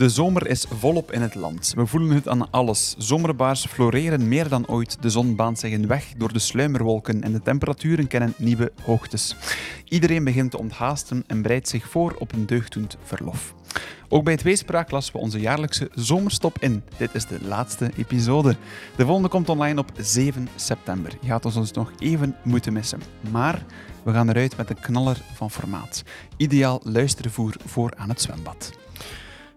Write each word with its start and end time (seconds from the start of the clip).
De 0.00 0.08
zomer 0.08 0.46
is 0.46 0.66
volop 0.68 1.12
in 1.12 1.22
het 1.22 1.34
land. 1.34 1.72
We 1.76 1.86
voelen 1.86 2.10
het 2.10 2.28
aan 2.28 2.50
alles. 2.50 2.94
Zomerbaars 2.98 3.66
floreren 3.66 4.28
meer 4.28 4.48
dan 4.48 4.68
ooit. 4.68 5.02
De 5.02 5.10
zon 5.10 5.36
baant 5.36 5.58
zich 5.58 5.72
een 5.72 5.86
weg 5.86 6.12
door 6.16 6.32
de 6.32 6.38
sluimerwolken 6.38 7.22
en 7.22 7.32
de 7.32 7.42
temperaturen 7.42 8.06
kennen 8.06 8.34
nieuwe 8.36 8.72
hoogtes. 8.82 9.36
Iedereen 9.84 10.24
begint 10.24 10.50
te 10.50 10.58
onthaasten 10.58 11.24
en 11.26 11.42
bereidt 11.42 11.68
zich 11.68 11.88
voor 11.88 12.16
op 12.18 12.32
een 12.32 12.46
deugddoend 12.46 12.96
verlof. 13.02 13.54
Ook 14.08 14.24
bij 14.24 14.36
Tweespraak 14.36 14.90
lassen 14.90 15.12
we 15.12 15.20
onze 15.20 15.40
jaarlijkse 15.40 15.90
zomerstop 15.94 16.58
in. 16.58 16.82
Dit 16.96 17.14
is 17.14 17.26
de 17.26 17.38
laatste 17.42 17.90
episode. 17.96 18.56
De 18.96 19.04
volgende 19.04 19.28
komt 19.28 19.48
online 19.48 19.80
op 19.80 19.92
7 19.96 20.48
september. 20.56 21.12
Je 21.20 21.28
gaat 21.28 21.44
ons 21.44 21.54
dus 21.54 21.72
nog 21.72 21.92
even 21.98 22.36
moeten 22.42 22.72
missen. 22.72 23.00
Maar 23.30 23.64
we 24.02 24.12
gaan 24.12 24.28
eruit 24.28 24.56
met 24.56 24.70
een 24.70 24.80
knaller 24.80 25.22
van 25.34 25.50
formaat. 25.50 26.02
Ideaal 26.36 26.80
luistervoer 26.84 27.54
voor 27.66 27.92
aan 27.96 28.08
het 28.08 28.20
zwembad. 28.20 28.79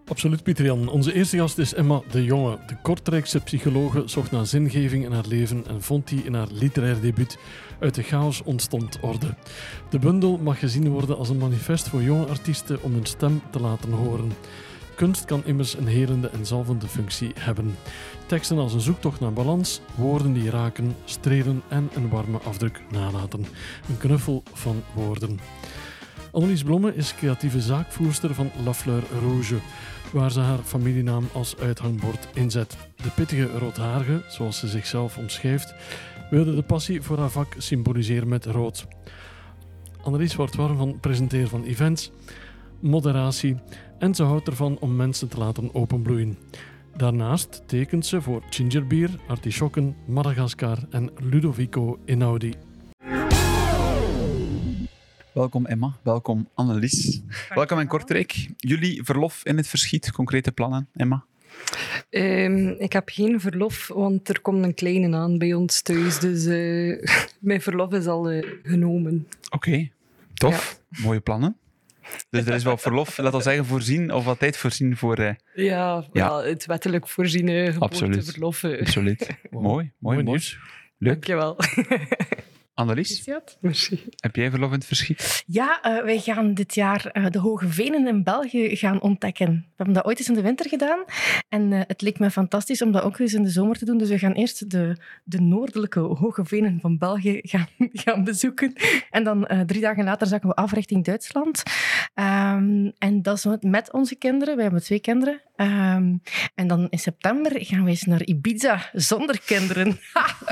Absoluut, 0.06 0.42
Pieter-Jan. 0.42 0.88
Onze 0.88 1.12
eerste 1.12 1.36
gast 1.36 1.58
is 1.58 1.74
Emma 1.74 2.02
de 2.10 2.24
Jonge. 2.24 2.58
De 2.66 2.76
Kortrijkse 2.82 3.40
psychologe 3.40 4.02
zocht 4.06 4.30
naar 4.30 4.46
zingeving 4.46 5.04
in 5.04 5.12
haar 5.12 5.26
leven 5.26 5.66
en 5.66 5.82
vond 5.82 6.08
die 6.08 6.24
in 6.24 6.34
haar 6.34 6.46
literair 6.50 7.00
debuut 7.00 7.38
Uit 7.80 7.94
de 7.94 8.02
chaos 8.02 8.42
ontstond 8.42 8.98
orde. 9.00 9.34
De 9.90 9.98
bundel 9.98 10.38
mag 10.38 10.58
gezien 10.58 10.88
worden 10.88 11.16
als 11.16 11.28
een 11.28 11.38
manifest 11.38 11.88
voor 11.88 12.02
jonge 12.02 12.26
artiesten 12.26 12.82
om 12.82 12.92
hun 12.92 13.06
stem 13.06 13.42
te 13.50 13.60
laten 13.60 13.90
horen. 13.90 14.32
Kunst 14.96 15.24
kan 15.24 15.42
immers 15.44 15.74
een 15.74 15.86
herende 15.86 16.28
en 16.28 16.46
zalvende 16.46 16.86
functie 16.86 17.32
hebben. 17.38 17.76
Teksten 18.26 18.58
als 18.58 18.72
een 18.72 18.80
zoektocht 18.80 19.20
naar 19.20 19.32
balans, 19.32 19.80
woorden 19.94 20.32
die 20.32 20.50
raken, 20.50 20.96
strelen 21.04 21.62
en 21.68 21.90
een 21.94 22.08
warme 22.08 22.38
afdruk 22.38 22.82
nalaten. 22.90 23.46
Een 23.88 23.98
knuffel 23.98 24.42
van 24.52 24.82
woorden. 24.94 25.38
Annelies 26.34 26.62
Blomme 26.62 26.94
is 26.94 27.14
creatieve 27.14 27.60
zaakvoerster 27.60 28.34
van 28.34 28.50
La 28.64 28.74
Fleur 28.74 29.02
Rouge, 29.20 29.56
waar 30.12 30.32
ze 30.32 30.40
haar 30.40 30.58
familienaam 30.58 31.28
als 31.32 31.56
uithangbord 31.56 32.28
inzet. 32.34 32.76
De 32.96 33.10
pittige 33.14 33.58
roodharige, 33.58 34.22
zoals 34.28 34.58
ze 34.58 34.68
zichzelf 34.68 35.18
omschrijft, 35.18 35.74
wilde 36.30 36.54
de 36.54 36.62
passie 36.62 37.02
voor 37.02 37.18
haar 37.18 37.30
vak 37.30 37.54
symboliseren 37.58 38.28
met 38.28 38.44
rood. 38.44 38.86
Annelies 40.02 40.34
wordt 40.34 40.54
warm 40.54 40.76
van 40.76 41.00
presenteren 41.00 41.48
van 41.48 41.64
events, 41.64 42.10
moderatie 42.80 43.56
en 43.98 44.14
ze 44.14 44.22
houdt 44.22 44.48
ervan 44.48 44.78
om 44.80 44.96
mensen 44.96 45.28
te 45.28 45.38
laten 45.38 45.74
openbloeien. 45.74 46.38
Daarnaast 46.96 47.62
tekent 47.66 48.06
ze 48.06 48.22
voor 48.22 48.42
gingerbier, 48.50 49.10
artisjokken, 49.28 49.96
Madagaskar 50.06 50.78
en 50.90 51.10
Ludovico 51.20 51.98
Einaudi. 52.06 52.54
Welkom 55.34 55.66
Emma, 55.66 55.96
welkom 56.02 56.48
Annelies. 56.54 57.20
Welkom 57.54 57.78
in 57.78 57.86
Kortrijk. 57.86 58.48
Jullie 58.56 59.02
verlof 59.04 59.44
in 59.44 59.56
het 59.56 59.66
verschiet, 59.68 60.12
concrete 60.12 60.52
plannen, 60.52 60.88
Emma? 60.92 61.24
Ehm, 62.10 62.68
ik 62.68 62.92
heb 62.92 63.08
geen 63.08 63.40
verlof, 63.40 63.88
want 63.88 64.28
er 64.28 64.40
komt 64.40 64.64
een 64.64 64.74
kleine 64.74 65.16
aan 65.16 65.38
bij 65.38 65.54
ons 65.54 65.82
thuis. 65.82 66.18
Dus 66.18 66.44
eh, 66.46 67.10
mijn 67.40 67.60
verlof 67.60 67.92
is 67.92 68.06
al 68.06 68.30
eh, 68.30 68.48
genomen. 68.62 69.28
Oké, 69.50 69.88
tof. 70.34 70.80
Mooie 70.88 71.20
plannen. 71.20 71.56
Dus 72.30 72.46
er 72.46 72.54
is 72.54 72.64
wel 72.64 72.76
verlof, 72.76 73.18
laten 73.18 73.38
we 73.38 73.44
zeggen, 73.44 73.64
voorzien 73.66 74.12
of 74.12 74.24
wat 74.24 74.38
tijd 74.38 74.56
voorzien 74.56 74.96
voor... 74.96 75.16
eh, 75.16 75.34
Ja, 75.54 76.04
Ja. 76.12 76.28
wel, 76.28 76.44
het 76.44 76.66
wettelijk 76.66 77.08
voorziene 77.08 77.74
Absoluut. 77.78 78.10
geboorteverlof. 78.14 78.62
eh. 78.62 78.80
Absoluut. 78.80 79.28
Mooi, 79.50 79.64
mooi, 79.64 79.92
mooi. 79.98 80.22
nieuws. 80.22 80.58
Leuk. 80.98 81.12
Dankjewel. 81.12 81.56
Annelies, 82.74 83.28
Merci. 83.60 84.04
heb 84.16 84.36
jij 84.36 84.50
verlof 84.50 84.68
in 84.68 84.74
het 84.76 84.86
verschiet? 84.86 85.42
Ja, 85.46 85.82
eh, 85.82 86.02
wij 86.04 86.18
gaan 86.18 86.54
dit 86.54 86.74
jaar 86.74 87.06
eh, 87.06 87.26
de 87.30 87.38
Hoge 87.38 87.68
Venen 87.68 88.06
in 88.06 88.22
België 88.22 88.76
gaan 88.76 89.00
ontdekken. 89.00 89.46
We 89.46 89.72
hebben 89.76 89.94
dat 89.94 90.04
ooit 90.04 90.18
eens 90.18 90.28
in 90.28 90.34
de 90.34 90.42
winter 90.42 90.68
gedaan. 90.68 91.04
En 91.48 91.72
eh, 91.72 91.80
het 91.86 92.02
leek 92.02 92.18
me 92.18 92.30
fantastisch 92.30 92.82
om 92.82 92.92
dat 92.92 93.02
ook 93.02 93.18
eens 93.18 93.34
in 93.34 93.42
de 93.42 93.50
zomer 93.50 93.78
te 93.78 93.84
doen. 93.84 93.98
Dus 93.98 94.08
we 94.08 94.18
gaan 94.18 94.32
eerst 94.32 94.70
de, 94.70 94.96
de 95.24 95.40
noordelijke 95.40 96.00
Hoge 96.00 96.44
Venen 96.44 96.78
van 96.80 96.98
België 96.98 97.38
gaan, 97.42 97.68
gaan 98.04 98.24
bezoeken. 98.24 98.72
En 99.10 99.24
dan 99.24 99.46
eh, 99.46 99.60
drie 99.60 99.80
dagen 99.80 100.04
later 100.04 100.26
zakken 100.26 100.48
we 100.48 100.54
af 100.54 100.72
richting 100.72 101.04
Duitsland. 101.04 101.62
Ehm, 102.14 102.90
en 102.98 103.22
dat 103.22 103.36
is 103.36 103.46
met 103.60 103.92
onze 103.92 104.14
kinderen. 104.14 104.54
Wij 104.54 104.64
hebben 104.64 104.82
twee 104.82 105.00
kinderen. 105.00 105.40
Ehm, 105.56 106.16
en 106.54 106.66
dan 106.66 106.86
in 106.90 106.98
september 106.98 107.52
gaan 107.64 107.84
we 107.84 107.90
eens 107.90 108.04
naar 108.04 108.22
Ibiza 108.22 108.90
zonder 108.92 109.40
kinderen. 109.40 109.98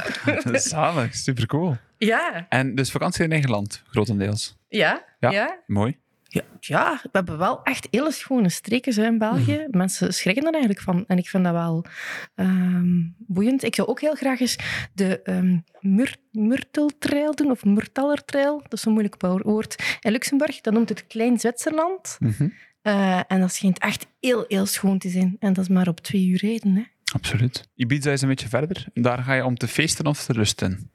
Zalig, 0.52 1.14
supercool. 1.14 1.76
Ja, 2.06 2.46
En 2.48 2.74
dus 2.74 2.90
vakantie 2.90 3.24
in 3.24 3.32
eigen 3.32 3.50
land, 3.50 3.82
grotendeels. 3.90 4.56
ja, 4.68 5.04
Ja. 5.20 5.30
ja. 5.30 5.58
Mooi. 5.66 6.00
Ja, 6.28 6.42
ja, 6.60 6.98
we 7.02 7.08
hebben 7.12 7.38
wel 7.38 7.62
echt 7.62 7.88
hele 7.90 8.12
schone 8.12 8.48
streken 8.48 8.92
zo 8.92 9.02
in 9.02 9.18
België. 9.18 9.66
Mensen 9.70 10.14
schrikken 10.14 10.44
er 10.46 10.52
eigenlijk 10.52 10.82
van. 10.82 11.04
En 11.06 11.18
ik 11.18 11.28
vind 11.28 11.44
dat 11.44 11.52
wel 11.52 11.84
ehm, 12.34 13.00
boeiend. 13.18 13.62
Ik 13.64 13.74
zou 13.74 13.88
ook 13.88 14.00
heel 14.00 14.14
graag 14.14 14.40
eens 14.40 14.56
de 14.94 15.22
ehm 15.22 15.58
Mur 15.80 16.16
Murteltrail 16.30 17.34
doen, 17.34 17.50
of 17.50 17.64
Murtallertrail. 17.64 18.58
Dat 18.62 18.72
is 18.72 18.84
een 18.84 18.92
moeilijk 18.92 19.16
woord. 19.20 19.98
In 20.00 20.12
Luxemburg, 20.12 20.60
dat 20.60 20.72
noemt 20.72 20.88
het 20.88 21.06
Klein 21.06 21.38
Zwitserland. 21.38 22.16
Mhm. 22.20 22.48
Eh, 22.82 23.20
en 23.26 23.40
dat 23.40 23.52
schijnt 23.52 23.78
echt 23.78 24.06
heel, 24.20 24.44
heel 24.48 24.66
schoon 24.66 24.98
te 24.98 25.08
zijn. 25.08 25.36
En 25.38 25.52
dat 25.52 25.64
is 25.64 25.70
maar 25.70 25.88
op 25.88 26.00
twee 26.00 26.26
uur 26.26 26.38
rijden. 26.38 26.74
Hè. 26.74 26.82
Absoluut. 27.12 27.68
Ibiza 27.74 28.10
is 28.12 28.22
een 28.22 28.28
beetje 28.28 28.48
verder. 28.48 28.86
Daar 28.94 29.18
ga 29.22 29.34
je 29.34 29.44
om 29.44 29.56
te 29.56 29.68
feesten 29.68 30.06
of 30.06 30.24
te 30.24 30.32
rusten. 30.32 30.90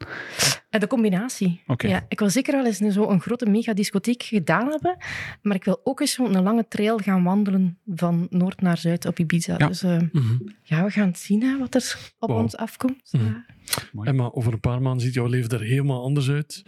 Eh, 0.70 0.80
De 0.80 0.88
combinatie. 0.88 1.62
Oké. 1.68 1.88
Ja, 1.88 2.06
ik 2.10 2.20
wil 2.20 2.30
zeker 2.30 2.54
wel 2.56 2.66
eens 2.66 2.80
een, 2.80 2.92
zo 2.92 3.10
een 3.10 3.22
grote 3.22 3.46
megadiscotheek 3.46 4.24
gedaan 4.24 4.68
hebben. 4.70 4.98
Maar 5.42 5.56
ik 5.56 5.64
wil 5.64 5.80
ook 5.84 6.00
eens 6.00 6.12
zo 6.14 6.26
een 6.26 6.44
lange 6.44 6.68
trail 6.68 6.98
gaan 6.98 7.24
wandelen 7.24 7.80
van 7.86 8.28
noord 8.30 8.62
naar 8.62 8.78
zuid 8.78 9.06
op 9.06 9.20
Ibiza. 9.20 9.56
Ja. 9.58 9.68
Dus 9.68 9.84
eh, 9.84 10.00
Mhm. 10.12 10.38
ja, 10.64 10.84
we 10.84 10.90
gaan 10.92 11.08
het 11.08 11.20
zien 11.20 11.42
hè, 11.44 11.58
wat 11.58 11.76
er 11.76 11.98
op 12.20 12.30
Wow. 12.30 12.40
ons 12.40 12.56
afkomt. 12.58 13.10
Mhm. 13.12 13.26
Ja. 13.26 13.46
Emma, 14.04 14.30
over 14.34 14.54
een 14.54 14.60
paar 14.60 14.82
maanden 14.82 15.06
ziet 15.06 15.14
jouw 15.14 15.28
leven 15.28 15.50
er 15.50 15.62
helemaal 15.62 16.04
anders 16.04 16.30
uit. 16.30 16.64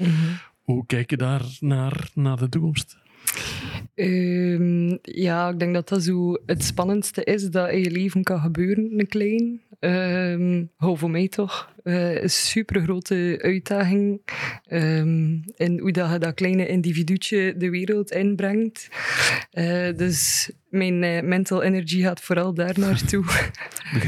Hoe 0.61 0.85
kijk 0.85 1.09
je 1.09 1.17
daar 1.17 1.41
naar, 1.59 2.09
naar 2.13 2.37
de 2.37 2.49
toekomst? 2.49 2.97
Ehm, 3.99 4.97
ja, 5.01 5.49
ik 5.49 5.59
denk 5.59 5.73
dat 5.73 5.89
dat 5.89 6.03
zo 6.03 6.37
het 6.45 6.63
spannendste 6.63 7.23
is 7.23 7.49
dat 7.49 7.69
in 7.69 7.79
je 7.79 7.91
leven 7.91 8.23
kan 8.23 8.39
gebeuren, 8.39 8.99
een 8.99 9.07
klein. 9.07 9.61
Hou 10.75 10.97
voor 10.97 11.09
mij 11.09 11.27
toch. 11.27 11.71
Eh, 11.89 12.21
een 12.21 12.29
super 12.29 12.81
grote 12.81 13.39
uitdaging. 13.41 14.21
Ehm 14.67 15.37
en 15.57 15.79
hoe 15.79 15.91
dat 15.91 16.11
je 16.11 16.17
dat 16.17 16.33
kleine 16.33 16.67
individuutje 16.67 17.53
de 17.57 17.69
wereld 17.69 18.11
inbrengt. 18.11 18.89
Eh, 19.51 19.95
dus 19.95 20.51
mijn 20.69 21.03
eh, 21.03 21.23
mental 21.23 21.63
energy 21.63 22.01
gaat 22.01 22.21
vooral 22.21 22.53
daar 22.53 22.79
naartoe. 22.79 23.25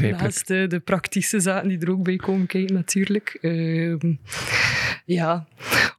Naast 0.10 0.46
de 0.46 0.80
praktische 0.84 1.40
zaken 1.40 1.68
die 1.68 1.78
er 1.78 1.90
ook 1.90 2.02
bij 2.02 2.16
komen 2.16 2.46
kijken, 2.46 2.74
natuurlijk. 2.74 3.38
Ehm, 3.40 4.14
ja, 5.04 5.46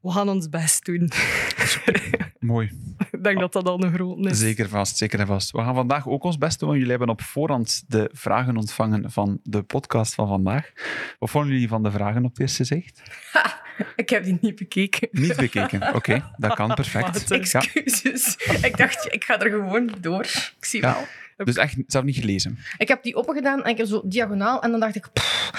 we 0.01 0.11
gaan 0.11 0.29
ons 0.29 0.49
best 0.49 0.85
doen. 0.85 1.11
Mooi. 2.39 2.71
ik 3.11 3.23
denk 3.23 3.39
dat 3.39 3.53
dat 3.53 3.67
al 3.67 3.83
een 3.83 3.93
groot 3.93 4.25
is. 4.25 4.39
Zeker 4.39 4.69
vast, 4.69 4.97
zeker 4.97 5.19
en 5.19 5.27
vast. 5.27 5.51
We 5.51 5.57
gaan 5.57 5.75
vandaag 5.75 6.07
ook 6.07 6.23
ons 6.23 6.37
best 6.37 6.59
doen, 6.59 6.67
want 6.67 6.81
jullie 6.81 6.97
hebben 6.97 7.15
op 7.15 7.21
voorhand 7.21 7.83
de 7.87 8.09
vragen 8.13 8.57
ontvangen 8.57 9.11
van 9.11 9.39
de 9.43 9.61
podcast 9.61 10.13
van 10.13 10.27
vandaag. 10.27 10.71
Wat 11.19 11.29
vonden 11.29 11.51
jullie 11.51 11.67
van 11.73 11.83
de 11.83 11.91
vragen 11.91 12.23
op 12.25 12.29
het 12.31 12.39
eerste 12.39 12.63
zicht? 12.63 13.01
Ik 13.95 14.09
heb 14.09 14.23
die 14.23 14.37
niet 14.41 14.55
bekeken. 14.55 15.07
Niet 15.11 15.35
bekeken. 15.35 15.81
Oké, 15.95 16.31
dat 16.37 16.53
kan, 16.53 16.73
perfect. 16.73 17.29
Ja, 17.29 17.35
Excuses. 17.35 18.35
Ik 18.61 18.77
dacht, 18.77 19.13
ik 19.13 19.23
ga 19.23 19.39
er 19.39 19.49
gewoon 19.49 19.91
door. 20.01 20.21
Ik 20.23 20.55
zie 20.65 20.81
Ja. 20.81 20.93
wel. 21.37 21.45
dus 21.45 21.55
echt 21.55 21.75
zelf 21.87 22.03
niet 22.05 22.15
gelezen. 22.15 22.57
Ik 22.77 22.87
heb 22.87 23.03
die 23.03 23.15
opengedaan 23.15 23.63
en 23.63 23.69
ik 23.71 23.77
heb 23.77 23.87
zo 23.87 24.01
diagonaal. 24.05 24.61
En 24.61 24.71
dan 24.71 24.79
dacht 24.79 24.95
ik... 24.95 25.07
pff, 25.13 25.51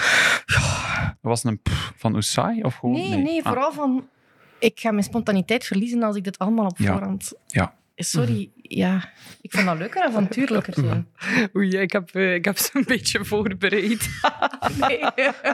Was 1.21 1.43
het 1.43 1.51
een 1.51 1.61
pff 1.61 1.93
van 1.95 2.15
Oesai 2.15 2.61
of 2.61 2.75
gewoon? 2.75 2.95
nee, 2.95 3.17
nee, 3.17 3.39
Ah, 3.43 3.47
vooral 3.47 3.71
van... 3.73 4.07
Ik 4.59 4.79
ga 4.79 4.91
mijn 4.91 5.03
spontaniteit 5.03 5.65
verliezen 5.65 6.03
als 6.03 6.15
ik 6.15 6.23
dit 6.23 6.37
allemaal 6.37 6.65
op 6.65 6.77
Ja. 6.77 6.91
voorhand... 6.91 7.33
Ja. 7.47 7.75
Sorry, 7.95 8.49
ja. 8.61 9.09
Ik 9.41 9.51
vind 9.51 9.65
dat 9.65 9.77
leuker 9.77 10.03
avontuurlijker 10.03 10.73
zijn. 10.83 11.07
Oei, 11.55 11.77
ik 11.77 11.91
heb, 11.91 12.09
eh, 12.15 12.33
ik 12.33 12.45
heb 12.45 12.57
ze 12.57 12.69
een 12.73 12.83
beetje 12.87 13.25
voorbereid. 13.25 14.09
Nee. 14.79 14.99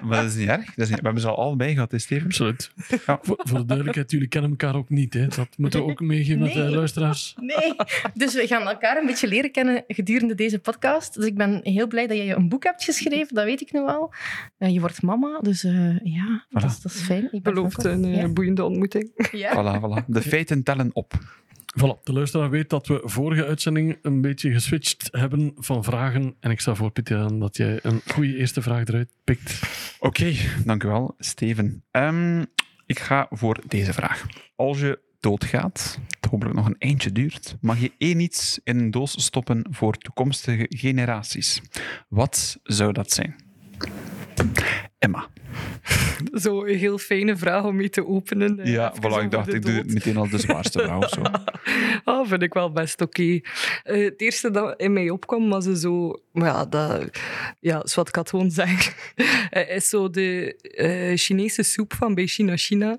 Maar 0.03 0.21
dat 0.21 0.25
is 0.25 0.35
niet 0.35 0.47
erg. 0.47 0.65
Dat 0.65 0.77
is 0.77 0.89
niet, 0.89 0.97
we 0.99 1.03
hebben 1.03 1.21
ze 1.21 1.27
al 1.27 1.37
allebei 1.37 1.73
gehad, 1.73 1.91
hè, 1.91 1.99
Steven? 1.99 2.25
Absoluut. 2.25 2.71
Ja. 3.05 3.19
Voor, 3.21 3.35
voor 3.37 3.57
de 3.57 3.65
duidelijkheid, 3.65 4.11
jullie 4.11 4.27
kennen 4.27 4.49
elkaar 4.51 4.75
ook 4.75 4.89
niet. 4.89 5.13
Hè? 5.13 5.27
Dat 5.27 5.47
moeten 5.57 5.85
we 5.85 5.91
ook 5.91 5.99
meegeven 5.99 6.39
met 6.39 6.53
de 6.53 6.59
Nee. 6.59 6.75
luisteraars. 6.75 7.35
Nee. 7.39 7.73
Dus 8.13 8.33
we 8.33 8.47
gaan 8.47 8.67
elkaar 8.67 8.97
een 8.97 9.05
beetje 9.05 9.27
leren 9.27 9.51
kennen 9.51 9.83
gedurende 9.87 10.35
deze 10.35 10.59
podcast. 10.59 11.13
Dus 11.13 11.25
ik 11.25 11.35
ben 11.35 11.59
heel 11.63 11.87
blij 11.87 12.07
dat 12.07 12.17
jij 12.17 12.35
een 12.35 12.49
boek 12.49 12.63
hebt 12.63 12.83
geschreven, 12.83 13.35
dat 13.35 13.45
weet 13.45 13.61
ik 13.61 13.71
nu 13.71 13.79
al. 13.79 14.13
Eh, 14.57 14.73
je 14.73 14.79
wordt 14.79 15.01
mama, 15.01 15.39
dus 15.39 15.63
eh, 15.63 15.99
ja, 16.03 16.45
dat, 16.49 16.63
is, 16.63 16.79
dat 16.79 16.91
is 16.91 17.01
fijn. 17.01 17.27
Ik 17.31 17.43
Belooft 17.43 17.83
een 17.83 18.05
eh, 18.05 18.15
ja. 18.15 18.27
boeiende 18.27 18.63
ontmoeting. 18.63 19.29
Ja. 19.31 19.51
Voilà, 19.53 19.81
voilà. 19.81 20.05
De 20.07 20.21
feiten 20.21 20.63
tellen 20.63 20.89
op. 20.93 21.13
Voilà, 21.79 22.03
de 22.03 22.13
luisteraar 22.13 22.49
weet 22.49 22.69
dat 22.69 22.87
we 22.87 23.01
vorige 23.03 23.45
uitzending 23.45 23.97
een 24.01 24.21
beetje 24.21 24.51
geswitcht 24.51 25.07
hebben 25.11 25.51
van 25.55 25.83
vragen. 25.83 26.35
En 26.39 26.51
ik 26.51 26.59
stel 26.59 26.75
voor, 26.75 26.91
Pieter, 26.91 27.17
aan 27.17 27.39
dat 27.39 27.57
jij 27.57 27.79
een 27.81 28.01
goede 28.07 28.37
eerste 28.37 28.61
vraag 28.61 28.85
eruit 28.85 29.13
pikt. 29.23 29.59
Oké, 29.99 30.33
wel, 30.77 31.15
Steven. 31.17 31.83
Ehm, 31.91 32.41
ik 32.85 32.99
ga 32.99 33.27
voor 33.29 33.59
deze 33.67 33.93
vraag. 33.93 34.25
Als 34.55 34.79
je 34.79 34.99
doodgaat, 35.19 35.99
het 36.19 36.31
hopelijk 36.31 36.55
nog 36.55 36.65
een 36.65 36.79
eindje 36.79 37.11
duurt, 37.11 37.57
mag 37.61 37.79
je 37.79 37.91
één 37.97 38.19
iets 38.19 38.59
in 38.63 38.79
een 38.79 38.91
doos 38.91 39.23
stoppen 39.23 39.65
voor 39.69 39.97
toekomstige 39.97 40.65
generaties. 40.69 41.61
Wat 42.09 42.59
zou 42.63 42.93
dat 42.93 43.11
zijn? 43.11 43.35
Emma. 45.01 45.27
Zo 46.33 46.65
een 46.65 46.77
heel 46.77 46.97
fijne 46.97 47.37
vraag 47.37 47.63
om 47.63 47.75
mee 47.75 47.89
te 47.89 48.07
openen. 48.07 48.59
eh, 48.59 48.73
Ja, 48.73 48.93
voilà, 48.95 49.23
ik 49.23 49.31
dacht, 49.31 49.53
ik 49.53 49.61
doe 49.61 49.73
dood. 49.75 49.85
meteen 49.85 50.17
al 50.17 50.29
de 50.29 50.37
zwaarste 50.37 50.79
vraag 50.79 50.97
of 50.97 51.09
zo. 51.09 51.21
Ah, 52.03 52.27
vind 52.27 52.41
ik 52.41 52.53
wel 52.53 52.71
best 52.71 53.01
oké. 53.01 53.39
Eh, 53.83 54.03
het 54.03 54.21
eerste 54.21 54.51
dat 54.51 54.81
in 54.81 54.93
mij 54.93 55.09
opkwam 55.09 55.49
was 55.49 55.65
zo... 55.65 56.21
Maar 56.31 56.47
ja, 56.47 56.65
dat... 56.65 57.09
Ja, 57.59 57.83
is 57.83 57.95
wat 57.95 58.07
ik 58.07 58.15
had 58.15 58.29
gewoon 58.29 58.51
zeggen. 58.51 58.93
Eh, 59.49 59.75
is 59.75 59.89
zo 59.89 60.09
de 60.09 61.13
Chinese 61.17 61.63
soep 61.63 61.93
van 61.93 62.13
bij 62.15 62.25
China 62.27 62.57
China. 62.57 62.97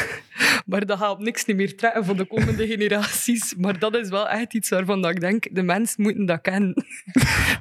maar 0.66 0.86
dat 0.86 0.98
gaat 0.98 1.10
op 1.10 1.20
niks 1.20 1.44
niet 1.44 1.56
meer 1.56 1.76
trekken 1.76 2.04
voor 2.04 2.16
de 2.16 2.24
komende 2.24 2.66
generaties. 2.66 3.54
Maar 3.58 3.78
dat 3.78 3.96
is 3.96 4.08
wel 4.08 4.28
echt 4.28 4.54
iets 4.54 4.68
waarvan 4.68 5.02
dat 5.02 5.10
ik 5.10 5.20
denk, 5.20 5.46
de 5.54 5.62
mensen 5.62 6.02
moeten 6.02 6.26
dat 6.26 6.40
kennen. 6.40 6.84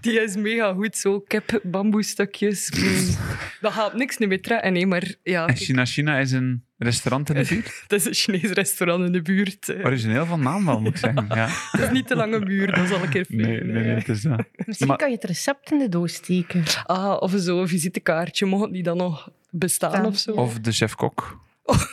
Die 0.02 0.22
is 0.22 0.36
mega 0.36 0.74
goed, 0.74 0.98
zo 0.98 1.20
kip, 1.20 1.60
bamboestukjes. 1.64 2.72
Mm, 2.78 3.16
dat 3.62 3.71
gaat 3.72 3.92
op 3.92 3.98
niks 3.98 4.18
niet 4.18 4.30
meer 4.30 4.42
trekken, 4.42 4.74
nee, 4.74 4.86
maar 4.88 5.16
ja... 5.24 5.48
En 5.48 5.56
China 5.56 5.86
China 5.86 6.18
is 6.18 6.32
een 6.32 6.64
restaurant 6.78 7.30
in 7.30 7.36
de 7.36 7.46
buurt? 7.50 7.80
Het 7.88 7.92
is 7.92 8.06
een 8.06 8.14
Chinees 8.14 8.52
restaurant 8.52 9.06
in 9.06 9.12
de 9.12 9.22
buurt. 9.22 9.70
eh. 9.70 9.86
Origineel 9.86 10.26
van 10.26 10.40
naam 10.42 10.66
wel, 10.66 10.80
moet 10.82 10.90
ik 10.92 10.98
zeggen. 10.98 11.26
Ja. 11.30 11.48
Het 11.72 11.82
is 11.82 11.90
niet 11.90 12.08
te 12.08 12.16
lange 12.16 12.40
muur, 12.40 12.72
dat 12.76 12.88
zal 12.88 13.04
ik 13.04 13.14
even 13.14 13.36
Nee, 13.36 13.64
nee, 13.64 13.84
nee, 13.84 13.94
het 13.96 14.10
is 14.10 14.22
dat. 14.22 14.44
Misschien 14.66 14.88
Maar- 14.88 14.98
kan 14.98 15.10
je 15.10 15.16
het 15.16 15.24
recept 15.24 15.72
in 15.72 15.78
de 15.80 15.90
doos 15.90 16.14
steken. 16.14 16.64
Ah, 16.86 17.18
of 17.22 17.34
zo'n 17.36 17.68
visitekaartje, 17.68 18.46
mocht 18.46 18.72
die 18.74 18.84
dan 18.84 18.98
nog 18.98 19.30
bestaan 19.50 19.92
Staan. 19.92 20.06
of 20.06 20.18
zo? 20.18 20.32
Of 20.32 20.60
de 20.60 20.72
chef-kok. 20.72 21.40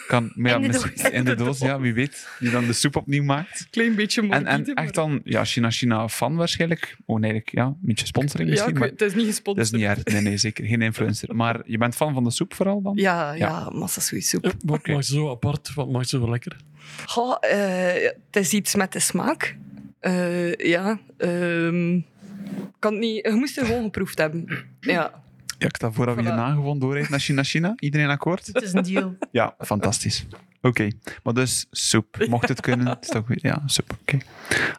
Kan, 0.06 0.32
maar 0.34 0.50
ja, 0.50 0.56
In 0.56 0.62
de 0.62 0.68
misschien- 0.68 0.92
doos. 1.02 1.10
in 1.12 1.24
de 1.24 1.34
doos, 1.34 1.58
ja, 1.58 1.80
wie 1.80 1.94
weet. 1.94 2.28
Die 2.38 2.50
dan 2.50 2.66
de 2.66 2.72
soep 2.72 2.96
opnieuw 2.96 3.22
maakt. 3.24 3.66
Klein 3.70 3.94
beetje 3.94 4.20
En, 4.20 4.26
morbide, 4.26 4.50
en 4.50 4.62
maar- 4.74 4.84
echt 4.84 4.94
dan, 4.94 5.20
ja, 5.24 5.44
China 5.44 5.70
China 5.70 6.08
fan 6.08 6.36
waarschijnlijk. 6.36 6.96
Gewoon 7.06 7.22
eigenlijk, 7.22 7.52
ja, 7.54 7.64
een 7.64 7.76
beetje 7.80 8.06
sponsoring 8.06 8.48
Ja, 8.48 8.54
misschien. 8.54 8.72
maar 8.78 8.82
weet- 8.88 9.00
het 9.00 9.08
is 9.08 9.14
niet 9.14 9.24
dat 9.24 9.34
gesponsord. 9.34 9.66
is 9.66 9.72
niet 9.72 9.82
erg. 9.82 10.04
Nee, 10.04 10.20
nee, 10.22 10.36
zeker. 10.36 10.64
Geen 10.66 10.82
influencer. 10.82 11.36
Maar 11.36 11.60
je 11.64 11.78
bent 11.78 11.94
fan 11.96 12.14
van 12.14 12.24
de 12.24 12.30
soep 12.30 12.54
vooral 12.54 12.82
dan? 12.82 12.92
Ja, 12.96 13.32
Ja. 13.32 13.46
ja, 13.46 13.70
massa 13.70 14.00
soep. 14.00 14.44
Eh, 14.44 14.50
Wat 14.64 14.86
maakt 14.86 15.06
zo 15.06 15.30
apart? 15.30 15.74
Wat 15.74 15.90
maakt 15.90 16.08
ze 16.08 16.18
zo 16.18 16.30
lekker? 16.30 16.56
Goh, 17.06 17.36
eh, 17.40 18.10
het 18.30 18.36
is 18.36 18.52
iets 18.52 18.74
met 18.74 18.92
de 18.92 19.00
smaak. 19.00 19.56
Eh, 20.00 20.54
ja, 20.54 20.98
ehm, 21.16 22.00
kan 22.78 22.92
het 22.92 23.00
niet, 23.00 23.26
je 23.26 23.32
moest 23.32 23.56
het 23.56 23.66
gewoon 23.66 23.82
geproefd 23.82 24.18
hebben. 24.18 24.44
Ja, 24.80 25.22
Ja, 25.58 25.66
ik 25.66 25.76
sta 25.76 25.92
voor 25.92 26.06
dat 26.06 26.14
we 26.14 26.20
Voilà. 26.22 26.24
hierna 26.24 26.50
gewoon 26.52 26.78
doorrijden 26.78 27.10
naar 27.10 27.20
China 27.20 27.42
China. 27.42 27.72
Iedereen 27.76 28.08
akkoord? 28.08 28.46
Het 28.46 28.62
is 28.62 28.72
een 28.72 28.82
deal. 28.82 29.16
Ja, 29.30 29.54
fantastisch. 29.58 30.26
Oké, 30.62 30.88
maar 31.22 31.34
dus 31.34 31.66
soep. 31.70 32.26
Mocht 32.28 32.48
het 32.48 32.60
kunnen, 32.60 32.96
is 33.00 33.08
toch 33.08 33.26
weer... 33.28 33.38
Ja, 33.42 33.62
soep. 33.66 33.96
Oké. 34.00 34.18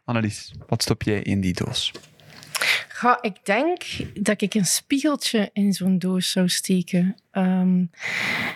Annelies, 0.06 0.52
wat 0.68 0.82
stop 0.84 1.04
jij 1.04 1.22
in 1.22 1.42
die 1.42 1.54
doos? 1.54 1.92
Ga, 2.88 3.18
ik 3.22 3.46
denk 3.46 3.82
dat 4.14 4.42
ik 4.42 4.54
een 4.54 4.66
spiegeltje 4.66 5.50
in 5.54 5.74
zo'n 5.74 6.00
doos 6.00 6.32
zou 6.32 6.50
steken. 6.50 7.16
Ehm, 7.32 7.82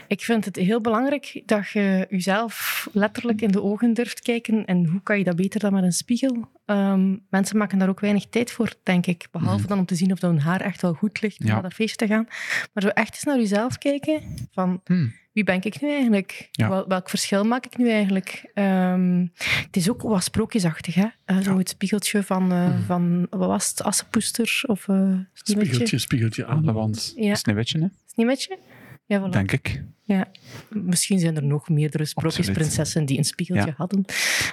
ik 0.08 0.22
vind 0.22 0.46
het 0.46 0.56
heel 0.56 0.82
belangrijk 0.82 1.42
dat 1.46 1.70
je 1.70 2.06
jezelf 2.10 2.88
letterlijk 2.92 3.42
in 3.42 3.52
de 3.52 3.62
ogen 3.62 3.94
durft 3.94 4.20
kijken. 4.20 4.66
En 4.66 4.86
hoe 4.86 5.02
kan 5.04 5.18
je 5.18 5.24
dat 5.24 5.36
beter 5.36 5.60
dan 5.60 5.74
met 5.74 5.84
een 5.84 5.92
spiegel? 5.92 6.52
Ehm, 6.66 7.16
mensen 7.30 7.58
maken 7.58 7.78
daar 7.80 7.90
ook 7.90 8.00
weinig 8.00 8.26
tijd 8.30 8.52
voor, 8.52 8.74
denk 8.84 9.06
ik. 9.06 9.28
Behalve 9.32 9.60
Mhm. 9.60 9.68
dan 9.68 9.80
om 9.80 9.86
te 9.86 9.96
zien 9.96 10.12
of 10.12 10.20
dat 10.20 10.32
hun 10.32 10.40
haar 10.42 10.62
echt 10.62 10.82
wel 10.82 10.94
goed 10.94 11.22
ligt 11.22 11.40
om 11.40 11.46
naar 11.48 11.62
dat 11.62 11.74
feestje 11.74 11.96
te 11.96 12.08
gaan. 12.08 12.28
Maar 12.74 12.84
zo 12.84 12.88
echt 12.88 13.14
eens 13.14 13.24
naar 13.24 13.38
jezelf 13.38 13.78
kijken. 13.78 14.22
Van, 14.52 14.82
Hmm. 14.86 15.14
Wie 15.34 15.44
ben 15.44 15.62
ik 15.62 15.82
nu 15.82 15.90
eigenlijk? 15.90 16.48
Ja. 16.52 16.70
Wel- 16.70 16.88
welk 16.88 17.10
verschil 17.10 17.44
maak 17.44 17.66
ik 17.66 17.78
nu 17.78 17.90
eigenlijk? 17.90 18.52
Ehm, 18.54 19.26
het 19.66 19.76
is 19.78 19.90
ook 19.90 20.02
wat 20.02 20.24
sprookjesachtig, 20.24 20.96
hè? 20.96 21.06
Eh, 21.26 21.38
zo 21.38 21.52
Ja. 21.52 21.58
het 21.58 21.70
spiegeltje 21.70 22.24
van, 22.24 22.52
eh, 22.52 22.68
Mhm. 22.70 22.82
van 22.82 23.28
wat 23.30 23.48
was 23.48 23.70
het, 23.70 23.84
Assepoester 23.84 24.64
of 24.68 24.88
uh, 24.88 25.18
Spiegeltje, 25.34 25.98
spiegeltje 25.98 26.46
aan 26.46 26.66
de 26.66 26.72
wand. 26.72 27.14
Ja. 27.16 27.36
Sneeuwwitje, 27.36 27.80
hè? 27.80 27.88
Sneeuwwitje? 28.06 28.58
Ja, 29.06 29.22
voilà. 29.28 29.30
denk 29.32 29.52
ik. 29.52 29.84
Ja. 30.06 30.28
Misschien 30.70 31.20
zijn 31.20 31.36
er 31.36 31.44
nog 31.44 31.70
meerdere 31.70 32.06
sprookjesprinsessen 32.06 33.06
die 33.06 33.18
een 33.18 33.24
spiegeltje 33.24 33.66
Ja. 33.68 33.74
hadden. 33.78 34.06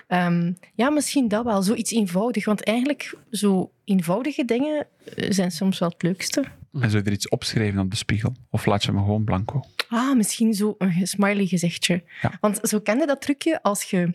Ehm, 0.06 0.52
ja, 0.74 0.90
misschien 0.90 1.28
dat 1.28 1.44
wel. 1.44 1.62
Zoiets 1.62 1.92
eenvoudig. 1.92 2.44
Want 2.44 2.64
eigenlijk, 2.64 3.14
zo 3.30 3.72
eenvoudige 3.84 4.44
dingen 4.44 4.86
eh, 5.16 5.26
zijn 5.30 5.50
soms 5.50 5.78
wel 5.78 5.88
het 5.88 6.02
leukste. 6.02 6.44
En 6.72 6.90
zou 6.90 7.02
je 7.02 7.08
er 7.08 7.12
iets 7.12 7.28
opschrijven 7.28 7.80
op 7.80 7.90
de 7.90 7.96
spiegel? 7.96 8.34
Of 8.50 8.66
laat 8.66 8.82
je 8.84 8.90
hem 8.90 9.00
gewoon 9.00 9.24
blanco? 9.24 9.64
Ah, 9.90 10.16
misschien 10.16 10.54
zo 10.54 10.74
een 10.78 11.06
smiley 11.06 11.46
gezichtje. 11.46 12.02
Ja. 12.22 12.32
Want 12.40 12.58
zo 12.62 12.80
kende 12.80 13.06
dat 13.06 13.20
trucje 13.20 13.62
als 13.62 13.82
je 13.82 14.14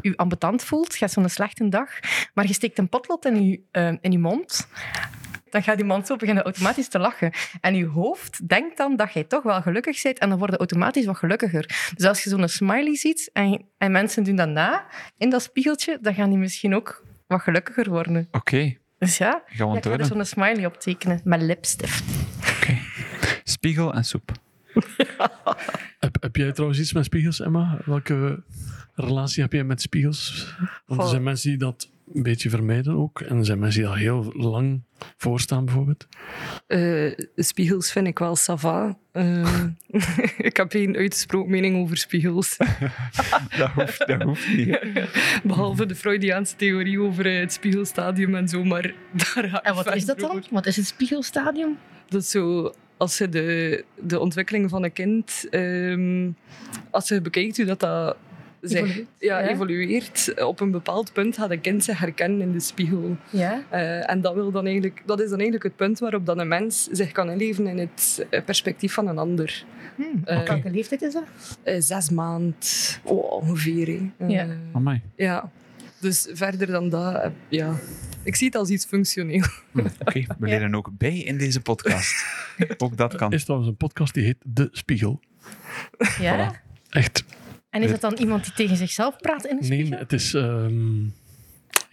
je 0.00 0.16
ambetant 0.16 0.64
voelt, 0.64 0.92
je 0.92 0.98
hebt 0.98 1.12
zo'n 1.12 1.28
slechte 1.28 1.68
dag, 1.68 1.90
maar 2.34 2.46
je 2.46 2.52
steekt 2.52 2.78
een 2.78 2.88
potlood 2.88 3.24
in 3.24 3.48
je, 3.48 3.60
eh, 3.70 3.92
in 4.00 4.12
je 4.12 4.18
mond, 4.18 4.68
dan 5.50 5.62
gaat 5.62 5.76
die 5.76 5.86
mond 5.86 6.06
zo 6.06 6.16
beginnen 6.16 6.44
automatisch 6.44 6.88
te 6.88 6.98
lachen. 6.98 7.32
En 7.60 7.74
je 7.74 7.86
hoofd 7.86 8.48
denkt 8.48 8.76
dan 8.76 8.96
dat 8.96 9.12
jij 9.12 9.24
toch 9.24 9.42
wel 9.42 9.62
gelukkig 9.62 10.02
bent 10.02 10.18
en 10.18 10.28
dan 10.28 10.38
word 10.38 10.50
je 10.50 10.56
automatisch 10.56 11.04
wat 11.04 11.16
gelukkiger. 11.16 11.92
Dus 11.94 12.06
als 12.06 12.22
je 12.22 12.30
zo'n 12.30 12.48
smiley 12.48 12.96
ziet 12.96 13.30
en, 13.32 13.64
en 13.78 13.92
mensen 13.92 14.22
doen 14.22 14.36
dat 14.36 14.48
na 14.48 14.86
in 15.18 15.30
dat 15.30 15.42
spiegeltje, 15.42 15.98
dan 16.00 16.14
gaan 16.14 16.28
die 16.28 16.38
misschien 16.38 16.74
ook 16.74 17.04
wat 17.26 17.40
gelukkiger 17.40 17.90
worden. 17.90 18.28
Oké, 18.30 18.76
Dus 18.98 19.18
ja, 19.18 19.42
gaan 19.46 19.66
we 19.66 19.72
ja 19.72 19.78
ik 19.78 19.84
ga 19.84 19.98
er 19.98 20.04
zo'n 20.04 20.24
smiley 20.24 20.66
op 20.66 20.80
tekenen 20.80 21.20
met 21.24 21.40
lipstift. 21.42 22.04
Oké. 22.56 22.78
Spiegel 23.44 23.94
en 23.94 24.04
soep. 24.04 24.44
Heb, 25.98 26.16
heb 26.20 26.36
jij 26.36 26.52
trouwens 26.52 26.80
iets 26.80 26.92
met 26.92 27.04
spiegels, 27.04 27.40
Emma? 27.40 27.78
Welke 27.84 28.42
relatie 28.94 29.42
heb 29.42 29.52
jij 29.52 29.64
met 29.64 29.80
spiegels? 29.80 30.54
Want 30.86 31.00
er 31.00 31.08
zijn 31.08 31.22
mensen 31.22 31.48
die 31.48 31.58
dat 31.58 31.90
een 32.14 32.22
beetje 32.22 32.50
vermijden 32.50 32.94
ook. 32.96 33.20
En 33.20 33.38
er 33.38 33.44
zijn 33.44 33.58
mensen 33.58 33.80
die 33.80 33.90
al 33.90 33.96
heel 33.96 34.32
lang 34.34 34.82
voorstaan, 35.16 35.64
bijvoorbeeld. 35.64 36.06
Eh, 36.66 37.12
spiegels 37.36 37.92
vind 37.92 38.06
ik 38.06 38.18
wel 38.18 38.36
sava. 38.36 38.98
Eh, 39.12 39.64
ik 40.38 40.56
heb 40.56 40.70
geen 40.70 40.96
uitgesproken 40.96 41.50
mening 41.50 41.76
over 41.76 41.96
spiegels. 41.96 42.56
Dat 43.58 43.70
hoeft, 43.70 44.06
dat 44.06 44.22
hoeft 44.22 44.56
niet. 44.56 44.78
Behalve 45.42 45.86
de 45.86 45.94
Freudiaanse 45.94 46.56
theorie 46.56 47.00
over 47.00 47.26
eh, 47.26 47.40
het 47.40 47.52
spiegelstadium 47.52 48.34
en 48.34 48.48
zo, 48.48 48.64
maar 48.64 48.94
daar 49.12 49.60
En 49.62 49.74
wat 49.74 49.94
is 49.94 50.04
dat 50.04 50.18
dan? 50.18 50.30
over. 50.30 50.44
Wat 50.50 50.66
is 50.66 50.76
het 50.76 50.86
spiegelstadium? 50.86 51.78
Dat 52.08 52.22
is 52.22 52.30
zo, 52.30 52.72
als 52.96 53.18
je 53.18 53.28
de, 53.28 53.84
de 53.94 54.20
ontwikkeling 54.20 54.70
van 54.70 54.84
een 54.84 54.92
kind, 54.92 55.46
ehm, 55.50 56.30
als 56.90 57.08
je 57.08 57.20
bekijkt 57.20 57.56
hoe 57.56 57.66
dat, 57.66 57.80
dat 57.80 58.16
zich 58.60 58.80
Evolueert, 58.80 59.08
ja, 59.18 59.38
ja. 59.38 59.48
evolueert, 59.48 60.44
op 60.44 60.60
een 60.60 60.70
bepaald 60.70 61.12
punt 61.12 61.36
gaat 61.36 61.50
een 61.50 61.60
kind 61.60 61.84
zich 61.84 61.98
herkennen 61.98 62.40
in 62.40 62.52
de 62.52 62.60
spiegel. 62.60 63.16
Ja. 63.30 63.62
Eh, 63.70 64.10
en 64.10 64.20
dat, 64.20 64.34
wil 64.34 64.50
dan 64.50 64.64
eigenlijk, 64.64 65.02
dat 65.06 65.18
is 65.20 65.28
dan 65.28 65.38
eigenlijk 65.38 65.64
het 65.64 65.76
punt 65.76 65.98
waarop 65.98 66.26
dan 66.26 66.38
een 66.38 66.48
mens 66.48 66.88
zich 66.90 67.12
kan 67.12 67.30
inleven 67.30 67.66
in 67.66 67.78
het 67.78 68.26
eh, 68.30 68.44
perspectief 68.44 68.92
van 68.92 69.08
een 69.08 69.18
ander. 69.18 69.64
Hmm. 69.96 70.22
Eh, 70.24 70.38
Op 70.40 70.46
welke 70.46 70.70
leeftijd 70.70 71.02
is 71.02 71.12
dat? 71.12 71.24
Eh, 71.62 71.74
zes 71.78 72.10
maand 72.10 73.00
oh, 73.02 73.32
ongeveer. 73.32 73.88
Eh, 73.88 74.28
Ja. 74.28 74.46
Amai. 74.72 75.00
ja. 75.16 75.50
Dus 76.00 76.28
verder 76.32 76.66
dan 76.66 76.88
dat, 76.88 77.14
eh, 77.14 77.30
ja. 77.48 77.74
Ik 78.22 78.34
zie 78.36 78.46
het 78.46 78.56
als 78.56 78.68
iets 78.68 78.84
functioneel. 78.84 79.44
Hm, 79.72 79.78
Oké, 80.00 80.24
we 80.38 80.46
leren 80.46 80.74
ook 80.74 80.90
bij 80.92 81.18
in 81.18 81.38
deze 81.38 81.60
podcast. 81.60 82.24
Ook 82.78 82.96
dat 82.96 83.14
kan. 83.14 83.28
Er 83.28 83.34
is 83.36 83.44
trouwens 83.44 83.70
een 83.70 83.76
podcast 83.76 84.14
die 84.14 84.24
heet 84.24 84.36
De 84.44 84.68
Spiegel. 84.72 85.20
Ja. 86.20 86.60
Echt. 86.90 87.24
En 87.70 87.82
is 87.82 87.90
dat 87.90 88.00
dan 88.00 88.14
iemand 88.14 88.44
die 88.44 88.52
tegen 88.52 88.76
zichzelf 88.76 89.16
praat 89.16 89.44
in 89.46 89.50
een 89.62 89.68
Nee, 89.68 89.78
spiegel? 89.80 89.98
het 89.98 90.12
is 90.12 90.34
ehm 90.34 91.04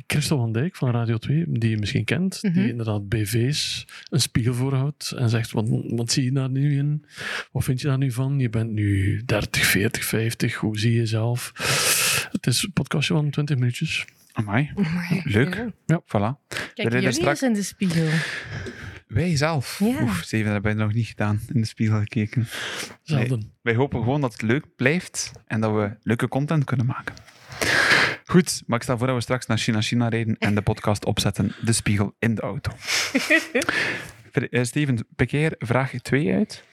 Christel 0.08 0.38
van 0.38 0.52
Dijk 0.52 0.76
van 0.76 0.92
Radio 0.92 1.18
2, 1.18 1.46
die 1.48 1.70
je 1.70 1.78
misschien 1.78 2.04
kent, 2.04 2.40
Mhm. 2.42 2.54
die 2.54 2.70
inderdaad 2.70 3.10
BV's 3.10 3.86
een 4.10 4.22
spiegel 4.22 4.54
voorhoudt 4.54 5.12
en 5.12 5.30
zegt, 5.30 5.52
wat, 5.52 5.66
wat 5.88 6.12
zie 6.12 6.24
je 6.24 6.32
daar 6.32 6.50
nu 6.50 6.78
in? 6.78 7.06
Wat 7.52 7.64
vind 7.64 7.82
je 7.82 7.88
daar 7.88 7.98
nu 7.98 8.12
van? 8.12 8.40
Je 8.40 8.50
bent 8.50 8.72
nu 8.72 9.22
30, 9.26 9.66
40, 9.66 10.06
50, 10.06 10.56
hoe 10.56 10.80
zie 10.80 10.92
je 10.92 10.98
jezelf? 10.98 11.52
Het 12.32 12.48
is 12.48 12.64
een 12.64 12.74
podcastje 12.74 13.14
van 13.14 13.30
20 13.30 13.58
minuutjes. 13.58 14.06
Amai. 14.32 14.72
Leuk. 15.24 15.66
Ja. 15.86 16.02
Voilà. 16.02 16.48
Kijk, 16.74 16.92
jullie 16.92 17.12
straks- 17.12 17.42
eens 17.42 17.50
in 17.50 17.54
de 17.54 17.64
spiegel. 17.64 18.08
Wij 19.08 19.36
zelf. 19.38 19.80
Ja. 19.80 20.02
Oef, 20.04 20.22
Steven, 20.24 20.46
dat 20.46 20.54
hebben 20.54 20.76
we 20.78 20.84
nog 20.84 20.94
niet 20.94 21.08
gedaan. 21.08 21.40
In 21.54 21.62
de 21.62 21.68
spiegel 21.68 22.00
gekeken. 22.00 22.48
Zelden. 23.04 23.52
Wij 23.62 23.76
hopen 23.76 24.00
gewoon 24.04 24.22
dat 24.22 24.32
het 24.32 24.42
leuk 24.42 24.66
blijft 24.76 25.32
en 25.48 25.62
dat 25.62 25.72
we 25.74 25.96
leuke 26.02 26.28
content 26.28 26.64
kunnen 26.64 26.86
maken. 26.86 27.16
Goed, 28.26 28.64
maar 28.66 28.78
ik 28.78 28.84
stel 28.84 28.98
voor 28.98 29.08
dat 29.08 29.16
we 29.16 29.22
straks 29.22 29.46
naar 29.46 29.58
China 29.58 29.82
China 29.82 30.08
rijden 30.10 30.38
en 30.38 30.56
de 30.56 30.62
podcast 30.62 31.06
opzetten. 31.06 31.52
De 31.62 31.74
spiegel 31.74 32.16
in 32.20 32.36
de 32.36 32.42
auto. 32.42 32.72
Eh, 34.50 34.64
Steven, 34.64 35.08
pik 35.16 35.32
jij 35.32 35.44
er 35.44 35.56
vraag 35.68 35.92
2 35.92 36.34
uit? 36.34 36.64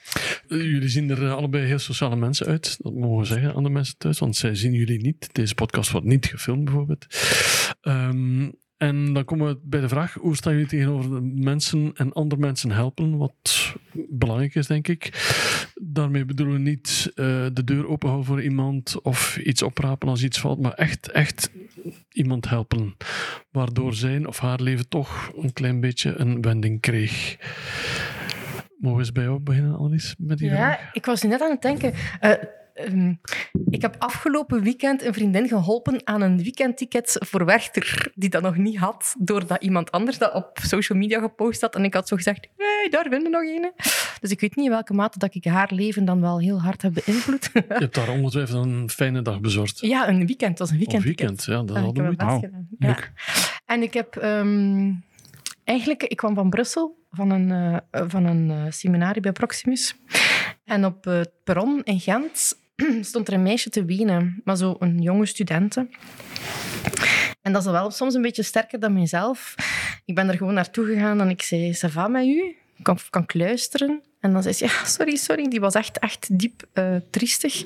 Eh, 0.47 0.57
Jullie 0.61 0.89
zien 0.89 1.09
er 1.09 1.23
eh, 1.25 1.33
allebei 1.33 1.65
heel 1.65 1.79
sociale 1.79 2.15
mensen 2.15 2.45
uit. 2.47 2.77
Dat 2.83 2.93
mogen 2.93 3.17
we 3.19 3.25
zeggen 3.25 3.55
aan 3.55 3.63
de 3.63 3.69
mensen 3.69 3.97
thuis, 3.97 4.19
want 4.19 4.35
zij 4.35 4.55
zien 4.55 4.73
jullie 4.73 5.01
niet. 5.01 5.29
Deze 5.33 5.55
podcast 5.55 5.91
wordt 5.91 6.07
niet 6.07 6.25
gefilmd, 6.25 6.63
bijvoorbeeld. 6.63 7.05
Ehm, 7.81 8.49
En 8.81 9.13
dan 9.13 9.25
komen 9.25 9.47
we 9.47 9.59
bij 9.63 9.79
de 9.79 9.87
vraag, 9.89 10.13
hoe 10.13 10.35
staan 10.35 10.53
jullie 10.53 10.67
tegenover 10.67 11.09
de 11.09 11.21
mensen 11.21 11.91
en 11.95 12.13
andere 12.13 12.41
mensen 12.41 12.71
helpen? 12.71 13.17
Wat 13.17 13.75
belangrijk 14.09 14.55
is, 14.55 14.67
denk 14.67 14.87
ik. 14.87 15.09
Daarmee 15.81 16.25
bedoelen 16.25 16.55
we 16.55 16.61
niet 16.69 17.11
eh, 17.15 17.25
de 17.53 17.63
deur 17.63 17.87
openhouden 17.87 18.27
voor 18.27 18.41
iemand 18.43 19.01
of 19.01 19.37
iets 19.37 19.61
oprapen 19.61 20.09
als 20.09 20.23
iets 20.23 20.39
valt, 20.39 20.61
maar 20.61 20.73
echt, 20.73 21.11
echt 21.11 21.51
iemand 22.11 22.49
helpen. 22.49 22.95
Waardoor 23.51 23.93
zijn 23.93 24.27
of 24.27 24.39
haar 24.39 24.61
leven 24.61 24.89
toch 24.89 25.31
een 25.41 25.53
klein 25.53 25.79
beetje 25.79 26.13
een 26.19 26.41
wending 26.41 26.79
kreeg. 26.81 27.37
Mogen 28.77 28.97
we 28.97 29.03
eens 29.03 29.11
bij 29.11 29.23
jou 29.23 29.39
beginnen, 29.39 29.77
Annelies, 29.77 30.15
met 30.17 30.37
die 30.37 30.49
vraag? 30.49 30.79
Ja, 30.79 30.89
ik 30.93 31.05
was 31.05 31.21
net 31.23 31.41
aan 31.41 31.51
het 31.51 31.61
denken. 31.61 31.93
eh, 32.19 32.31
ehm, 32.85 33.13
ik 33.69 33.81
heb 33.81 33.95
afgelopen 33.99 34.61
weekend 34.63 35.03
een 35.03 35.13
vriendin 35.13 35.47
geholpen 35.47 36.01
aan 36.03 36.21
een 36.21 36.37
weekendticket 36.43 37.15
voor 37.19 37.45
Werchter, 37.45 38.11
die 38.15 38.29
dat 38.29 38.41
nog 38.41 38.57
niet 38.57 38.77
had, 38.77 39.15
doordat 39.19 39.63
iemand 39.63 39.91
anders 39.91 40.17
dat 40.17 40.33
op 40.33 40.59
social 40.61 40.97
media 40.97 41.19
gepost 41.19 41.61
had. 41.61 41.75
En 41.75 41.83
ik 41.83 41.93
had 41.93 42.07
zo 42.07 42.15
gezegd, 42.15 42.47
hey, 42.57 42.87
daar 42.89 43.05
vinden 43.09 43.31
nog 43.31 43.41
een. 43.41 43.71
Dus 44.19 44.31
ik 44.31 44.39
weet 44.39 44.55
niet 44.55 44.65
in 44.65 44.71
welke 44.71 44.93
mate 44.93 45.19
dat 45.19 45.35
ik 45.35 45.45
haar 45.45 45.69
leven 45.73 46.05
dan 46.05 46.21
wel 46.21 46.39
heel 46.39 46.61
hard 46.61 46.81
heb 46.81 46.93
beïnvloed. 46.93 47.49
Je 47.53 47.63
hebt 47.67 47.95
daar 47.95 48.09
ongetwijfeld 48.09 48.65
een 48.65 48.89
fijne 48.89 49.21
dag 49.21 49.39
bezorgd. 49.41 49.79
ja, 49.79 50.07
een 50.07 50.25
weekend. 50.25 50.49
Het 50.49 50.59
was 50.59 50.69
een 50.69 50.75
Een 50.75 50.79
weekendticket. 50.79 51.19
weekend, 51.19 51.43
ja, 51.45 51.63
dat 51.63 51.77
ik 51.77 51.83
hadden 51.83 52.03
we 52.03 52.09
gedaan. 52.09 52.67
Ja. 52.79 52.97
En 53.65 53.81
ik 53.81 53.93
heb 53.93 54.15
ehm, 54.15 54.91
eigenlijk, 55.63 56.03
ik 56.03 56.17
kwam 56.17 56.35
van 56.35 56.49
Brussel 56.49 56.99
van 57.11 57.29
een, 57.31 57.51
eh, 57.91 58.03
van 58.07 58.25
een 58.25 58.49
eh, 58.51 58.71
seminarie 58.71 59.21
bij 59.21 59.31
Proximus. 59.31 59.95
En 60.65 60.85
op 60.85 61.03
het 61.03 61.31
perron 61.43 61.81
in 61.83 61.99
Gent 61.99 62.60
stond 63.01 63.27
er 63.27 63.33
een 63.33 63.43
meisje 63.43 63.69
te 63.69 63.85
wenen, 63.85 64.41
maar 64.43 64.57
zo 64.57 64.75
een 64.79 65.01
jonge 65.01 65.25
studente. 65.25 65.87
En 67.41 67.53
dat 67.53 67.65
is 67.65 67.71
wel 67.71 67.91
soms 67.91 68.13
een 68.13 68.21
beetje 68.21 68.43
sterker 68.43 68.79
dan 68.79 68.93
mijzelf. 68.93 69.55
Ik 70.05 70.15
ben 70.15 70.29
er 70.29 70.37
gewoon 70.37 70.53
naartoe 70.53 70.85
gegaan 70.85 71.21
en 71.21 71.29
ik 71.29 71.41
zei, 71.41 71.75
ça 71.75 71.89
va 71.91 72.07
met 72.07 72.25
u? 72.25 72.55
Kan, 72.81 72.97
kan 73.09 73.25
luisteren? 73.27 74.01
En 74.19 74.33
dan 74.33 74.41
zei 74.41 74.53
ze, 74.53 74.65
ja, 74.65 74.85
sorry, 74.85 75.15
sorry. 75.15 75.47
Die 75.47 75.59
was 75.59 75.73
echt, 75.73 75.99
echt 75.99 76.39
diep 76.39 76.67
eh, 76.73 76.95
triestig. 77.09 77.61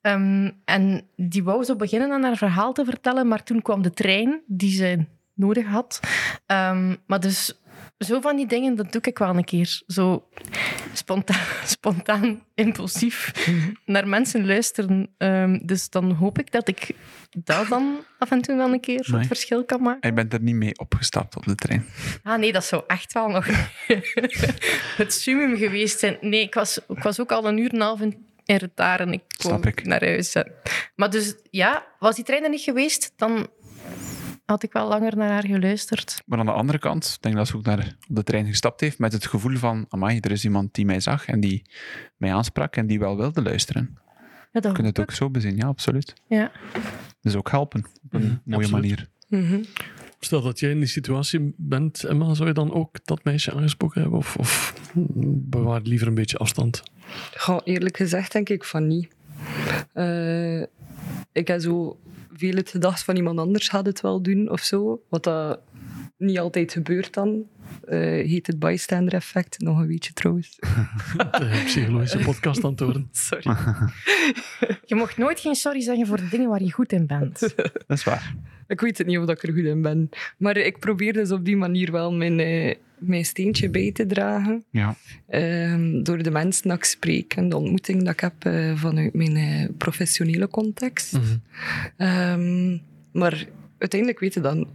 Ehm, 0.00 0.50
en 0.64 1.06
die 1.16 1.44
wou 1.44 1.64
zo 1.64 1.76
beginnen 1.76 2.12
aan 2.12 2.22
haar 2.22 2.36
verhaal 2.36 2.72
te 2.72 2.84
vertellen, 2.84 3.28
maar 3.28 3.42
toen 3.42 3.62
kwam 3.62 3.82
de 3.82 3.90
trein 3.90 4.42
die 4.46 4.70
ze 4.70 5.04
nodig 5.34 5.66
had. 5.66 6.00
Ehm, 6.46 6.96
maar 7.06 7.20
dus 7.20 7.60
zo 7.98 8.20
van 8.20 8.36
die 8.36 8.46
dingen, 8.46 8.74
dat 8.74 8.92
doe 8.92 9.00
ik 9.02 9.18
wel 9.18 9.36
een 9.36 9.44
keer. 9.44 9.82
Zo 9.86 10.28
spontaan, 10.96 11.46
spontaan 11.76 12.42
impulsief 12.54 13.32
naar 13.84 14.08
mensen 14.08 14.46
luisteren. 14.46 15.08
Ehm, 15.18 15.58
dus 15.62 15.90
dan 15.90 16.10
hoop 16.12 16.38
ik 16.38 16.52
dat 16.52 16.68
ik 16.68 16.90
dat 17.44 17.68
dan 17.68 18.04
af 18.18 18.30
en 18.30 18.40
toe 18.42 18.56
wel 18.56 18.72
een 18.72 18.80
keer 18.80 19.06
Nee. 19.10 19.18
het 19.18 19.26
verschil 19.26 19.64
kan 19.64 19.82
maken. 19.82 20.00
En 20.00 20.08
je 20.08 20.14
bent 20.14 20.32
er 20.32 20.40
niet 20.40 20.54
mee 20.54 20.78
opgestapt 20.78 21.36
op 21.36 21.44
de 21.44 21.54
trein. 21.54 21.86
Ah 22.22 22.38
nee, 22.38 22.52
dat 22.52 22.64
zou 22.64 22.82
echt 22.86 23.12
wel 23.12 23.28
nog 23.28 23.46
het 24.96 25.12
summum 25.14 25.56
geweest 25.56 25.98
zijn. 25.98 26.16
Nee, 26.20 26.40
ik 26.40 26.54
was, 26.54 26.78
ik 26.88 27.02
was 27.02 27.20
ook 27.20 27.32
al 27.32 27.46
een 27.48 27.58
uur 27.58 27.68
en 27.70 27.74
een 27.74 27.80
half 27.82 28.00
in, 28.00 28.26
in 28.44 28.56
retard 28.56 29.00
en 29.00 29.12
ik 29.12 29.22
kwam 29.36 29.60
naar 29.82 30.04
huis. 30.04 30.34
hè. 30.34 30.42
Maar 30.96 31.10
dus 31.10 31.34
ja, 31.50 31.86
was 31.98 32.14
die 32.14 32.24
trein 32.24 32.42
er 32.44 32.50
niet 32.50 32.60
geweest, 32.60 33.12
dan 33.16 33.46
had 34.46 34.62
ik 34.62 34.72
wel 34.72 34.88
langer 34.88 35.16
naar 35.16 35.30
haar 35.30 35.46
geluisterd. 35.46 36.22
Maar 36.26 36.38
aan 36.38 36.46
de 36.46 36.52
andere 36.52 36.78
kant, 36.78 37.12
ik 37.16 37.22
denk 37.22 37.34
dat 37.36 37.46
ze 37.48 37.56
ook 37.56 37.64
naar, 37.64 37.96
op 38.08 38.16
de 38.16 38.22
trein 38.22 38.46
gestapt 38.46 38.80
heeft 38.80 38.98
met 38.98 39.12
het 39.12 39.26
gevoel 39.26 39.56
van, 39.56 39.86
amai, 39.88 40.18
er 40.20 40.30
is 40.30 40.44
iemand 40.44 40.74
die 40.74 40.86
mij 40.86 41.00
zag 41.00 41.26
en 41.26 41.40
die 41.40 41.62
mij 42.16 42.32
aansprak 42.34 42.76
en 42.76 42.86
die 42.86 42.98
wel 42.98 43.16
wilde 43.16 43.42
luisteren. 43.42 43.98
Ja, 44.52 44.60
dat 44.60 44.64
Je 44.64 44.72
kunt 44.72 44.86
het 44.86 44.98
ook 45.00 45.10
zo 45.10 45.30
bezien, 45.30 45.56
ja, 45.56 45.66
absoluut. 45.66 46.14
Ja. 46.28 46.50
Dus 47.20 47.34
ook 47.34 47.50
helpen, 47.50 47.84
op 48.04 48.14
een 48.14 48.20
Mhm, 48.20 48.34
mooie 48.44 48.64
absoluut. 48.64 48.70
manier. 48.82 49.08
Mhm. 49.28 49.62
Stel 50.20 50.42
dat 50.42 50.60
jij 50.60 50.70
in 50.70 50.78
die 50.78 50.88
situatie 50.88 51.54
bent, 51.56 52.04
Emma, 52.04 52.34
zou 52.34 52.48
je 52.48 52.54
dan 52.54 52.72
ook 52.72 53.04
dat 53.04 53.24
meisje 53.24 53.52
aangesproken 53.52 54.00
hebben? 54.00 54.18
Of, 54.18 54.36
of 54.36 54.74
bewaar 54.94 55.80
liever 55.82 56.06
een 56.06 56.14
beetje 56.14 56.38
afstand? 56.38 56.82
Goh, 57.36 57.60
eerlijk 57.64 57.96
gezegd 57.96 58.32
denk 58.32 58.48
ik 58.48 58.64
van 58.64 58.86
niet. 58.86 59.08
Eh, 59.92 60.62
ik 61.32 61.48
heb 61.48 61.60
zo 61.60 61.98
veel 62.32 62.54
het 62.54 62.70
gedacht 62.70 63.04
van 63.04 63.16
iemand 63.16 63.38
anders 63.38 63.68
gaat 63.68 63.86
het 63.86 64.00
wel 64.00 64.22
doen 64.22 64.50
of 64.50 64.60
zo. 64.60 65.02
Wat 65.08 65.24
dat 65.24 65.60
niet 66.16 66.38
altijd 66.38 66.72
gebeurt 66.72 67.14
dan. 67.14 67.44
Eh, 67.84 67.98
heet 67.98 68.46
het 68.46 68.58
bystander 68.58 69.14
effect. 69.14 69.58
Nog 69.60 69.78
een 69.78 69.86
beetje 69.86 70.12
trouwens. 70.12 70.56
De 71.16 71.62
psychologische 71.64 72.18
podcast 72.18 72.64
aan 72.64 72.70
het 72.70 72.80
horen. 72.80 73.08
Sorry. 73.28 73.56
Je 74.84 74.94
mocht 74.94 75.16
nooit 75.16 75.40
geen 75.40 75.54
sorry 75.54 75.80
zeggen 75.80 76.06
voor 76.06 76.16
de 76.16 76.28
dingen 76.28 76.48
waar 76.48 76.62
je 76.62 76.72
goed 76.72 76.92
in 76.92 77.06
bent. 77.06 77.40
Dat 77.40 77.82
is 77.86 78.04
waar. 78.04 78.34
Ik 78.66 78.80
weet 78.80 78.98
het 78.98 79.06
niet 79.06 79.18
of 79.18 79.24
dat 79.24 79.36
ik 79.36 79.48
er 79.48 79.54
goed 79.54 79.64
in 79.64 79.82
ben. 79.82 80.08
Maar 80.38 80.56
ik 80.56 80.78
probeer 80.78 81.12
dus 81.12 81.30
op 81.30 81.44
die 81.44 81.56
manier 81.56 81.92
wel 81.92 82.12
mijn, 82.12 82.40
eh, 82.40 82.74
mijn 82.98 83.24
steentje 83.24 83.70
bij 83.70 83.92
te 83.92 84.06
dragen. 84.06 84.64
Ja. 84.70 84.96
Ehm, 85.28 86.02
door 86.02 86.22
de 86.22 86.30
mensen 86.30 86.68
dat 86.68 86.76
ik 86.76 86.84
spreek 86.84 87.34
en 87.34 87.48
de 87.48 87.56
ontmoeting 87.56 88.02
dat 88.02 88.12
ik 88.12 88.20
heb 88.20 88.44
eh, 88.44 88.76
vanuit 88.76 89.14
mijn 89.14 89.36
eh, 89.36 89.68
professionele 89.76 90.48
context. 90.48 91.12
Mhm. 91.12 91.24
Ehm, 91.96 92.78
maar 93.12 93.46
uiteindelijk 93.78 94.20
weet 94.20 94.34
je 94.34 94.40
dan 94.40 94.68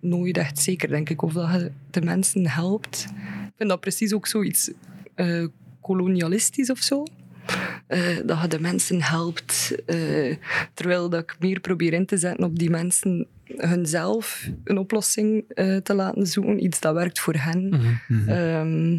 nooit 0.00 0.36
echt 0.36 0.58
zeker, 0.58 0.88
denk 0.88 1.10
ik, 1.10 1.22
of 1.22 1.32
dat 1.32 1.52
je 1.52 1.70
de 1.90 2.02
mensen 2.02 2.46
helpt. 2.46 3.06
Ik 3.46 3.52
vind 3.56 3.68
dat 3.68 3.80
precies 3.80 4.12
ook 4.12 4.26
zoiets 4.26 4.70
eh, 5.14 5.46
kolonialistisch 5.80 6.70
of 6.70 6.78
zo. 6.78 7.04
Dat 8.24 8.40
je 8.42 8.48
de 8.48 8.60
mensen 8.60 9.02
helpt, 9.02 9.74
terwijl 10.74 11.08
dat 11.08 11.22
ik 11.22 11.36
meer 11.38 11.60
probeer 11.60 11.92
in 11.92 12.06
te 12.06 12.16
zetten 12.16 12.44
op 12.44 12.58
die 12.58 12.70
mensen 12.70 13.26
hunzelf 13.56 14.48
een 14.64 14.78
oplossing 14.78 15.44
eh, 15.48 15.76
te 15.76 15.94
laten 15.94 16.26
zoeken, 16.26 16.64
iets 16.64 16.80
dat 16.80 16.94
werkt 16.94 17.20
voor 17.20 17.34
hen. 17.34 17.68
Mhm. 17.68 17.82
Mhm. 18.08 18.28
Ehm, 18.28 18.98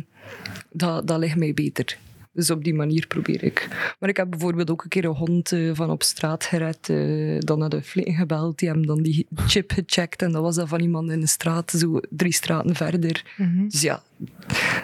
dat, 0.72 1.08
dat 1.08 1.20
ligt 1.20 1.36
mij 1.36 1.54
beter. 1.54 1.98
Dus 2.36 2.50
op 2.52 2.64
die 2.64 2.74
manier 2.74 3.08
probeer 3.08 3.44
ik. 3.44 3.68
Maar 4.00 4.10
ik 4.10 4.18
heb 4.18 4.30
bijvoorbeeld 4.30 4.70
ook 4.72 4.84
een 4.84 4.90
keer 4.90 5.06
een 5.06 5.16
hond 5.16 5.52
eh, 5.52 5.70
van 5.74 5.90
op 5.90 6.04
straat 6.04 6.44
gered. 6.44 6.90
eh, 6.90 7.40
dan 7.40 7.60
naar 7.60 7.70
de 7.70 7.82
flitten 7.84 8.14
gebeld. 8.14 8.60
Die 8.60 8.68
hebben 8.70 8.88
dan 8.88 9.02
die 9.02 9.28
chip 9.36 9.72
gecheckt. 9.72 10.22
En 10.22 10.32
dat 10.32 10.42
was 10.42 10.56
dan 10.56 10.68
van 10.68 10.80
iemand 10.80 11.12
in 11.12 11.20
de 11.20 11.28
straat, 11.28 11.72
zo 11.72 12.00
drie 12.10 12.34
straten 12.34 12.76
verder. 12.76 13.24
Mhm. 13.38 13.68
Dus 13.68 13.82
ja, 13.82 14.04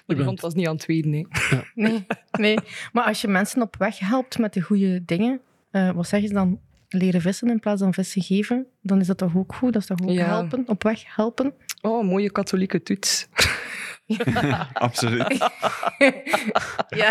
die 0.06 0.16
bent- 0.16 0.24
hond 0.28 0.40
was 0.40 0.54
niet 0.54 0.66
aan 0.66 0.74
het 0.74 0.86
weten. 0.86 1.10
Nee. 1.10 1.26
Nee, 1.74 2.04
nee. 2.32 2.58
Maar 2.92 3.04
als 3.04 3.20
je 3.20 3.28
mensen 3.28 3.62
op 3.62 3.76
weg 3.78 3.98
helpt 3.98 4.38
met 4.38 4.52
de 4.52 4.60
goede 4.60 5.04
dingen, 5.04 5.40
eh, 5.70 5.90
wat 5.90 6.08
zeggen 6.08 6.28
ze 6.28 6.34
dan? 6.34 6.60
Leren 6.92 7.20
vissen 7.20 7.50
in 7.50 7.61
plaats 7.61 7.80
van 7.82 7.94
vissen 7.94 8.22
geven, 8.22 8.66
dan 8.82 9.00
is 9.00 9.06
dat 9.06 9.18
toch 9.18 9.37
ook 9.37 9.54
goed? 9.54 9.72
Dat 9.72 9.82
is 9.82 9.88
toch 9.88 10.00
ook 10.02 10.11
Ja. 10.11 10.26
helpen, 10.26 10.62
op 10.66 10.82
weg 10.82 11.14
helpen? 11.16 11.54
Oh, 11.80 12.04
mooie 12.04 12.30
katholieke 12.30 12.82
toets. 12.82 13.28
Absoluut. 14.72 15.28
ja. 16.88 17.11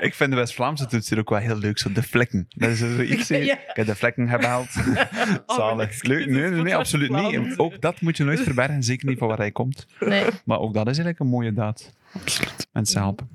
Ik 0.00 0.14
vind 0.14 0.30
de 0.30 0.36
West-Vlaamse 0.36 0.86
toets 0.86 1.08
hier 1.10 1.18
ook 1.18 1.30
wel 1.30 1.38
heel 1.38 1.58
leuk, 1.58 1.78
zo 1.78 1.92
de 1.92 2.02
vlekken. 2.02 2.46
Dat 2.48 2.70
is 2.70 2.78
zoiets. 2.78 3.28
hè. 3.28 3.36
Ja. 3.36 3.54
Ik 3.54 3.70
heb 3.76 3.86
de 3.86 3.94
vlekken 3.96 4.28
gehaald. 4.28 4.68
Zalig. 5.46 6.02
Leuk. 6.02 6.26
Nee, 6.26 6.50
nee, 6.50 6.62
nee, 6.62 6.76
absoluut 6.76 7.10
niet. 7.10 7.58
Ook 7.58 7.80
dat 7.80 8.00
moet 8.00 8.16
je 8.16 8.24
nooit 8.24 8.40
verbergen, 8.40 8.82
zeker 8.82 9.08
niet 9.08 9.18
van 9.18 9.28
waar 9.28 9.36
hij 9.38 9.50
komt. 9.52 9.86
Nee. 10.00 10.24
Maar 10.44 10.58
ook 10.58 10.74
dat 10.74 10.82
is 10.88 10.98
eigenlijk 10.98 11.18
een 11.20 11.26
mooie 11.26 11.52
daad. 11.52 11.92
Absoluut. 12.14 12.66
Mensen 12.72 13.00
helpen. 13.00 13.28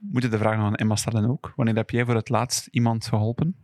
Moet 0.00 0.22
je 0.22 0.28
de 0.28 0.38
vraag 0.38 0.56
nog 0.56 0.66
aan 0.66 0.74
Emma 0.74 0.96
stellen 0.96 1.30
ook? 1.30 1.52
Wanneer 1.56 1.74
heb 1.74 1.90
jij 1.90 2.04
voor 2.04 2.14
het 2.14 2.28
laatst 2.28 2.66
iemand 2.70 3.06
geholpen? 3.06 3.56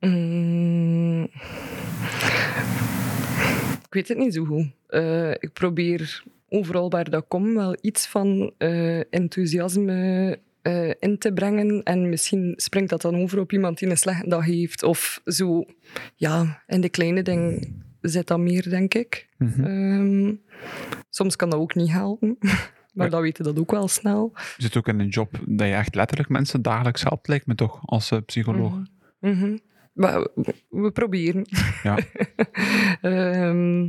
Mm. 0.00 1.22
Ik 3.84 4.00
weet 4.00 4.08
het 4.08 4.18
niet 4.18 4.34
zo 4.34 4.44
goed. 4.44 4.66
Eh, 4.86 5.30
ik 5.30 5.50
probeer 5.52 6.22
overal 6.48 6.90
waar 6.90 7.10
dat 7.10 7.24
kom 7.28 7.54
wel 7.54 7.76
iets 7.80 8.06
van 8.06 8.52
eh, 8.58 9.12
enthousiasme 9.14 10.38
eh, 10.62 10.90
in 10.98 11.18
te 11.18 11.32
brengen. 11.32 11.82
En 11.82 12.08
misschien 12.08 12.52
springt 12.56 12.90
dat 12.90 13.02
dan 13.02 13.16
over 13.16 13.40
op 13.40 13.52
iemand 13.52 13.78
die 13.78 13.88
een 13.88 13.96
slechte 13.96 14.28
dag 14.28 14.44
heeft. 14.44 14.82
Of 14.82 15.20
zo. 15.24 15.64
Ja, 16.16 16.62
in 16.66 16.80
de 16.80 16.88
kleine 16.88 17.22
dingen 17.22 17.82
zit 18.00 18.26
dat 18.26 18.38
meer, 18.38 18.68
denk 18.68 18.94
ik. 18.94 19.28
Mhm. 19.38 19.64
Ehm, 19.64 20.34
soms 21.10 21.36
kan 21.36 21.50
dat 21.50 21.60
ook 21.60 21.74
niet 21.74 21.90
helpen. 21.90 22.38
Maar 22.94 23.10
dan 23.10 23.20
weet 23.22 23.36
je 23.36 23.42
dat 23.42 23.58
ook 23.58 23.70
wel 23.70 23.88
snel. 23.88 24.32
Je 24.34 24.62
zit 24.62 24.76
ook 24.76 24.88
in 24.88 25.00
een 25.00 25.08
job 25.08 25.30
dat 25.46 25.66
je 25.66 25.72
echt 25.74 25.94
letterlijk 25.94 26.28
mensen 26.28 26.62
dagelijks 26.62 27.02
helpt, 27.02 27.28
lijkt 27.28 27.46
me 27.46 27.54
toch, 27.54 27.80
als 27.84 28.10
eh, 28.10 28.18
psycholoog. 28.26 28.78
Mhm. 29.20 29.56
Maar 29.92 30.20
we- 30.34 30.54
we 30.70 30.90
proberen. 30.90 31.46
Ja. 31.82 31.98
Ehm, 33.00 33.88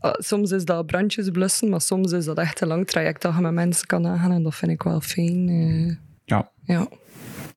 ah, 0.00 0.14
soms 0.18 0.50
is 0.50 0.64
dat 0.64 0.86
brandjes 0.86 1.30
blussen, 1.30 1.68
maar 1.68 1.80
soms 1.80 2.12
is 2.12 2.24
dat 2.24 2.38
echt 2.38 2.60
een 2.60 2.68
lang 2.68 2.86
traject 2.86 3.22
dat 3.22 3.34
je 3.34 3.40
met 3.40 3.52
mensen 3.52 3.86
kan 3.86 4.06
aangaan. 4.06 4.32
En 4.32 4.42
dat 4.42 4.54
vind 4.54 4.70
ik 4.72 4.82
wel 4.82 5.00
fijn. 5.00 5.48
eh. 5.48 5.96
Ja. 6.24 6.50
ja. 6.62 6.88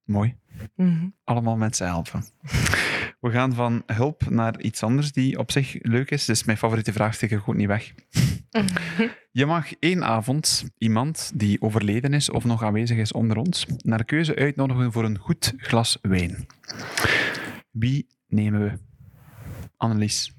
Mooi. 0.05 0.35
Mhm. 0.75 1.07
Allemaal 1.23 1.55
mensen 1.57 1.87
helpen. 1.87 2.23
We 3.19 3.31
gaan 3.31 3.53
van 3.53 3.83
hulp 3.85 4.29
naar 4.29 4.61
iets 4.61 4.83
anders 4.83 5.11
die 5.11 5.39
op 5.39 5.51
zich 5.51 5.75
leuk 5.81 6.11
is. 6.11 6.25
Dus 6.25 6.43
mijn 6.43 6.57
favoriete 6.57 6.93
vraag 6.93 7.13
steek 7.13 7.31
ik 7.31 7.39
goed 7.39 7.55
niet 7.55 7.67
weg. 7.67 7.93
Je 9.31 9.45
mag 9.45 9.73
één 9.79 10.03
avond 10.03 10.69
iemand 10.77 11.31
die 11.35 11.61
overleden 11.61 12.13
is 12.13 12.29
of 12.29 12.43
nog 12.43 12.63
aanwezig 12.63 12.97
is 12.97 13.11
onder 13.11 13.37
ons 13.37 13.65
naar 13.77 14.05
keuze 14.05 14.35
uitnodigen 14.35 14.91
voor 14.91 15.03
een 15.03 15.17
goed 15.17 15.53
glas 15.57 15.97
wijn. 16.01 16.47
Wie 17.71 18.07
nemen 18.27 18.61
we 18.61 18.79
Annelies? 19.77 20.33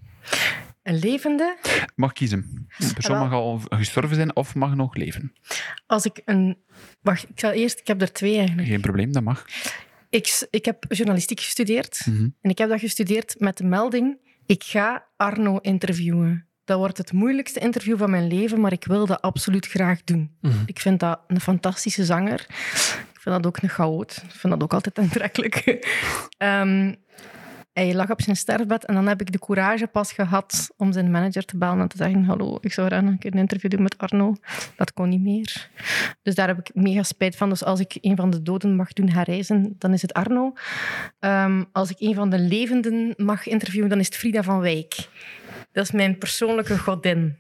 Een 0.83 0.99
levende. 0.99 1.57
Mag 1.95 2.13
kiezen. 2.13 2.67
Een 2.79 2.93
persoon 2.93 3.19
mag 3.19 3.33
al 3.33 3.61
gestorven 3.69 4.17
zijn 4.17 4.37
of 4.37 4.55
mag 4.55 4.75
nog 4.75 4.95
leven. 4.95 5.33
Als 5.87 6.05
ik 6.05 6.23
een... 6.25 6.59
Wacht, 7.03 7.29
ik 7.29 7.41
zal 7.41 7.51
eerst... 7.51 7.81
Ik 7.81 7.87
heb 7.87 8.01
er 8.01 8.13
twee 8.13 8.37
eigenlijk. 8.37 8.69
Geen 8.69 8.81
probleem, 8.81 9.13
dat 9.13 9.23
mag. 9.23 9.47
Ik, 10.11 10.47
ik 10.51 10.65
heb 10.65 10.85
journalistiek 10.89 11.41
gestudeerd. 11.41 12.03
Mhm. 12.07 12.29
En 12.41 12.51
ik 12.51 12.59
heb 12.59 12.69
dat 12.69 12.81
gestudeerd 12.81 13.35
met 13.39 13.57
de 13.57 13.65
melding... 13.65 14.29
Ik 14.47 14.65
ga 14.65 15.07
Arno 15.17 15.57
interviewen. 15.57 16.47
Dat 16.65 16.79
wordt 16.79 16.99
het 16.99 17.13
moeilijkste 17.13 17.61
interview 17.61 17.99
van 17.99 18.11
mijn 18.11 18.27
leven, 18.27 18.61
maar 18.61 18.73
ik 18.73 18.85
wil 18.85 19.07
dat 19.07 19.23
absoluut 19.23 19.67
graag 19.67 20.05
doen. 20.05 20.37
Mhm. 20.41 20.55
Ik 20.67 20.79
vind 20.81 21.01
dat 21.01 21.21
een 21.27 21.41
fantastische 21.41 22.05
zanger. 22.05 22.47
Ik 23.13 23.21
vind 23.21 23.37
dat 23.37 23.47
ook 23.47 23.63
een 23.63 23.69
chaot. 23.69 24.23
Ik 24.25 24.31
vind 24.31 24.53
dat 24.53 24.63
ook 24.63 24.73
altijd 24.73 24.99
aantrekkelijk. 25.03 25.87
Ehm, 26.39 26.95
hij 27.73 27.95
lag 27.95 28.11
op 28.11 28.23
zijn 28.23 28.37
sterfbed 28.37 28.85
en 28.85 28.95
dan 28.95 29.07
heb 29.07 29.21
ik 29.21 29.33
de 29.33 29.39
courage 29.39 29.87
pas 29.87 30.13
gehad 30.13 30.71
om 30.77 30.93
zijn 30.93 31.11
manager 31.11 31.45
te 31.45 31.57
bellen 31.57 31.81
en 31.81 31.89
te 31.89 31.97
zeggen 31.97 32.25
hallo, 32.25 32.59
ik 32.61 32.73
zou 32.73 32.87
graag 32.87 33.03
een 33.03 33.19
keer 33.19 33.33
een 33.33 33.39
interview 33.39 33.71
doen 33.71 33.83
met 33.83 33.99
Arno. 33.99 34.35
Dat 34.77 34.93
kon 34.93 35.09
niet 35.09 35.21
meer. 35.21 35.71
Dus 36.23 36.35
daar 36.35 36.49
heb 36.49 36.59
ik 36.59 36.71
mega 36.75 37.03
spijt 37.03 37.37
van. 37.37 37.49
Dus 37.49 37.65
als 37.65 37.81
ik 37.81 37.99
een 38.01 38.17
van 38.17 38.31
de 38.31 38.43
doden 38.43 38.77
mag 38.77 38.93
doen 38.93 39.09
herreizen, 39.09 39.75
dan 39.79 39.93
is 39.93 40.03
het 40.03 40.13
Arno. 40.13 40.53
Ehm, 41.19 41.65
als 41.73 41.91
ik 41.91 42.01
een 42.01 42.15
van 42.15 42.31
de 42.31 42.39
levenden 42.39 43.15
mag 43.17 43.47
interviewen, 43.47 43.89
dan 43.89 43.99
is 43.99 44.07
het 44.07 44.17
Frida 44.17 44.43
van 44.43 44.61
Wijk. 44.61 45.09
Dat 45.73 45.85
is 45.85 45.91
mijn 45.91 46.19
persoonlijke 46.19 46.79
godin. 46.79 47.37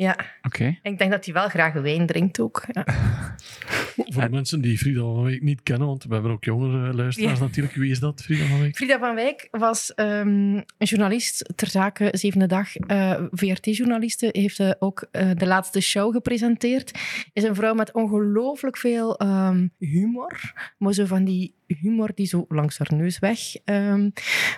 Ja, 0.00 0.16
Oké. 0.42 0.64
en 0.82 0.92
ik 0.92 0.98
denk 0.98 1.10
dat 1.10 1.24
hij 1.24 1.34
wel 1.34 1.48
graag 1.48 1.72
wijn 1.72 2.06
drinkt 2.06 2.40
ook. 2.40 2.64
Ja. 2.72 2.84
Voor 4.12 4.22
de 4.22 4.28
mensen 4.30 4.60
die 4.60 4.78
Frida 4.78 5.00
van 5.00 5.22
Wijk 5.22 5.42
niet 5.42 5.62
kennen, 5.62 5.86
want 5.86 6.04
we 6.04 6.12
hebben 6.14 6.32
ook 6.32 6.44
jongere 6.44 6.94
luisteraars 6.94 7.38
Ja. 7.38 7.44
natuurlijk. 7.44 7.74
Wie 7.74 7.90
is 7.90 7.98
dat, 7.98 8.22
Frida 8.22 8.44
van 8.46 8.58
Wijk? 8.60 8.76
Frida 8.76 8.98
van 8.98 9.14
Wijk 9.14 9.48
was 9.50 9.94
ehm, 9.94 10.28
een 10.54 10.64
journalist 10.78 11.52
ter 11.54 11.66
zake 11.68 12.08
Zevende 12.12 12.46
Dag. 12.46 12.76
eh, 12.76 13.22
VRT-journaliste, 13.30 14.28
heeft 14.32 14.58
eh, 14.60 14.70
ook 14.78 15.08
eh, 15.10 15.30
de 15.36 15.46
laatste 15.46 15.80
show 15.80 16.12
gepresenteerd. 16.12 16.98
Is 17.32 17.42
een 17.42 17.54
vrouw 17.54 17.74
met 17.74 17.92
ongelooflijk 17.92 18.76
veel 18.76 19.16
ehm, 19.18 19.66
humor. 19.78 20.52
Maar 20.78 20.92
zo 20.92 21.04
van 21.04 21.24
die 21.24 21.54
humor 21.80 22.10
die 22.14 22.26
zo 22.26 22.44
langs 22.48 22.78
haar 22.78 22.94
neus 22.94 23.18
weg 23.18 23.38
ehm, 23.64 24.10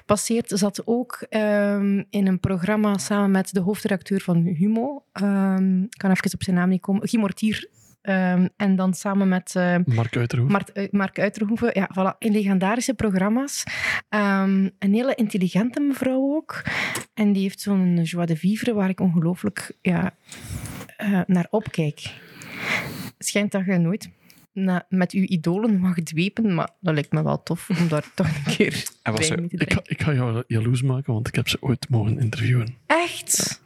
passeert. 0.07 0.51
Zat 0.55 0.87
ook 0.87 1.27
ehm, 1.29 2.03
in 2.11 2.27
een 2.27 2.41
programma 2.41 2.99
samen 2.99 3.31
met 3.31 3.53
de 3.53 3.61
hoofdredacteur 3.61 4.21
van 4.21 4.45
Humo. 4.45 5.05
Ehm, 5.13 5.83
ik 5.83 5.99
kan 5.99 6.11
even 6.11 6.35
op 6.35 6.43
zijn 6.43 6.57
naam 6.57 6.69
niet 6.69 6.81
komen. 6.81 7.09
Guy 7.09 7.21
Mortier. 7.21 7.71
En 8.57 8.77
dan 8.77 8.95
samen 8.95 9.29
met... 9.29 9.55
Mark 9.85 10.17
Uiterhoef. 10.17 10.51
Mark, 10.51 10.69
eh, 10.69 10.91
Mark 10.91 11.19
Uiterhoeven, 11.19 11.71
ja, 11.73 11.91
voilà, 11.99 12.19
in 12.19 12.33
legendarische 12.33 12.95
programma's. 12.95 13.65
Een 14.09 14.73
hele 14.79 15.15
intelligente 15.15 15.81
mevrouw 15.81 16.35
ook. 16.35 16.63
En 17.15 17.33
die 17.33 17.43
heeft 17.43 17.61
zo'n 17.61 18.03
joie 18.03 18.27
de 18.27 18.37
vivre 18.37 18.75
waar 18.75 18.89
ik 18.89 19.01
ongelooflijk 19.01 19.77
ja, 19.81 20.15
eh, 20.97 21.21
naar 21.27 21.47
opkijk. 21.51 22.15
Schijnt 23.19 23.53
dat 23.53 23.65
je 23.65 23.79
nooit 23.79 24.11
na- 24.53 24.87
met 24.89 25.13
je 25.13 25.27
idolen 25.27 25.79
mag 25.79 25.95
dwepen, 26.03 26.55
maar 26.55 26.71
dat 26.81 26.95
lijkt 26.95 27.13
me 27.13 27.23
wel 27.23 27.43
tof 27.43 27.71
om 27.81 27.89
daar 27.89 28.05
toch 28.15 28.27
een 28.27 28.57
keer 28.57 28.85
En 29.03 29.13
was 29.13 29.29
bij 29.29 29.37
mee 29.37 29.49
te 29.49 29.57
ik, 29.57 29.73
ga, 29.73 29.81
ik 29.85 30.03
ga 30.03 30.15
jou 30.15 30.43
jaloers 30.47 30.83
maken, 30.83 31.13
want 31.13 31.29
ik 31.29 31.35
heb 31.35 31.49
ze 31.49 31.57
ooit 31.61 31.89
mogen 31.89 32.19
interviewen. 32.19 32.77
Echt? 32.87 33.63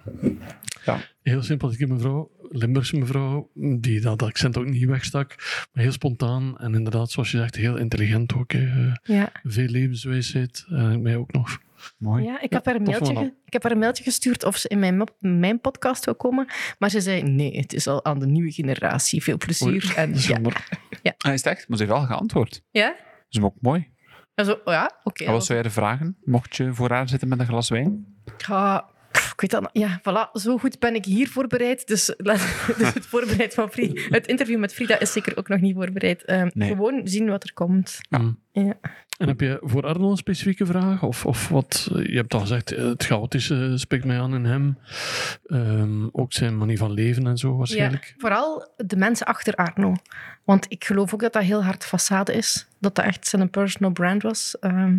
Heel 1.23 1.43
sympathieke 1.43 1.87
mevrouw, 1.87 2.31
Limburgse 2.49 2.97
mevrouw, 2.97 3.51
die 3.55 4.01
dat 4.01 4.23
accent 4.23 4.57
ook 4.59 4.67
niet 4.67 4.85
wegstak, 4.85 5.35
maar 5.73 5.83
heel 5.83 5.93
spontaan 5.93 6.59
en 6.59 6.75
inderdaad, 6.75 7.11
zoals 7.11 7.31
je 7.31 7.37
zegt, 7.39 7.57
heel 7.57 7.77
intelligent 7.77 8.35
ook. 8.35 8.53
hè. 8.53 8.67
Eh, 8.89 8.93
Ja. 9.03 9.33
Veel 9.43 9.69
levenswijsheid, 9.69 10.65
en 10.69 11.03
mij 11.03 11.17
ook 11.17 11.33
nog. 11.33 11.59
Mooi. 11.99 12.25
Ja, 12.25 12.41
ik, 12.41 12.53
heb 12.53 12.65
haar 12.67 12.75
een 12.75 12.83
mailtje 12.83 13.17
ge- 13.17 13.35
ik 13.45 13.53
heb 13.53 13.63
haar 13.63 13.73
een 13.73 13.79
mailtje 13.79 14.05
gestuurd 14.05 14.45
of 14.45 14.57
ze 14.57 14.69
in 14.69 14.79
mijn, 14.79 15.09
mijn 15.19 15.61
podcast 15.61 16.05
wil 16.05 16.15
komen. 16.15 16.47
Maar 16.79 16.91
ze 16.91 17.01
zei, 17.01 17.23
nee, 17.23 17.57
het 17.57 17.73
is 17.73 17.87
al 17.87 18.05
aan 18.05 18.19
de 18.19 18.27
nieuwe 18.27 18.53
generatie. 18.53 19.23
Veel 19.23 19.37
plezier. 19.37 19.93
En, 19.97 20.13
is 20.13 20.27
ja. 20.27 20.33
jammer. 20.35 20.69
Hij 21.03 21.35
is 21.35 21.45
het 21.45 21.47
echt, 21.57 21.69
maar 21.69 21.79
ze 21.79 21.85
heeft 21.85 21.97
wel 21.97 22.07
geantwoord. 22.07 22.63
ja? 22.71 22.89
Dat 22.89 22.97
is 23.29 23.41
ook 23.41 23.55
mooi. 23.61 23.95
Zo, 24.35 24.53
oh 24.53 24.73
ja, 24.73 25.01
oké. 25.03 25.25
Wat 25.31 25.45
zou 25.45 25.59
jij 25.59 25.67
er 25.67 25.73
vragen, 25.75 26.17
mocht 26.25 26.57
je 26.57 26.75
voor 26.75 26.91
haar 26.91 27.09
zitten 27.09 27.29
met 27.29 27.39
een 27.39 27.47
glas 27.47 27.69
wijn? 27.69 28.07
Ja, 28.47 28.91
ik 29.33 29.41
weet 29.41 29.51
dat 29.51 29.71
Ja, 29.73 30.01
voilà, 30.01 30.31
zo 30.33 30.59
goed 30.59 30.79
ben 30.79 30.95
ik 30.95 31.05
hier 31.05 31.29
voorbereid. 31.29 31.87
Dus, 31.87 32.05
dus 32.79 32.95
het, 32.95 33.07
voorbereid 33.07 33.55
van 33.55 33.71
Frida, 33.71 34.01
het 34.09 34.27
interview 34.27 34.59
met 34.59 34.75
Frida 34.75 34.99
is 34.99 35.13
zeker 35.13 35.37
ook 35.37 35.49
nog 35.49 35.61
niet 35.61 35.75
voorbereid. 35.75 36.25
Ehm, 36.25 36.49
Nee. 36.55 36.69
Gewoon 36.69 37.01
zien 37.05 37.29
wat 37.29 37.43
er 37.45 37.53
komt. 37.53 37.99
Ja. 38.53 38.75
En 39.19 39.29
heb 39.29 39.41
je 39.41 39.59
voor 39.63 39.87
Arno 39.87 40.11
een 40.11 40.17
specifieke 40.17 40.67
vraag? 40.67 41.03
Of, 41.03 41.27
of 41.27 41.49
wat? 41.49 41.89
Je 41.93 42.17
hebt 42.17 42.35
al 42.35 42.41
gezegd, 42.41 42.73
eh, 42.73 42.85
het 42.85 43.05
chaotische 43.05 43.73
spreekt 43.75 44.05
mij 44.05 44.21
aan 44.21 44.35
in 44.35 44.45
hem. 44.45 44.79
Ehm, 45.47 46.07
ook 46.13 46.33
zijn 46.33 46.59
manier 46.59 46.79
van 46.79 46.93
leven 46.93 47.27
en 47.27 47.37
zo 47.39 47.51
Ja, 47.51 47.57
waarschijnlijk. 47.57 48.15
vooral 48.19 48.69
de 48.77 48.97
mensen 48.97 49.27
achter 49.27 49.55
Arno. 49.55 49.95
Want 50.45 50.67
ik 50.69 50.85
geloof 50.85 51.15
ook 51.15 51.21
dat 51.21 51.33
dat 51.33 51.43
heel 51.43 51.65
hard 51.65 51.87
façade 51.87 52.35
is. 52.35 52.67
Dat 52.81 52.95
dat 52.95 53.05
echt 53.05 53.27
zijn 53.27 53.51
personal 53.51 53.91
brand 53.91 54.23
was. 54.23 54.57
Ehm, 54.61 54.99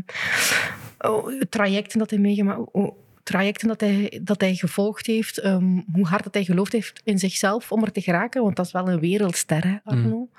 oh, 0.99 1.41
trajecten 1.49 1.99
dat 1.99 2.09
hij 2.09 2.19
meegemaakt 2.19 2.59
oh, 2.71 2.97
trajecten 3.27 3.67
dat 3.67 3.79
hij, 3.81 4.19
dat 4.23 4.41
hij 4.41 4.55
gevolgd 4.55 5.05
heeft, 5.05 5.37
ehm, 5.37 5.81
hoe 5.91 6.05
hard 6.05 6.23
dat 6.23 6.33
hij 6.33 6.43
geloofd 6.43 6.71
heeft 6.71 7.01
in 7.03 7.19
zichzelf 7.19 7.71
om 7.71 7.83
er 7.83 7.91
te 7.91 8.01
geraken, 8.01 8.43
want 8.43 8.55
dat 8.55 8.65
is 8.65 8.71
wel 8.71 8.89
een 8.89 8.99
wereldster, 8.99 9.67
hè, 9.67 9.77
Arno. 9.83 10.29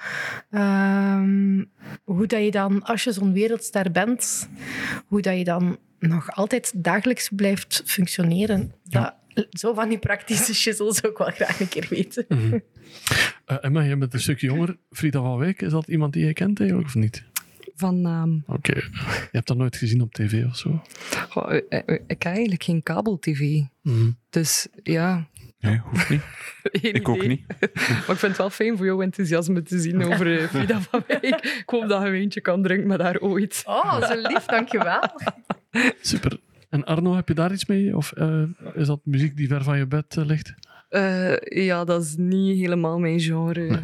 Ehm, 0.50 1.64
hoe 2.04 2.26
dat 2.26 2.44
je 2.44 2.50
dan, 2.50 2.82
als 2.82 3.04
je 3.04 3.12
zo'n 3.12 3.32
wereldster 3.32 3.90
bent, 3.90 4.48
hoe 5.06 5.22
dat 5.22 5.38
je 5.38 5.44
dan 5.44 5.78
nog 5.98 6.30
altijd 6.30 6.72
dagelijks 6.76 7.28
blijft 7.32 7.82
functioneren, 7.84 8.72
dat, 8.84 9.14
zo 9.50 9.74
van 9.74 9.88
die 9.88 9.98
praktische 9.98 10.54
shizzle 10.54 10.94
zou 10.94 11.12
ik 11.12 11.18
wel 11.18 11.30
graag 11.30 11.60
een 11.60 11.68
keer 11.68 11.86
weten. 11.90 12.24
Mhm. 12.28 12.58
Eh, 13.44 13.56
Emma, 13.60 13.84
jij 13.84 13.98
bent 13.98 14.14
een 14.14 14.20
stukje 14.20 14.46
jonger. 14.46 14.76
Frida 14.90 15.20
van 15.20 15.38
Wijk, 15.38 15.62
is 15.62 15.70
dat 15.70 15.88
iemand 15.88 16.12
die 16.12 16.26
je 16.26 16.32
kent 16.32 16.58
eigenlijk 16.58 16.88
of 16.88 16.94
niet? 16.94 17.24
Van 17.78 18.00
naam. 18.00 18.42
Oké. 18.46 18.74
Je 18.74 19.28
hebt 19.32 19.46
dat 19.46 19.56
nooit 19.56 19.76
gezien 19.76 20.00
op 20.00 20.12
tv 20.12 20.44
of 20.46 20.56
zo? 20.56 20.82
Goh, 21.28 21.52
eh, 21.52 21.60
eh, 21.68 21.94
ik 22.06 22.22
heb 22.22 22.32
eigenlijk 22.32 22.62
geen 22.62 22.82
kabel-tv. 22.82 23.60
Mhm. 23.82 24.10
Dus 24.30 24.68
ja. 24.82 25.28
Nee, 25.58 25.78
hoeft 25.84 26.08
niet. 26.10 26.22
geen 26.82 26.92
Ik 26.94 27.08
ook 27.08 27.16
idee. 27.16 27.28
niet. 27.28 27.44
Maar 27.88 27.98
ik 27.98 28.04
vind 28.04 28.20
het 28.22 28.36
wel 28.36 28.50
fijn 28.50 28.76
voor 28.76 28.86
jouw 28.86 29.02
enthousiasme 29.02 29.62
te 29.62 29.78
zien 29.78 30.04
over 30.04 30.38
eh, 30.40 30.44
Frida 30.54 30.80
van 30.80 31.04
Wijk. 31.06 31.22
Ik 31.44 31.62
hoop 31.66 31.88
dat 31.88 32.00
je 32.00 32.06
een 32.06 32.12
wijntje 32.12 32.40
kan 32.40 32.62
drinken 32.62 32.88
met 32.88 33.00
haar 33.00 33.18
ooit. 33.18 33.62
Oh, 33.66 34.06
zo 34.06 34.14
lief, 34.28 34.44
dankjewel. 34.44 35.02
Super. 36.00 36.40
En 36.68 36.84
Arno, 36.84 37.14
heb 37.14 37.28
je 37.28 37.34
daar 37.34 37.52
iets 37.52 37.66
mee? 37.66 37.96
Of 37.96 38.12
eh, 38.12 38.42
is 38.74 38.86
dat 38.86 39.00
muziek 39.04 39.36
die 39.36 39.48
ver 39.48 39.62
van 39.62 39.78
je 39.78 39.86
bed 39.86 40.16
eh, 40.16 40.24
ligt? 40.24 40.54
Eh, 40.88 41.36
ja, 41.64 41.84
dat 41.84 42.02
is 42.02 42.14
niet 42.16 42.58
helemaal 42.58 42.98
mijn 42.98 43.20
genre. 43.20 43.80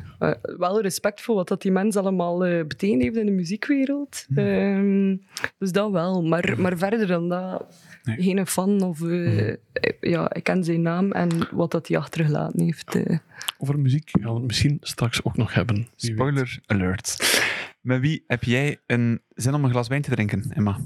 Wel 0.59 0.81
respect 0.81 1.21
voor 1.21 1.35
wat 1.35 1.49
dat 1.49 1.63
die 1.63 1.73
mens 1.73 1.97
allemaal 1.97 2.45
eh 2.45 2.67
betekend 2.67 3.03
heeft 3.03 3.17
in 3.17 3.27
de 3.27 3.33
muziekwereld. 3.33 4.27
Ehm, 4.35 5.17
dus 5.59 5.73
dat 5.73 5.91
wel. 5.91 6.23
Maar, 6.23 6.55
maar 6.59 6.79
verder 6.79 7.07
dan 7.07 7.29
dat, 7.29 7.67
Nee. 8.05 8.23
geen 8.23 8.47
fan. 8.47 8.83
Of, 8.83 9.03
eh, 9.03 9.55
ja, 10.01 10.35
ik 10.35 10.43
ken 10.43 10.65
zijn 10.65 10.83
naam 10.83 11.13
en 11.13 11.29
wat 11.53 11.71
dat 11.71 11.89
hij 11.89 11.97
achtergelaten 11.99 12.61
heeft. 12.61 12.95
eh. 12.95 13.19
Over 13.59 13.79
muziek 13.79 14.11
gaan 14.13 14.31
we 14.31 14.37
het 14.39 14.47
misschien 14.47 14.79
straks 14.81 15.25
ook 15.25 15.37
nog 15.37 15.55
hebben. 15.55 15.89
Spoiler 15.97 16.59
alert. 16.67 17.41
Met 17.81 18.01
wie 18.01 18.25
heb 18.27 18.45
jij 18.45 18.79
een 18.87 19.21
zin 19.35 19.55
om 19.55 19.65
een 19.65 19.71
glas 19.71 19.89
wijn 19.89 20.03
te 20.03 20.11
drinken, 20.11 20.45
Emma? 20.55 20.79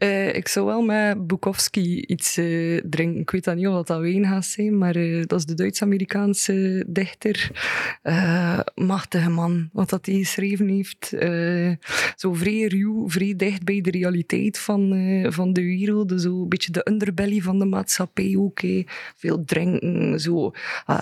Eh, 0.00 0.34
ik 0.34 0.48
zou 0.48 0.66
wel 0.66 0.82
met 0.82 1.26
Bukowski 1.26 2.00
iets 2.06 2.36
eh, 2.36 2.80
drinken. 2.84 3.20
Ik 3.20 3.30
weet 3.30 3.44
dan 3.44 3.56
niet 3.56 3.66
of 3.66 3.74
dat, 3.74 3.86
dat 3.86 4.00
wijn 4.00 4.24
gaat 4.24 4.44
zijn, 4.44 4.78
maar 4.78 4.96
eh, 4.96 5.22
dat 5.26 5.38
is 5.38 5.44
de 5.44 5.54
Duits-Amerikaanse 5.54 6.84
dichter. 6.86 7.50
Machtige 8.74 9.30
man, 9.30 9.68
wat 9.72 9.90
dat 9.90 10.06
hij 10.06 10.14
geschreven 10.14 10.68
heeft. 10.68 11.08
Zo 12.16 12.32
vrij 12.32 12.66
ruw, 12.66 13.08
vrij 13.08 13.34
dicht 13.36 13.64
bij 13.64 13.80
de 13.80 13.90
realiteit 13.90 14.58
van, 14.58 14.90
van 15.28 15.52
de 15.52 15.62
wereld. 15.62 16.20
Zo 16.20 16.42
een 16.42 16.48
beetje 16.48 16.72
de 16.72 16.86
underbelly 16.88 17.40
van 17.40 17.58
de 17.58 17.64
maatschappij 17.64 18.34
ook. 18.38 18.60
Veel 19.16 19.44
drinken, 19.44 20.20
zo 20.20 20.52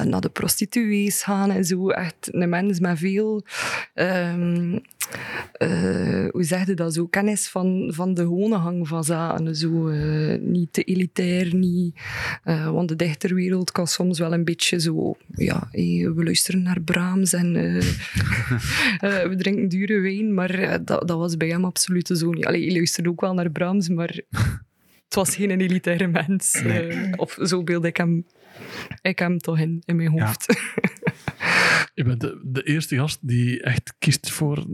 naar 0.05 0.21
de 0.21 0.31
prostituees 0.33 1.23
gaan 1.23 1.51
en 1.51 1.65
zo. 1.65 1.89
Echt 1.89 2.29
een 2.31 2.49
mens 2.49 2.81
met 2.81 2.99
veel... 2.99 3.45
ehm, 3.95 4.79
eh, 5.53 6.29
hoe 6.31 6.45
zeg 6.45 6.67
je 6.67 6.75
dat 6.75 6.95
zo? 6.95 7.07
Kennis 7.07 7.49
van, 7.49 7.91
van 7.95 8.15
de 8.15 8.23
gewone 8.23 8.57
hang 8.57 8.88
van 8.89 9.05
zaken. 9.05 9.57
Zo, 9.57 9.89
eh, 9.89 10.39
niet 10.41 10.73
te 10.73 10.83
elitair, 10.83 11.55
niet. 11.55 12.01
eh, 12.45 12.71
want 12.71 12.89
de 12.89 12.97
dichterwereld 12.97 13.73
kan 13.73 13.87
soms 13.87 14.19
wel 14.19 14.33
een 14.33 14.45
beetje 14.45 14.81
zo. 14.81 15.17
Ja, 15.35 15.69
we 15.71 16.21
luisteren 16.25 16.63
naar 16.63 16.81
Brahms 16.81 17.33
en 17.33 17.57
eh, 17.57 17.83
we 19.31 19.35
drinken 19.37 19.69
dure 19.69 20.01
wijn, 20.01 20.35
maar 20.35 20.85
dat, 20.85 21.09
dat 21.09 21.19
was 21.19 21.37
bij 21.37 21.49
hem 21.49 21.65
absoluut 21.65 22.11
zo 22.13 22.31
niet. 22.31 22.47
Allee, 22.47 22.65
hij 22.67 22.75
luisterde 22.75 23.09
ook 23.09 23.21
wel 23.21 23.35
naar 23.35 23.51
Brahms, 23.51 23.89
maar 23.89 24.21
het 25.05 25.15
was 25.15 25.35
geen 25.35 25.61
elitaire 25.61 26.07
mens. 26.07 26.63
Nee. 26.65 27.17
Of 27.17 27.39
zo 27.43 27.63
beeld 27.63 27.85
ik 27.85 27.97
hem, 27.97 28.27
ik 29.03 29.19
hem 29.19 29.39
toch 29.39 29.59
in, 29.59 29.83
in 29.85 29.97
mijn 29.97 30.15
Ja. 30.15 30.35
Je 31.95 32.05
bent 32.05 32.21
de, 32.21 32.41
de 32.45 32.63
eerste 32.63 32.97
gast 32.97 33.19
die 33.21 33.63
echt 33.63 33.95
kiest 33.99 34.31
voor 34.31 34.65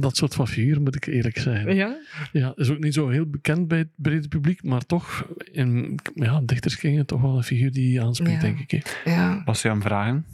dat 0.00 0.16
soort 0.16 0.34
van 0.34 0.48
figuur, 0.48 0.80
moet 0.80 0.94
ik 0.94 1.06
eerlijk 1.06 1.38
zeggen. 1.38 1.74
Ja? 1.74 1.96
Ja, 2.32 2.52
is 2.56 2.70
ook 2.70 2.78
niet 2.78 2.94
zo 2.94 3.08
heel 3.08 3.26
bekend 3.30 3.68
bij 3.68 3.78
het 3.78 3.88
brede 3.96 4.28
publiek, 4.28 4.62
maar 4.62 4.86
toch 4.86 5.26
in 5.52 5.98
ja, 6.14 6.40
dichterskringen 6.44 7.06
toch 7.06 7.20
wel 7.20 7.36
een 7.36 7.42
figuur 7.42 7.72
die 7.72 7.92
je 7.92 8.00
aanspreekt, 8.02 8.34
Ja. 8.34 8.40
denk 8.40 8.58
ik. 8.58 8.70
hè. 9.04 9.10
Ja. 9.10 9.42
Was 9.44 9.62
je 9.62 9.68
aan 9.68 9.82
vragen? 9.82 10.24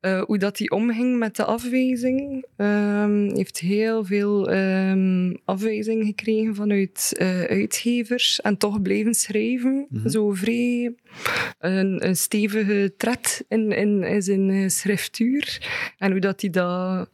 Eh, 0.00 0.22
hoe 0.22 0.38
dat 0.38 0.58
hij 0.58 0.70
omging 0.70 1.18
met 1.18 1.36
de 1.36 1.44
afwijzing. 1.44 2.44
Ehm 2.56 3.28
heeft 3.36 3.58
heel 3.58 4.04
veel 4.04 4.50
ehm, 4.50 5.34
afwijzing 5.44 6.04
gekregen 6.04 6.54
vanuit 6.54 7.12
eh, 7.16 7.42
uitgevers 7.42 8.40
en 8.40 8.56
toch 8.56 8.82
blijven 8.82 9.14
schrijven. 9.14 9.86
Mhm. 9.90 10.08
Zo 10.08 10.30
vrij 10.30 10.94
een, 11.58 12.06
een 12.06 12.16
stevige 12.16 12.94
tred 12.96 13.44
in, 13.48 13.72
in, 13.72 14.02
in 14.02 14.22
zijn 14.22 14.70
schriftuur. 14.80 15.68
En 15.98 16.10
hoe 16.10 16.20
dat 16.20 16.40
hij 16.40 16.50
dat... 16.50 17.10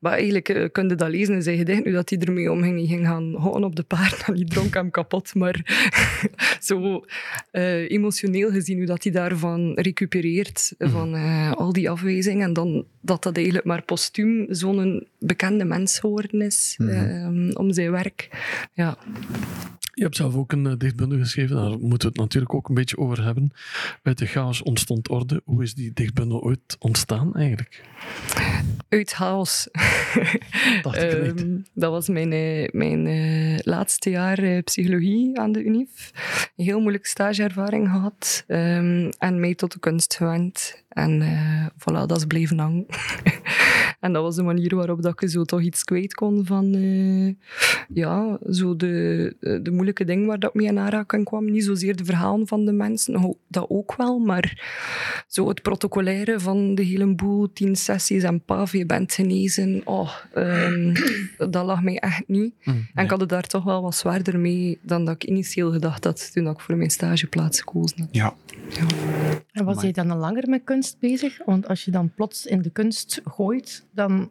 Maar 0.00 0.12
eigenlijk 0.12 0.68
kun 0.72 0.88
je 0.88 0.94
dat 0.94 1.10
lezen 1.10 1.34
in 1.34 1.42
zijn 1.42 1.56
gedicht, 1.56 1.82
hoe 1.82 1.92
dat 1.92 2.10
hij 2.10 2.18
ermee 2.18 2.52
omging. 2.52 2.76
Hij 2.78 2.86
ging 2.86 3.06
gaan 3.06 3.34
houden 3.34 3.64
op 3.64 3.76
de 3.76 3.82
paard 3.82 4.22
en 4.26 4.34
die 4.34 4.44
dronk 4.44 4.74
hem 4.74 4.90
kapot. 4.90 5.34
Maar 5.34 5.56
zo 6.60 7.04
eh, 7.50 7.90
emotioneel 7.90 8.50
gezien, 8.50 8.76
hoe 8.76 8.86
dat 8.86 9.02
hij 9.02 9.12
daarvan 9.12 9.72
recupereert, 9.74 10.74
van 10.78 11.14
eh, 11.14 11.52
al 11.52 11.72
die 11.72 11.90
afwijzing. 11.90 12.42
En 12.42 12.52
dan 12.52 12.86
dat 13.00 13.22
dat 13.22 13.36
eigenlijk 13.36 13.66
maar 13.66 13.82
postuum 13.82 14.46
zo'n 14.48 15.06
bekende 15.18 15.64
mens 15.64 15.98
geworden 15.98 16.40
is 16.40 16.74
Mhm. 16.78 17.50
om 17.52 17.72
zijn 17.72 17.90
werk. 17.90 18.28
Ja. 18.74 18.98
Je 19.98 20.04
hebt 20.04 20.16
zelf 20.16 20.34
ook 20.34 20.52
een 20.52 20.66
eh, 20.66 20.72
dichtbundel 20.76 21.18
geschreven, 21.18 21.56
daar 21.56 21.78
moeten 21.78 21.98
we 21.98 22.06
het 22.06 22.16
natuurlijk 22.16 22.54
ook 22.54 22.68
een 22.68 22.74
beetje 22.74 22.98
over 22.98 23.24
hebben. 23.24 23.50
Uit 24.02 24.18
de 24.18 24.26
chaos 24.26 24.62
ontstond 24.62 25.08
orde. 25.08 25.42
Hoe 25.44 25.62
is 25.62 25.74
die 25.74 25.92
dichtbundel 25.94 26.42
ooit 26.42 26.76
ontstaan 26.78 27.34
eigenlijk? 27.34 27.84
Uit 28.88 29.10
chaos. 29.10 29.68
Dacht 30.82 31.02
ik 31.02 31.22
niet. 31.22 31.42
Ehm, 31.42 31.56
dat 31.74 31.90
was 31.90 32.08
mijn, 32.08 32.32
eh, 32.32 32.68
mijn 32.72 33.06
eh, 33.06 33.58
laatste 33.58 34.10
jaar 34.10 34.62
psychologie 34.62 35.38
aan 35.38 35.52
de 35.52 35.64
UNIF. 35.64 36.12
Een 36.56 36.64
heel 36.64 36.80
moeilijke 36.80 37.08
stageervaring 37.08 37.88
gehad 37.88 38.44
ehm, 38.46 39.10
en 39.18 39.40
mij 39.40 39.54
tot 39.54 39.72
de 39.72 39.78
kunst 39.78 40.16
gewend. 40.16 40.82
En 40.88 41.22
voilà, 41.72 42.06
dat 42.06 42.16
is 42.16 42.24
blijven 42.24 42.58
hangen. 42.58 42.86
en 44.00 44.12
dat 44.12 44.22
was 44.22 44.36
de 44.36 44.42
manier 44.42 44.76
waarop 44.76 45.02
dat 45.02 45.22
ik 45.22 45.28
zo 45.30 45.44
toch 45.44 45.62
iets 45.62 45.84
kwijt 45.84 46.14
kon 46.14 46.46
van 46.46 46.74
eh, 46.74 47.34
ja, 47.94 48.38
zo 48.50 48.76
de, 48.76 49.36
de, 49.40 49.62
de 49.62 49.70
moeilijke 49.70 50.04
dingen 50.04 50.26
waar 50.26 50.38
dat 50.38 50.50
ik 50.50 50.56
mee 50.60 50.66
in 50.66 50.78
aanraking 50.78 51.24
kwam. 51.24 51.50
Niet 51.50 51.64
zozeer 51.64 51.96
de 51.96 52.04
verhalen 52.04 52.46
van 52.46 52.64
de 52.64 52.72
mensen, 52.72 53.14
ho- 53.14 53.38
dat 53.48 53.66
ook 53.68 53.94
wel, 53.96 54.18
maar 54.18 54.62
zo 55.28 55.48
het 55.48 55.62
protocolaire 55.62 56.40
van 56.40 56.74
de 56.74 56.82
hele 56.82 57.14
boel, 57.14 57.52
tien 57.52 57.76
sessies 57.76 58.22
en 58.22 58.40
paf, 58.44 58.72
je 58.72 58.86
bent 58.86 59.12
genezen. 59.14 59.80
Oh, 59.84 60.10
ehm, 60.34 60.94
dat 61.50 61.64
lag 61.64 61.82
mij 61.82 61.98
echt 61.98 62.22
niet. 62.28 62.54
En 62.94 63.04
ik 63.04 63.10
had 63.10 63.20
het 63.20 63.28
daar 63.28 63.46
toch 63.46 63.64
wel 63.64 63.82
wat 63.82 63.94
zwaarder 63.94 64.38
mee 64.38 64.78
dan 64.82 65.04
dat 65.04 65.14
ik 65.14 65.24
initieel 65.24 65.72
gedacht 65.72 66.04
had 66.04 66.32
toen 66.32 66.46
ik 66.48 66.60
voor 66.60 66.76
mijn 66.76 66.90
stageplaats 66.90 67.58
gekozen 67.60 67.98
had. 68.00 68.08
Ja. 68.10 68.34
En 69.52 69.64
was 69.64 69.76
Amai. 69.76 69.80
jij 69.80 69.92
dan 70.04 70.10
al 70.10 70.18
langer 70.18 70.48
met 70.48 70.60
kunst 70.64 70.96
bezig? 71.00 71.38
Want 71.44 71.68
als 71.68 71.84
je 71.84 71.90
dan 71.90 72.10
plots 72.14 72.46
in 72.46 72.62
de 72.62 72.70
kunst 72.70 73.20
gooit, 73.24 73.86
dan... 73.98 74.30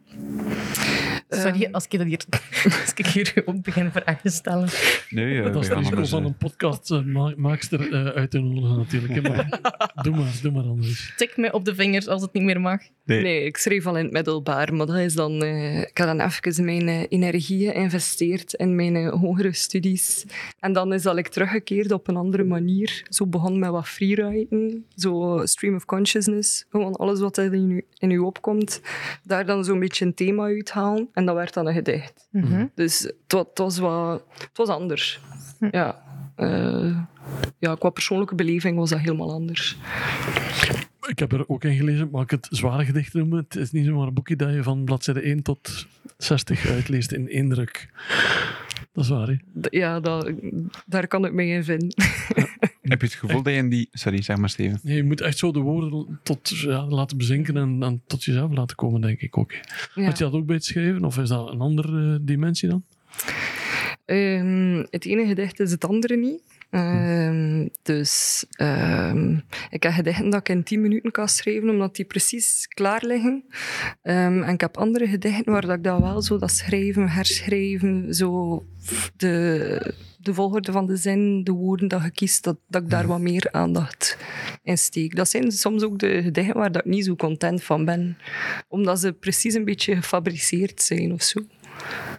Sorry, 1.28 1.62
Ehm. 1.62 1.74
als 1.74 1.84
ik, 1.84 1.98
dat 1.98 2.06
hier, 2.06 2.20
als 2.82 2.92
ik 2.94 3.06
hier 3.06 3.42
ook 3.44 3.62
begin 3.62 3.90
vragen 3.90 4.22
te 4.22 4.30
stellen. 4.30 4.68
Nee, 5.10 5.42
dat 5.42 5.62
is 5.62 5.68
het 5.68 5.78
risico 5.78 6.04
van 6.04 6.24
een 6.24 6.36
podcastmaakster 6.36 7.92
uh, 7.92 8.06
uit 8.06 8.30
te 8.30 8.38
nodigen 8.38 8.76
natuurlijk. 8.76 9.22
Maar 9.28 9.60
doe 10.04 10.16
maar, 10.16 10.32
doe 10.42 10.52
maar 10.52 10.64
anders. 10.64 11.14
Tik 11.16 11.36
me 11.36 11.52
op 11.52 11.64
de 11.64 11.74
vingers 11.74 12.08
als 12.08 12.22
het 12.22 12.32
niet 12.32 12.42
meer 12.42 12.60
mag. 12.60 12.80
Nee. 13.04 13.22
Nee, 13.22 13.44
ik 13.44 13.56
schreef 13.56 13.86
al 13.86 13.96
in 13.96 14.04
het 14.04 14.12
middelbaar, 14.12 14.74
maar 14.74 14.86
dat 14.86 14.96
is 14.96 15.14
dan... 15.14 15.42
eh, 15.42 15.80
ik 15.80 15.98
had 15.98 16.06
dan 16.06 16.20
even 16.20 16.64
mijn 16.64 16.88
eh, 16.88 17.04
energieën 17.08 17.72
geïnvesteerd 17.72 18.52
in 18.54 18.74
mijn 18.74 18.96
eh, 18.96 19.12
hogere 19.20 19.52
studies. 19.52 20.24
En 20.60 20.72
dan 20.72 20.92
is 20.92 21.02
dat 21.02 21.16
ik 21.16 21.28
teruggekeerd 21.28 21.92
op 21.92 22.08
een 22.08 22.16
andere 22.16 22.44
manier. 22.44 23.02
Zo 23.08 23.26
begon 23.26 23.58
met 23.58 23.70
wat 23.70 23.88
freewriting, 23.88 24.82
zo 24.96 25.40
stream 25.44 25.74
of 25.74 25.84
consciousness. 25.84 26.64
Gewoon 26.70 26.96
alles 26.96 27.20
wat 27.20 27.36
er 27.36 27.54
in 27.54 27.70
u, 27.70 27.84
in 27.98 28.10
u 28.10 28.18
opkomt, 28.18 28.80
daar 29.24 29.46
dan 29.46 29.64
zo'n 29.64 29.78
beetje 29.78 30.04
een 30.04 30.14
thema 30.14 30.42
uithalen. 30.44 31.08
En 31.18 31.24
dat 31.26 31.34
werd 31.34 31.54
dan 31.54 31.66
een 31.66 31.74
gedicht. 31.74 32.28
Mhm. 32.30 32.66
Dus 32.74 33.00
het 33.00 33.14
wa- 33.32 33.38
het 33.38 33.58
was, 33.58 33.78
wat, 33.78 34.24
het 34.38 34.56
was 34.56 34.68
anders. 34.68 35.20
Ja. 35.70 36.02
Eh, 36.36 36.96
ja, 37.58 37.74
qua 37.74 37.90
persoonlijke 37.90 38.34
beleving 38.34 38.76
was 38.76 38.90
dat 38.90 38.98
helemaal 38.98 39.32
anders. 39.32 39.76
Ik 41.06 41.18
heb 41.18 41.32
er 41.32 41.48
ook 41.48 41.64
in 41.64 41.76
gelezen, 41.76 42.08
mag 42.10 42.22
ik 42.22 42.30
het 42.30 42.46
zware 42.50 42.84
gedicht 42.84 43.14
noemen? 43.14 43.38
Het 43.48 43.56
is 43.56 43.70
niet 43.70 43.86
zomaar 43.86 44.06
een 44.06 44.14
boekje 44.14 44.36
dat 44.36 44.52
je 44.54 44.62
van 44.62 44.84
bladzijde 44.84 45.20
1 45.20 45.42
tot 45.42 45.86
60 46.16 46.66
uitleest 46.68 47.12
in 47.12 47.28
één 47.28 47.48
druk. 47.48 47.88
Dat 48.92 49.04
is 49.04 49.10
waar, 49.10 49.26
hè? 49.28 49.34
D- 49.60 49.66
Ja, 49.70 50.00
dat, 50.00 50.30
daar 50.86 51.06
kan 51.06 51.24
ik 51.24 51.32
mij 51.32 51.48
in 51.48 51.64
vinden. 51.64 51.88
Heb 52.88 53.00
je 53.00 53.06
het 53.06 53.16
gevoel 53.16 53.42
dat 53.42 53.52
je 53.52 53.58
in 53.58 53.68
die... 53.68 53.88
Sorry, 53.92 54.22
zeg 54.22 54.36
maar 54.36 54.48
Steven. 54.50 54.80
Nee, 54.82 54.96
je 54.96 55.04
moet 55.04 55.20
echt 55.20 55.38
zo 55.38 55.52
de 55.52 55.58
woorden 55.58 56.20
tot, 56.22 56.48
ja, 56.48 56.86
laten 56.86 57.16
bezinken 57.16 57.56
en, 57.56 57.82
en 57.82 58.02
tot 58.06 58.24
jezelf 58.24 58.52
laten 58.52 58.76
komen, 58.76 59.00
denk 59.00 59.20
ik 59.20 59.38
ook. 59.38 59.52
Ja. 59.94 60.04
Had 60.04 60.18
je 60.18 60.24
dat 60.24 60.32
ook 60.32 60.46
bij 60.46 60.54
het 60.54 60.64
schrijven, 60.64 61.04
of 61.04 61.18
is 61.18 61.28
dat 61.28 61.50
een 61.52 61.60
andere 61.60 62.14
eh, 62.14 62.18
dimensie 62.20 62.68
dan? 62.68 62.84
Ehm, 64.04 64.84
het 64.90 65.04
ene 65.04 65.26
gedicht 65.26 65.60
is 65.60 65.70
het 65.70 65.84
andere 65.84 66.16
niet. 66.16 66.42
Ehm, 66.70 67.68
dus 67.82 68.44
ehm, 68.50 69.38
ik 69.70 69.82
heb 69.82 69.92
gedichten 69.92 70.30
dat 70.30 70.40
ik 70.40 70.48
in 70.48 70.62
10 70.62 70.80
minuten 70.80 71.10
kan 71.10 71.28
schrijven, 71.28 71.68
omdat 71.68 71.96
die 71.96 72.04
precies 72.04 72.66
klaar 72.68 73.04
liggen. 73.04 73.44
Ehm, 74.02 74.42
en 74.42 74.54
ik 74.54 74.60
heb 74.60 74.76
andere 74.76 75.06
gedichten 75.06 75.52
waar 75.52 75.66
dat 75.66 75.76
ik 75.76 75.84
dat 75.84 76.00
wel 76.00 76.22
zo 76.22 76.38
dat 76.38 76.50
schrijven, 76.50 77.08
herschrijven, 77.08 78.14
zo 78.14 78.64
de, 79.16 79.94
de 80.20 80.34
volgorde 80.34 80.72
van 80.72 80.86
de 80.86 80.96
zin, 80.96 81.44
de 81.44 81.52
woorden 81.52 81.88
dat 81.88 82.02
je 82.02 82.10
kiest, 82.10 82.44
dat, 82.44 82.56
dat 82.68 82.82
ik 82.82 82.90
daar 82.90 83.06
wat 83.06 83.20
meer 83.20 83.48
aandacht 83.50 84.16
in 84.62 84.78
steek. 84.78 85.16
Dat 85.16 85.28
zijn 85.28 85.52
soms 85.52 85.82
ook 85.82 85.98
de 85.98 86.22
gedichten 86.22 86.56
waar 86.56 86.72
dat 86.72 86.84
ik 86.84 86.90
niet 86.90 87.04
zo 87.04 87.16
content 87.16 87.62
van 87.62 87.84
ben, 87.84 88.18
omdat 88.68 89.00
ze 89.00 89.12
precies 89.12 89.54
een 89.54 89.64
beetje 89.64 89.96
gefabriceerd 89.96 90.82
zijn 90.82 91.12
of 91.12 91.22
zo. 91.22 91.40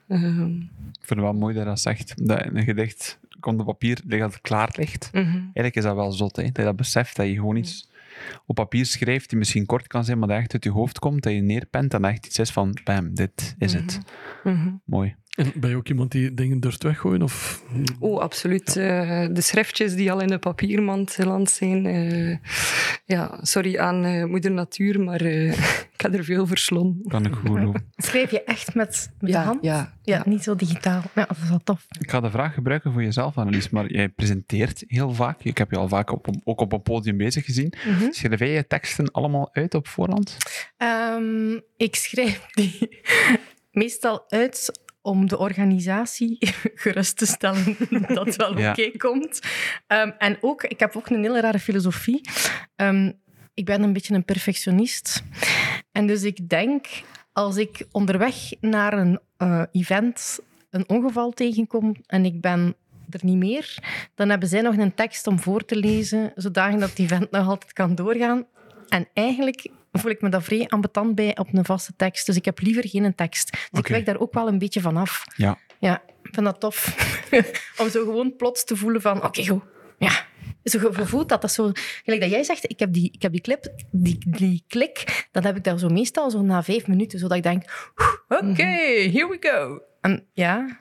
Ik 0.10 1.06
vind 1.06 1.20
het 1.20 1.20
wel 1.20 1.34
mooi 1.34 1.54
dat 1.54 1.64
je 1.64 1.70
dat 1.70 1.80
zegt. 1.80 2.28
Dat 2.28 2.46
een 2.46 2.64
gedicht 2.64 3.20
komt 3.40 3.60
op 3.60 3.66
papier, 3.66 4.02
dat 4.06 4.34
het 4.34 4.42
klaar 4.42 4.70
ligt. 4.76 5.10
mhm. 5.12 5.28
Eigenlijk 5.28 5.76
is 5.76 5.84
dat 5.84 5.96
wel 5.96 6.12
zot, 6.12 6.36
hè? 6.36 6.44
dat 6.44 6.58
je 6.58 6.64
dat 6.64 6.76
beseft, 6.76 7.16
dat 7.16 7.28
je 7.28 7.34
gewoon 7.34 7.56
iets 7.56 7.90
op 8.46 8.56
papier 8.56 8.86
schrijft 8.86 9.30
die 9.30 9.38
misschien 9.38 9.66
kort 9.66 9.88
kan 9.88 10.06
zijn, 10.06 10.20
maar 10.20 10.28
dat 10.28 10.38
echt 10.38 10.54
uit 10.54 10.64
je 10.64 10.70
hoofd 10.70 11.00
komt, 11.00 11.24
dat 11.24 11.34
je 11.34 11.42
neerpent 11.42 11.94
en 11.94 12.02
dat 12.02 12.12
echt 12.12 12.26
iets 12.26 12.40
is 12.40 12.52
van, 12.52 12.78
bam, 12.84 13.14
dit 13.14 13.56
is 13.58 13.74
het. 13.74 14.00
Mhm. 14.44 14.70
Mooi. 14.86 15.16
En 15.36 15.52
ben 15.56 15.70
je 15.70 15.76
ook 15.76 15.90
iemand 15.90 16.12
die 16.12 16.34
dingen 16.34 16.60
durft 16.60 16.84
weggooien? 16.84 17.22
Of... 17.22 17.64
Oh, 18.00 18.20
absoluut. 18.20 18.68
Eh, 18.78 19.26
de 19.32 19.42
schriftjes 19.42 19.96
die 19.96 20.12
al 20.12 20.22
in 20.22 20.28
de 20.28 20.38
papiermand 20.40 21.12
geland 21.12 21.50
zijn. 21.50 21.86
eh, 21.86 22.38
ja, 23.06 23.40
sorry 23.42 23.78
aan 23.78 24.06
eh, 24.06 24.26
moeder 24.26 24.52
natuur, 24.52 25.00
maar 25.00 25.22
eh, 25.22 25.52
ik 25.94 26.02
heb 26.02 26.14
er 26.14 26.24
veel 26.24 26.48
verslonden. 26.48 27.08
Kan 27.08 27.26
ik 27.26 27.34
goed 27.34 27.58
geloven. 27.58 27.92
Schrijf 27.98 28.32
je 28.32 28.44
echt 28.44 28.76
met, 28.76 29.12
met 29.20 29.32
ja, 29.32 29.40
de 29.40 29.46
hand? 29.46 29.64
Ja, 29.64 29.94
Ja, 30.04 30.24
niet 30.26 30.44
zo 30.44 30.56
digitaal. 30.56 31.02
Ja, 31.16 31.26
dat 31.26 31.38
is 31.44 31.50
wel 31.50 31.60
tof. 31.64 31.86
Ik 32.00 32.10
ga 32.10 32.20
de 32.20 32.30
vraag 32.30 32.54
gebruiken 32.54 32.94
voor 32.94 33.04
jezelf, 33.04 33.38
Annelies, 33.38 33.70
maar 33.70 33.92
jij 33.92 34.10
presenteert 34.10 34.84
heel 34.88 35.14
vaak. 35.14 35.44
Ik 35.44 35.58
heb 35.58 35.72
je 35.72 35.78
al 35.78 35.88
vaak 35.88 36.12
op, 36.12 36.28
ook 36.44 36.62
op 36.62 36.74
een 36.74 36.82
podium 36.82 37.18
bezig 37.18 37.46
gezien. 37.46 37.74
Mhm. 37.86 38.12
Schrijf 38.12 38.40
jij 38.40 38.50
je 38.52 38.68
teksten 38.68 39.12
allemaal 39.12 39.50
uit 39.52 39.74
op 39.74 39.88
voorhand? 39.88 40.38
Ehm, 40.78 41.60
ik 41.78 41.96
schrijf 41.96 42.46
die 42.52 42.90
meestal 43.72 44.24
uit 44.28 44.72
om 45.02 45.28
de 45.28 45.38
organisatie 45.38 46.38
gerust 46.76 47.18
te 47.18 47.26
stellen 47.26 47.78
dat 48.16 48.26
het 48.26 48.36
wel 48.36 48.58
Ja. 48.58 48.70
oké 48.70 48.92
komt. 48.98 49.40
Ehm, 49.88 50.12
en 50.18 50.38
ook, 50.42 50.64
ik 50.64 50.80
heb 50.80 50.96
ook 50.96 51.10
een 51.10 51.22
hele 51.24 51.42
rare 51.42 51.60
filosofie. 51.60 52.22
Ehm, 52.76 53.12
ik 53.54 53.66
ben 53.66 53.84
een 53.84 53.94
beetje 53.94 54.14
een 54.14 54.26
perfectionist. 54.26 55.24
En 55.92 56.08
dus 56.08 56.24
ik 56.24 56.50
denk, 56.50 56.88
als 57.32 57.58
ik 57.58 57.86
onderweg 57.92 58.36
naar 58.62 58.94
een 58.94 59.20
eh, 59.38 59.64
event 59.72 60.40
een 60.70 60.90
ongeval 60.90 61.32
tegenkom 61.32 61.96
en 62.06 62.26
ik 62.26 62.42
ben 62.42 62.76
er 63.10 63.20
niet 63.24 63.38
meer, 63.38 63.78
dan 64.16 64.30
hebben 64.30 64.50
zij 64.50 64.62
nog 64.62 64.78
een 64.78 64.94
tekst 64.94 65.28
om 65.28 65.40
voor 65.40 65.66
te 65.66 65.76
lezen, 65.76 66.32
zodanig 66.36 66.80
dat 66.80 66.90
het 66.90 67.00
event 67.00 67.32
nog 67.32 67.48
altijd 67.48 67.74
kan 67.74 67.96
doorgaan. 67.96 68.46
En 68.90 69.08
eigenlijk 69.14 69.68
voel 69.92 70.12
ik 70.12 70.22
me 70.22 70.30
daar 70.30 70.44
vrij 70.44 70.68
ambetant 70.68 71.16
bij 71.16 71.38
op 71.38 71.48
een 71.54 71.66
vaste 71.66 71.94
tekst. 71.96 72.26
Dus 72.26 72.36
ik 72.36 72.46
heb 72.46 72.60
liever 72.60 72.88
geen 72.88 73.16
tekst. 73.16 73.52
Dus 73.72 73.80
ik 73.80 73.88
wijk 73.88 74.06
daar 74.06 74.20
ook 74.20 74.34
wel 74.34 74.48
een 74.48 74.58
beetje 74.60 74.82
van 74.82 74.98
af. 74.98 75.24
Ja. 75.36 75.58
Ja, 75.80 76.02
ik 76.24 76.34
vind 76.34 76.46
dat 76.46 76.60
tof. 76.60 76.96
Om 77.82 77.90
zo 77.90 78.04
gewoon 78.04 78.36
plots 78.36 78.64
te 78.64 78.76
voelen 78.76 79.02
van, 79.02 79.24
oké, 79.24 79.46
goed. 79.48 79.64
Ja. 79.98 80.12
Zo 80.64 80.80
ge- 80.80 80.94
gevoeld 80.94 81.30
dat 81.30 81.42
dat 81.42 81.52
zo... 81.52 81.72
Gelijk 82.04 82.22
dat 82.22 82.30
jij 82.32 82.44
zegt, 82.44 82.70
ik 82.72 82.80
heb 82.80 82.94
die, 82.94 83.12
ik 83.12 83.22
heb 83.22 83.32
die 83.32 83.42
clip, 83.42 83.74
die, 83.92 84.18
die 84.28 84.64
klik, 84.68 85.28
dat 85.32 85.44
heb 85.44 85.56
ik 85.56 85.64
daar 85.64 85.80
zo 85.80 85.90
meestal 85.90 86.32
zo 86.32 86.42
na 86.42 86.64
vijf 86.64 86.88
minuten, 86.88 87.20
zodat 87.20 87.38
ik 87.38 87.44
denk, 87.44 87.92
oké, 88.28 88.64
here 88.64 89.28
we 89.28 89.38
go. 89.40 89.82
En 90.02 90.26
ja, 90.34 90.80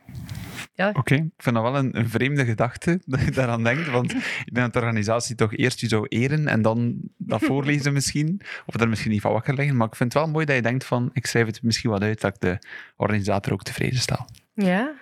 ja, 0.79 0.91
Oké, 0.93 1.15
ik 1.15 1.33
vind 1.37 1.55
dat 1.55 1.65
wel 1.65 1.77
een, 1.77 1.99
een 1.99 2.09
vreemde 2.09 2.45
gedachte 2.45 3.01
dat 3.07 3.21
je 3.21 3.31
daaraan 3.31 3.65
denkt. 3.65 3.91
Want 3.91 4.13
ik 4.15 4.55
denk 4.55 4.57
dat 4.67 4.73
de 4.73 4.79
organisatie 4.79 5.35
toch 5.35 5.57
eerst 5.57 5.81
je 5.81 5.89
zou 5.89 6.07
eren 6.09 6.47
en 6.47 6.63
dan 6.63 6.97
dat 7.17 7.43
voorlezen 7.51 7.93
misschien. 7.93 8.41
Of 8.67 8.81
er 8.81 8.89
misschien 8.89 9.11
niet 9.11 9.21
van 9.21 9.33
wakker 9.33 9.55
liggen. 9.55 9.77
Maar 9.77 9.87
ik 9.87 9.97
vind 9.97 10.13
het 10.13 10.23
wel 10.23 10.33
mooi 10.33 10.47
dat 10.47 10.57
je 10.57 10.63
denkt 10.63 10.85
van, 10.85 11.11
ik 11.13 11.27
schrijf 11.27 11.47
het 11.47 11.63
misschien 11.63 11.91
wat 11.91 12.03
uit 12.03 12.21
dat 12.21 12.35
ik 12.35 12.41
de 12.41 12.59
organisator 12.97 13.53
ook 13.53 13.63
tevreden 13.63 13.99
stel. 13.99 14.27
ja, 14.55 14.95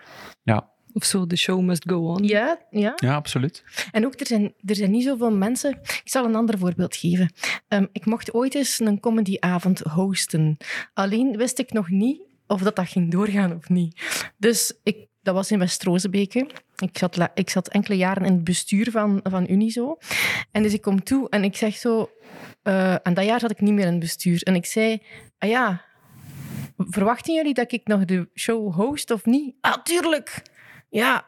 Ja, 0.43 0.69
Of 0.93 1.05
zo, 1.05 1.27
the 1.27 1.37
show 1.37 1.61
must 1.61 1.91
go 1.91 1.97
on. 1.97 2.25
ja, 2.25 2.59
ja. 2.71 2.93
ja 2.97 3.15
absoluut. 3.15 3.65
En 3.93 4.07
ook, 4.07 4.21
er 4.21 4.27
zijn, 4.27 4.55
er 4.65 4.77
zijn 4.77 4.91
niet 4.91 5.05
zoveel 5.05 5.33
mensen... 5.33 5.71
Ik 5.83 6.01
zal 6.05 6.25
een 6.25 6.37
ander 6.37 6.59
voorbeeld 6.59 6.97
geven. 6.97 7.33
Ehm, 7.69 7.87
ik 7.93 8.07
mocht 8.07 8.35
ooit 8.35 8.55
eens 8.55 8.81
een 8.81 9.01
comedyavond 9.01 9.79
hosten. 9.79 10.57
Alleen 10.95 11.37
wist 11.37 11.59
ik 11.59 11.73
nog 11.73 11.91
niet 11.91 12.27
of 12.47 12.63
dat, 12.63 12.77
dat 12.77 12.89
ging 12.89 13.11
doorgaan 13.11 13.55
of 13.55 13.69
niet. 13.69 14.01
Dus 14.39 14.79
ik, 14.83 15.06
dat 15.27 15.35
was 15.35 15.51
in 15.51 15.59
West-Rozenbeke. 15.59 16.47
Ik 16.77 16.99
zat, 16.99 17.31
ik 17.35 17.51
zat 17.51 17.69
enkele 17.69 17.97
jaren 17.97 18.25
in 18.25 18.33
het 18.33 18.45
bestuur 18.45 18.91
van, 18.91 19.21
van 19.23 19.47
Unizo. 19.51 19.99
En 20.53 20.63
dus 20.63 20.73
ik 20.73 20.81
kom 20.81 21.03
toe 21.03 21.29
en 21.29 21.45
ik 21.45 21.57
zeg 21.57 21.77
zo... 21.77 22.11
eh 22.63 23.07
en 23.07 23.15
dat 23.15 23.25
jaar 23.25 23.41
zat 23.41 23.51
ik 23.51 23.61
niet 23.61 23.73
meer 23.73 23.85
in 23.85 23.91
het 23.91 24.01
bestuur. 24.01 24.43
En 24.43 24.55
ik 24.55 24.67
zei... 24.67 25.03
Ah 25.39 25.49
ja, 25.49 25.85
verwachten 26.77 27.35
jullie 27.35 27.55
dat 27.55 27.73
ik 27.73 27.87
nog 27.87 28.05
de 28.05 28.29
show 28.35 28.75
host 28.75 29.11
of 29.11 29.25
niet? 29.25 29.55
Ah, 29.61 29.83
tuurlijk! 29.83 30.43
Ja, 30.89 31.27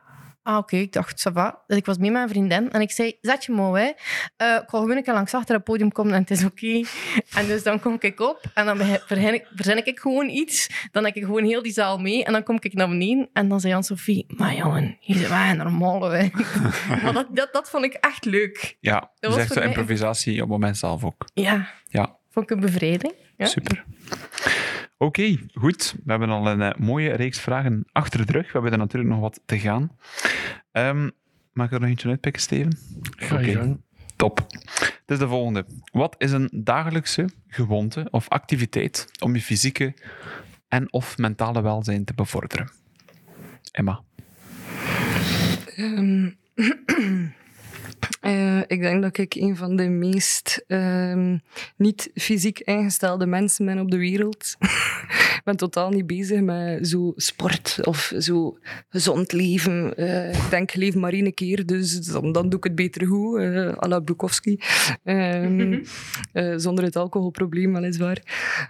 Ah, 0.48 0.56
oké, 0.56 0.76
ik 0.76 0.92
dacht, 0.92 1.28
ça 1.28 1.32
va. 1.32 1.62
Dus 1.66 1.76
ik 1.76 1.86
was 1.86 1.96
mee 1.98 2.10
met 2.10 2.18
mijn 2.18 2.28
vriendin 2.28 2.70
en 2.72 2.80
ik 2.80 2.90
zei, 2.90 3.16
zet 3.20 3.44
je 3.44 3.52
hè. 3.52 3.78
Eh, 3.80 4.54
ik 4.54 4.68
ga 4.68 4.78
gewoon 4.78 4.96
een 4.96 5.02
keer 5.02 5.14
langs 5.14 5.34
achter 5.34 5.54
het 5.54 5.64
podium 5.64 5.92
komen 5.92 6.12
en 6.14 6.20
het 6.20 6.30
is 6.30 6.44
oké. 6.44 6.82
En 7.34 7.46
dus 7.46 7.62
dan 7.62 7.80
kom 7.80 7.96
ik 8.00 8.20
op 8.20 8.40
en 8.54 8.66
dan 8.66 8.76
verzin 9.06 9.34
ik, 9.34 9.46
verzin 9.54 9.86
ik 9.86 9.98
gewoon 9.98 10.28
iets. 10.28 10.88
Dan 10.92 11.04
heb 11.04 11.14
ik 11.14 11.24
gewoon 11.24 11.44
heel 11.44 11.62
die 11.62 11.72
zaal 11.72 11.98
mee 11.98 12.24
en 12.24 12.32
dan 12.32 12.42
kom 12.42 12.56
ik 12.60 12.74
naar 12.74 12.88
beneden 12.88 13.28
en 13.32 13.48
dan 13.48 13.60
zei 13.60 13.72
Jan-Sophie, 13.72 14.24
maar 14.36 14.54
jongen, 14.54 14.96
hier 15.00 15.16
zijn 15.16 15.28
wij 15.30 15.52
normale, 15.52 16.16
hè. 16.16 16.28
maar 17.02 17.12
dat, 17.12 17.26
dat, 17.30 17.52
dat 17.52 17.70
vond 17.70 17.84
ik 17.84 17.92
echt 17.92 18.24
leuk. 18.24 18.76
Ja, 18.80 19.10
was 19.20 19.34
dus 19.34 19.42
echt 19.42 19.52
zo 19.52 19.58
mij- 19.58 19.68
improvisatie 19.68 20.34
op 20.34 20.38
het 20.40 20.48
moment 20.48 20.78
zelf 20.78 21.04
ook. 21.04 21.24
Ja, 21.34 21.68
Ja, 21.88 22.16
vond 22.30 22.50
ik 22.50 22.56
een 22.56 22.62
bevrijding. 22.62 23.12
Ja. 23.36 23.46
super. 23.46 23.84
Oké, 24.98 25.38
goed. 25.54 25.94
We 26.04 26.10
hebben 26.10 26.28
al 26.28 26.46
een 26.48 26.62
eh, 26.62 26.78
mooie 26.78 27.12
reeks 27.12 27.40
vragen 27.40 27.84
achter 27.92 28.26
de 28.26 28.32
rug. 28.32 28.46
We 28.46 28.52
hebben 28.52 28.72
er 28.72 28.78
natuurlijk 28.78 29.10
nog 29.12 29.20
wat 29.20 29.40
te 29.44 29.58
gaan. 29.58 29.96
Ehm, 30.72 31.10
mag 31.52 31.66
ik 31.66 31.72
er 31.72 31.80
nog 31.80 31.88
eentje 31.88 32.08
uitpikken, 32.08 32.42
Steven? 32.42 32.78
Ga 33.16 33.38
je 33.38 33.48
Oké. 33.50 33.58
gang. 33.58 33.80
Top. 34.16 34.46
Het 34.80 35.02
is 35.06 35.18
de 35.18 35.28
volgende. 35.28 35.64
Wat 35.92 36.14
is 36.18 36.32
een 36.32 36.50
dagelijkse 36.52 37.28
gewoonte 37.46 38.08
of 38.10 38.28
activiteit 38.28 39.06
om 39.18 39.34
je 39.34 39.40
fysieke 39.40 39.94
en 40.68 40.92
of 40.92 41.18
mentale 41.18 41.62
welzijn 41.62 42.04
te 42.04 42.14
bevorderen? 42.14 42.70
Emma. 43.70 44.02
Ehm, 45.76 46.30
eh, 48.20 48.60
ik 48.66 48.80
denk 48.80 49.02
dat 49.02 49.18
ik 49.18 49.34
een 49.34 49.56
van 49.56 49.76
de 49.76 49.88
meest 49.88 50.64
ehm, 50.66 51.36
niet 51.76 52.10
fysiek 52.14 52.58
ingestelde 52.58 53.26
mensen 53.26 53.64
ben 53.64 53.78
op 53.78 53.90
de 53.90 53.98
wereld. 53.98 54.56
ik 55.38 55.42
ben 55.44 55.56
totaal 55.56 55.90
niet 55.90 56.06
bezig 56.06 56.40
met 56.40 56.88
zo 56.88 57.12
sport 57.16 57.78
of 57.82 58.12
zo 58.18 58.58
gezond 58.88 59.32
leven. 59.32 59.96
Eh, 59.96 60.28
ik 60.28 60.50
denk, 60.50 60.74
leef 60.74 60.94
maar 60.94 61.12
één 61.12 61.34
keer, 61.34 61.66
dus 61.66 62.00
dan, 62.00 62.32
dan 62.32 62.48
doe 62.48 62.58
ik 62.58 62.64
het 62.64 62.74
beter 62.74 63.06
goed. 63.06 63.38
eh 63.38 63.76
à 63.82 63.88
la 63.88 64.00
Bukowski. 64.00 64.58
Ehm, 65.04 65.78
eh, 66.32 66.54
zonder 66.56 66.84
het 66.84 66.96
alcoholprobleem, 66.96 67.72
weliswaar. 67.72 68.22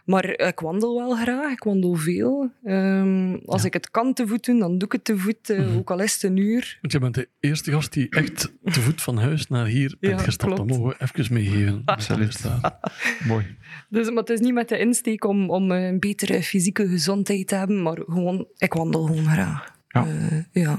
Maar 0.04 0.24
ik 0.24 0.60
wandel 0.60 0.94
wel 0.94 1.16
graag, 1.16 1.52
ik 1.52 1.64
wandel 1.64 1.94
veel. 1.94 2.50
Ehm, 2.64 3.36
als 3.46 3.64
ik 3.64 3.72
het 3.72 3.90
kan 3.90 4.14
te 4.14 4.26
voet 4.26 4.44
doen, 4.44 4.58
dan 4.58 4.78
doe 4.78 4.88
ik 4.88 4.92
het 4.92 5.04
te 5.04 5.18
voet, 5.18 5.50
eh, 5.50 5.76
ook 5.76 5.90
al 5.90 6.00
is 6.00 6.12
het 6.12 6.22
een 6.22 6.36
uur. 6.36 6.78
Want 6.80 6.92
je 6.92 6.98
bent 6.98 7.14
de 7.14 7.28
eerste 7.40 7.70
gast 7.70 7.92
die 7.92 8.08
echt 8.10 8.52
te 8.64 8.80
voet 8.80 9.02
van 9.02 9.17
huis 9.18 9.46
naar 9.48 9.66
hier 9.66 9.96
bent 10.00 10.18
Ja, 10.18 10.24
gestapt. 10.24 10.56
Dat 10.56 10.66
klopt. 10.66 10.80
mogen 10.80 10.96
we 10.98 11.04
even 11.18 11.34
meegeven. 11.34 11.84
Mooi. 13.26 13.56
Dus, 13.88 14.06
maar 14.08 14.16
het 14.16 14.30
is 14.30 14.40
niet 14.40 14.54
met 14.54 14.68
de 14.68 14.78
insteek 14.78 15.24
om, 15.24 15.50
om 15.50 15.70
een 15.70 15.98
betere 15.98 16.42
fysieke 16.42 16.88
gezondheid 16.88 17.48
te 17.48 17.54
hebben, 17.54 17.82
maar 17.82 17.96
gewoon, 18.06 18.46
ik 18.56 18.72
wandel 18.72 19.02
gewoon 19.04 19.24
graag. 19.24 19.74
Ja. 19.88 20.06
Eh, 20.06 20.62
ja. 20.62 20.78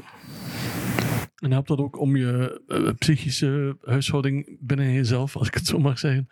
En 1.36 1.52
helpt 1.52 1.68
dat 1.68 1.80
ook 1.80 2.00
om 2.00 2.16
je 2.16 2.62
eh, 2.68 2.90
psychische 2.98 3.78
huishouding 3.84 4.58
binnen 4.60 4.94
jezelf, 4.94 5.36
als 5.38 5.48
ik 5.48 5.54
het 5.54 5.66
zo 5.66 5.80
mag 5.80 6.00
zeggen, 6.00 6.30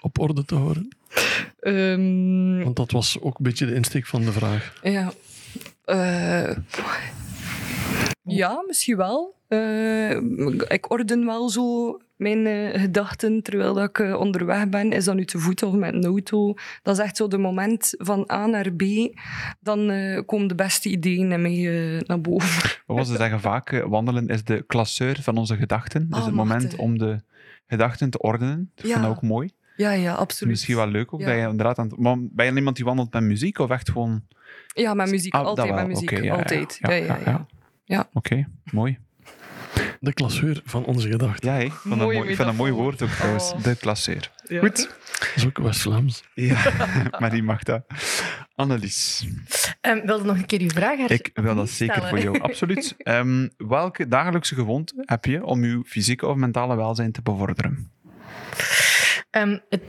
op 0.00 0.18
orde 0.18 0.44
te 0.44 0.54
houden? 0.54 0.88
Ehm, 1.60 2.62
Want 2.64 2.76
dat 2.76 2.90
was 2.90 3.20
ook 3.20 3.38
een 3.38 3.44
beetje 3.44 3.66
de 3.66 3.74
insteek 3.74 4.06
van 4.06 4.22
de 4.22 4.32
vraag. 4.32 4.78
ja. 4.82 5.12
Eh, 5.84 6.56
ja, 8.36 8.62
misschien 8.66 8.96
wel. 8.96 9.34
Eh, 9.48 10.10
ik 10.68 10.90
orden 10.90 11.26
wel 11.26 11.48
zo 11.48 11.98
mijn 12.16 12.46
eh, 12.46 12.80
gedachten 12.80 13.42
terwijl 13.42 13.74
dat 13.74 13.88
ik 13.88 13.98
eh, 13.98 14.14
onderweg 14.20 14.68
ben. 14.68 14.92
Is 14.92 15.04
dat 15.04 15.14
nu 15.14 15.24
te 15.24 15.38
voet 15.38 15.62
of 15.62 15.74
met 15.74 15.94
een 15.94 16.04
auto? 16.04 16.54
Dat 16.82 16.98
is 16.98 17.04
echt 17.04 17.16
zo 17.16 17.28
de 17.28 17.38
moment 17.38 17.94
van 17.98 18.28
A 18.32 18.46
naar 18.46 18.72
B. 18.72 18.82
Dan 19.60 19.86
komen 20.26 20.46
de 20.46 20.54
beste 20.54 20.88
ideeën 20.88 21.32
in 21.32 21.42
mij 21.42 22.02
naar 22.06 22.20
boven. 22.20 22.70
Wat 22.86 22.96
was 22.96 23.08
ze 23.08 23.16
zeggen 23.16 23.40
vaak? 23.40 23.84
Wandelen 23.88 24.26
is 24.28 24.44
de 24.44 24.64
klasseur 24.66 25.18
van 25.22 25.36
onze 25.36 25.56
gedachten. 25.56 26.08
Dus 26.08 26.18
Oh, 26.18 26.24
het 26.24 26.34
moment 26.34 26.62
machtig. 26.62 26.78
om 26.80 26.98
de 26.98 27.20
gedachten 27.66 28.10
te 28.10 28.18
ordenen. 28.18 28.70
Ik 28.74 28.80
vind 28.80 28.94
Ja. 28.94 29.00
dat 29.00 29.10
ook 29.10 29.22
mooi. 29.22 29.50
Ja, 29.76 29.90
ja, 29.92 30.12
absoluut. 30.14 30.52
Misschien 30.52 30.76
wel 30.76 30.86
leuk 30.88 31.14
ook. 31.14 31.20
Ja. 31.20 31.26
Dat 31.26 31.34
je 31.34 31.40
inderdaad 31.40 31.78
aan 31.78 31.86
het- 31.88 31.98
maar 31.98 32.16
ben 32.20 32.46
je 32.46 32.54
iemand 32.54 32.76
die 32.76 32.84
wandelt 32.84 33.12
met 33.12 33.22
muziek 33.22 33.58
of 33.58 33.70
echt 33.70 33.90
gewoon... 33.90 34.22
Ja, 34.74 34.94
met 34.94 35.10
muziek. 35.10 35.34
Ah, 35.34 35.40
dat 35.40 35.48
altijd 35.58 35.74
met 35.74 35.86
muziek. 35.86 36.22
Ja, 36.22 36.34
altijd. 36.34 36.78
ja, 36.80 36.90
Ja, 36.92 37.18
ja, 37.24 37.46
ja. 37.90 38.08
Oké, 38.12 38.48
mooi. 38.72 38.98
De 40.00 40.12
klasseur 40.12 40.60
van 40.64 40.84
onze 40.84 41.08
gedachten. 41.10 41.50
Ja, 41.52 41.58
ik 41.58 41.72
mooi, 41.84 42.24
vind 42.26 42.38
dat 42.38 42.46
een 42.46 42.54
mooi 42.56 42.72
woord 42.72 43.02
ook 43.02 43.08
trouwens. 43.08 43.52
Oh. 43.52 43.62
De 43.62 43.76
klasseur. 43.76 44.30
Ja. 44.48 44.58
Goed. 44.60 44.76
Dat 45.18 45.32
is 45.36 45.46
ook 45.46 45.58
West-Vlaams. 45.58 46.22
Ja, 46.34 46.72
maar 47.20 47.30
die 47.30 47.42
mag 47.42 47.62
dat. 47.62 47.82
Annelies, 48.54 49.26
Um, 49.80 50.06
wilde 50.06 50.24
nog 50.24 50.36
een 50.36 50.46
keer 50.46 50.60
uw 50.60 50.68
vraag 50.68 50.98
her- 50.98 51.10
ik 51.10 51.30
wil 51.34 51.54
dat 51.54 51.70
zeker 51.70 51.94
stellen? 51.94 52.10
voor 52.10 52.18
jou. 52.18 52.40
Absoluut. 52.40 52.94
Ehm, 52.98 53.48
welke 53.56 54.08
dagelijkse 54.08 54.54
gewoonte 54.54 54.94
heb 55.06 55.24
je 55.24 55.44
om 55.44 55.64
je 55.64 55.82
fysieke 55.86 56.26
of 56.26 56.36
mentale 56.36 56.76
welzijn 56.76 57.12
te 57.12 57.22
bevorderen? 57.22 57.90
Ehm, 59.30 59.58
het- 59.68 59.82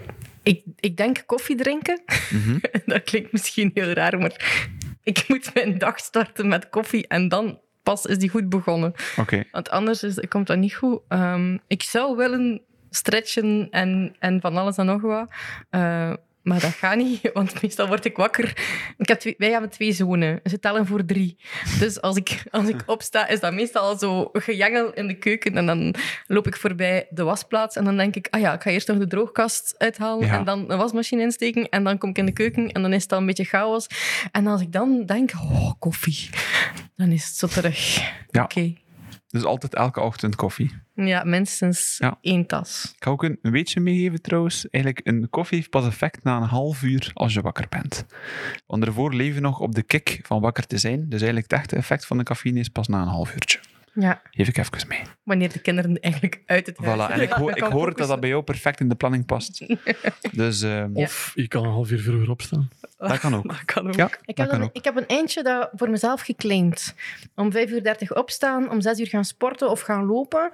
ik, 0.43 0.63
ik 0.79 0.97
denk 0.97 1.23
koffie 1.25 1.55
drinken. 1.55 2.01
Mhm. 2.31 2.57
dat 2.85 3.03
klinkt 3.03 3.31
misschien 3.31 3.71
heel 3.73 3.89
raar, 3.91 4.17
maar 4.17 4.65
ik 5.03 5.23
moet 5.27 5.53
mijn 5.53 5.77
dag 5.77 5.99
starten 5.99 6.47
met 6.47 6.69
koffie 6.69 7.07
en 7.07 7.27
dan 7.27 7.59
pas 7.83 8.05
is 8.05 8.17
die 8.17 8.29
goed 8.29 8.49
begonnen. 8.49 8.93
Oké. 9.17 9.43
Want 9.51 9.69
anders 9.69 10.03
is, 10.03 10.19
komt 10.27 10.47
dat 10.47 10.57
niet 10.57 10.75
goed. 10.75 10.99
Ehm, 11.07 11.57
ik 11.67 11.83
zou 11.83 12.15
willen 12.15 12.61
stretchen 12.89 13.67
en, 13.69 14.15
en 14.19 14.41
van 14.41 14.57
alles 14.57 14.77
en 14.77 14.85
nog 14.85 15.01
wat. 15.01 15.27
Eh, 15.69 16.13
maar 16.43 16.59
dat 16.59 16.71
gaat 16.71 16.95
niet, 16.95 17.29
want 17.33 17.61
meestal 17.61 17.87
word 17.87 18.05
ik 18.05 18.17
wakker. 18.17 18.57
Ik 18.97 19.07
heb 19.07 19.19
twee, 19.19 19.35
wij 19.37 19.51
hebben 19.51 19.69
twee 19.69 19.91
zonen. 19.91 20.39
Ze 20.43 20.59
tellen 20.59 20.85
voor 20.85 21.05
drie. 21.05 21.37
Dus 21.79 22.01
als 22.01 22.15
ik, 22.15 22.43
als 22.51 22.67
ik 22.67 22.83
opsta, 22.85 23.27
is 23.27 23.39
dat 23.39 23.53
meestal 23.53 23.83
al 23.83 23.97
zo 23.97 24.29
gejengel 24.33 24.93
in 24.93 25.07
de 25.07 25.13
keuken. 25.13 25.57
En 25.57 25.65
dan 25.65 25.95
loop 26.27 26.47
ik 26.47 26.55
voorbij 26.57 27.07
de 27.09 27.23
wasplaats. 27.23 27.75
En 27.75 27.83
dan 27.83 27.97
denk 27.97 28.15
ik, 28.15 28.27
ah 28.29 28.41
ja, 28.41 28.53
ik 28.53 28.61
ga 28.61 28.69
eerst 28.69 28.87
nog 28.87 28.97
de 28.97 29.07
droogkast 29.07 29.75
uithalen. 29.77 30.27
Ja. 30.27 30.37
En 30.37 30.43
dan 30.43 30.71
een 30.71 30.77
wasmachine 30.77 31.21
insteken. 31.21 31.69
En 31.69 31.83
dan 31.83 31.97
kom 31.97 32.09
ik 32.09 32.17
in 32.17 32.25
de 32.25 32.31
keuken. 32.31 32.71
En 32.71 32.81
dan 32.81 32.93
is 32.93 33.03
het 33.03 33.11
al 33.11 33.19
een 33.19 33.25
beetje 33.25 33.43
chaos. 33.43 33.87
En 34.31 34.47
als 34.47 34.61
ik 34.61 34.71
dan 34.71 35.05
denk, 35.05 35.31
oh, 35.33 35.71
koffie. 35.79 36.29
Dan 36.95 37.11
is 37.11 37.25
het 37.25 37.35
zo 37.35 37.47
terug. 37.47 37.95
Ja. 38.29 38.43
Oké. 38.43 38.73
Dus 39.31 39.43
altijd 39.43 39.75
elke 39.75 39.99
ochtend 40.01 40.35
koffie. 40.35 40.71
Ja, 40.95 41.23
minstens 41.23 41.95
Ja. 41.99 42.17
één 42.21 42.45
tas. 42.45 42.91
Ik 42.95 43.03
ga 43.03 43.11
ook 43.11 43.23
een, 43.23 43.39
weetje 43.41 43.79
meegeven 43.79 44.21
trouwens. 44.21 44.69
Eigenlijk, 44.69 45.07
een 45.07 45.29
koffie 45.29 45.57
heeft 45.57 45.69
pas 45.69 45.85
effect 45.85 46.23
na 46.23 46.37
een 46.37 46.43
half 46.43 46.81
uur 46.83 47.11
als 47.13 47.33
je 47.33 47.41
wakker 47.41 47.65
bent. 47.69 48.05
Want 48.67 48.83
daarvoor 48.83 49.13
leven 49.13 49.35
we 49.35 49.41
nog 49.41 49.59
op 49.59 49.75
de 49.75 49.83
kick 49.83 50.19
van 50.23 50.41
wakker 50.41 50.67
te 50.67 50.77
zijn. 50.77 50.99
Dus 50.99 51.21
eigenlijk 51.21 51.51
het 51.51 51.59
echte 51.59 51.75
effect 51.75 52.05
van 52.05 52.17
de 52.17 52.23
cafeïne 52.23 52.59
is 52.59 52.69
pas 52.69 52.87
na 52.87 53.01
een 53.01 53.07
half 53.07 53.33
uurtje. 53.33 53.59
Ja, 53.93 54.21
Geef 54.31 54.47
ik 54.47 54.57
even 54.57 54.87
mee. 54.87 55.01
wanneer 55.23 55.51
de 55.51 55.59
kinderen 55.59 55.99
eigenlijk 55.99 56.41
uit 56.45 56.65
het 56.65 56.77
huis 56.77 56.99
Voilà. 57.09 57.11
En 57.13 57.21
ik, 57.21 57.31
hoor, 57.31 57.57
ik 57.57 57.63
hoor 57.63 57.95
dat 57.95 58.07
dat 58.07 58.19
bij 58.19 58.29
jou 58.29 58.43
perfect 58.43 58.79
in 58.79 58.89
de 58.89 58.95
planning 58.95 59.25
past. 59.25 59.65
Dus 60.31 60.61
eh, 60.61 60.69
Ja. 60.71 60.87
Of 60.93 61.31
je 61.35 61.47
kan 61.47 61.63
een 61.63 61.71
half 61.71 61.91
uur 61.91 61.99
vroeger 61.99 62.29
opstaan. 62.29 62.69
dat 62.97 63.19
kan 63.19 63.35
ook. 63.35 63.47
Dat 63.47 63.65
kan 63.65 63.87
ook. 63.87 63.93
Ja, 63.95 64.05
Ik 64.05 64.35
dat 64.35 64.37
heb, 64.37 64.47
kan 64.49 64.59
een, 64.59 64.63
ook. 64.63 64.73
ik 64.75 64.83
heb 64.83 64.95
een 64.97 65.07
eindje 65.07 65.43
dat 65.43 65.69
voor 65.75 65.89
mezelf 65.89 66.21
geclaimd. 66.21 66.95
Om 67.35 67.51
5 67.51 67.71
uur 67.71 67.83
30 67.83 68.15
opstaan, 68.15 68.69
om 68.71 68.81
6 68.81 68.99
uur 68.99 69.07
gaan 69.07 69.25
sporten 69.25 69.69
of 69.69 69.81
gaan 69.81 70.05
lopen. 70.05 70.49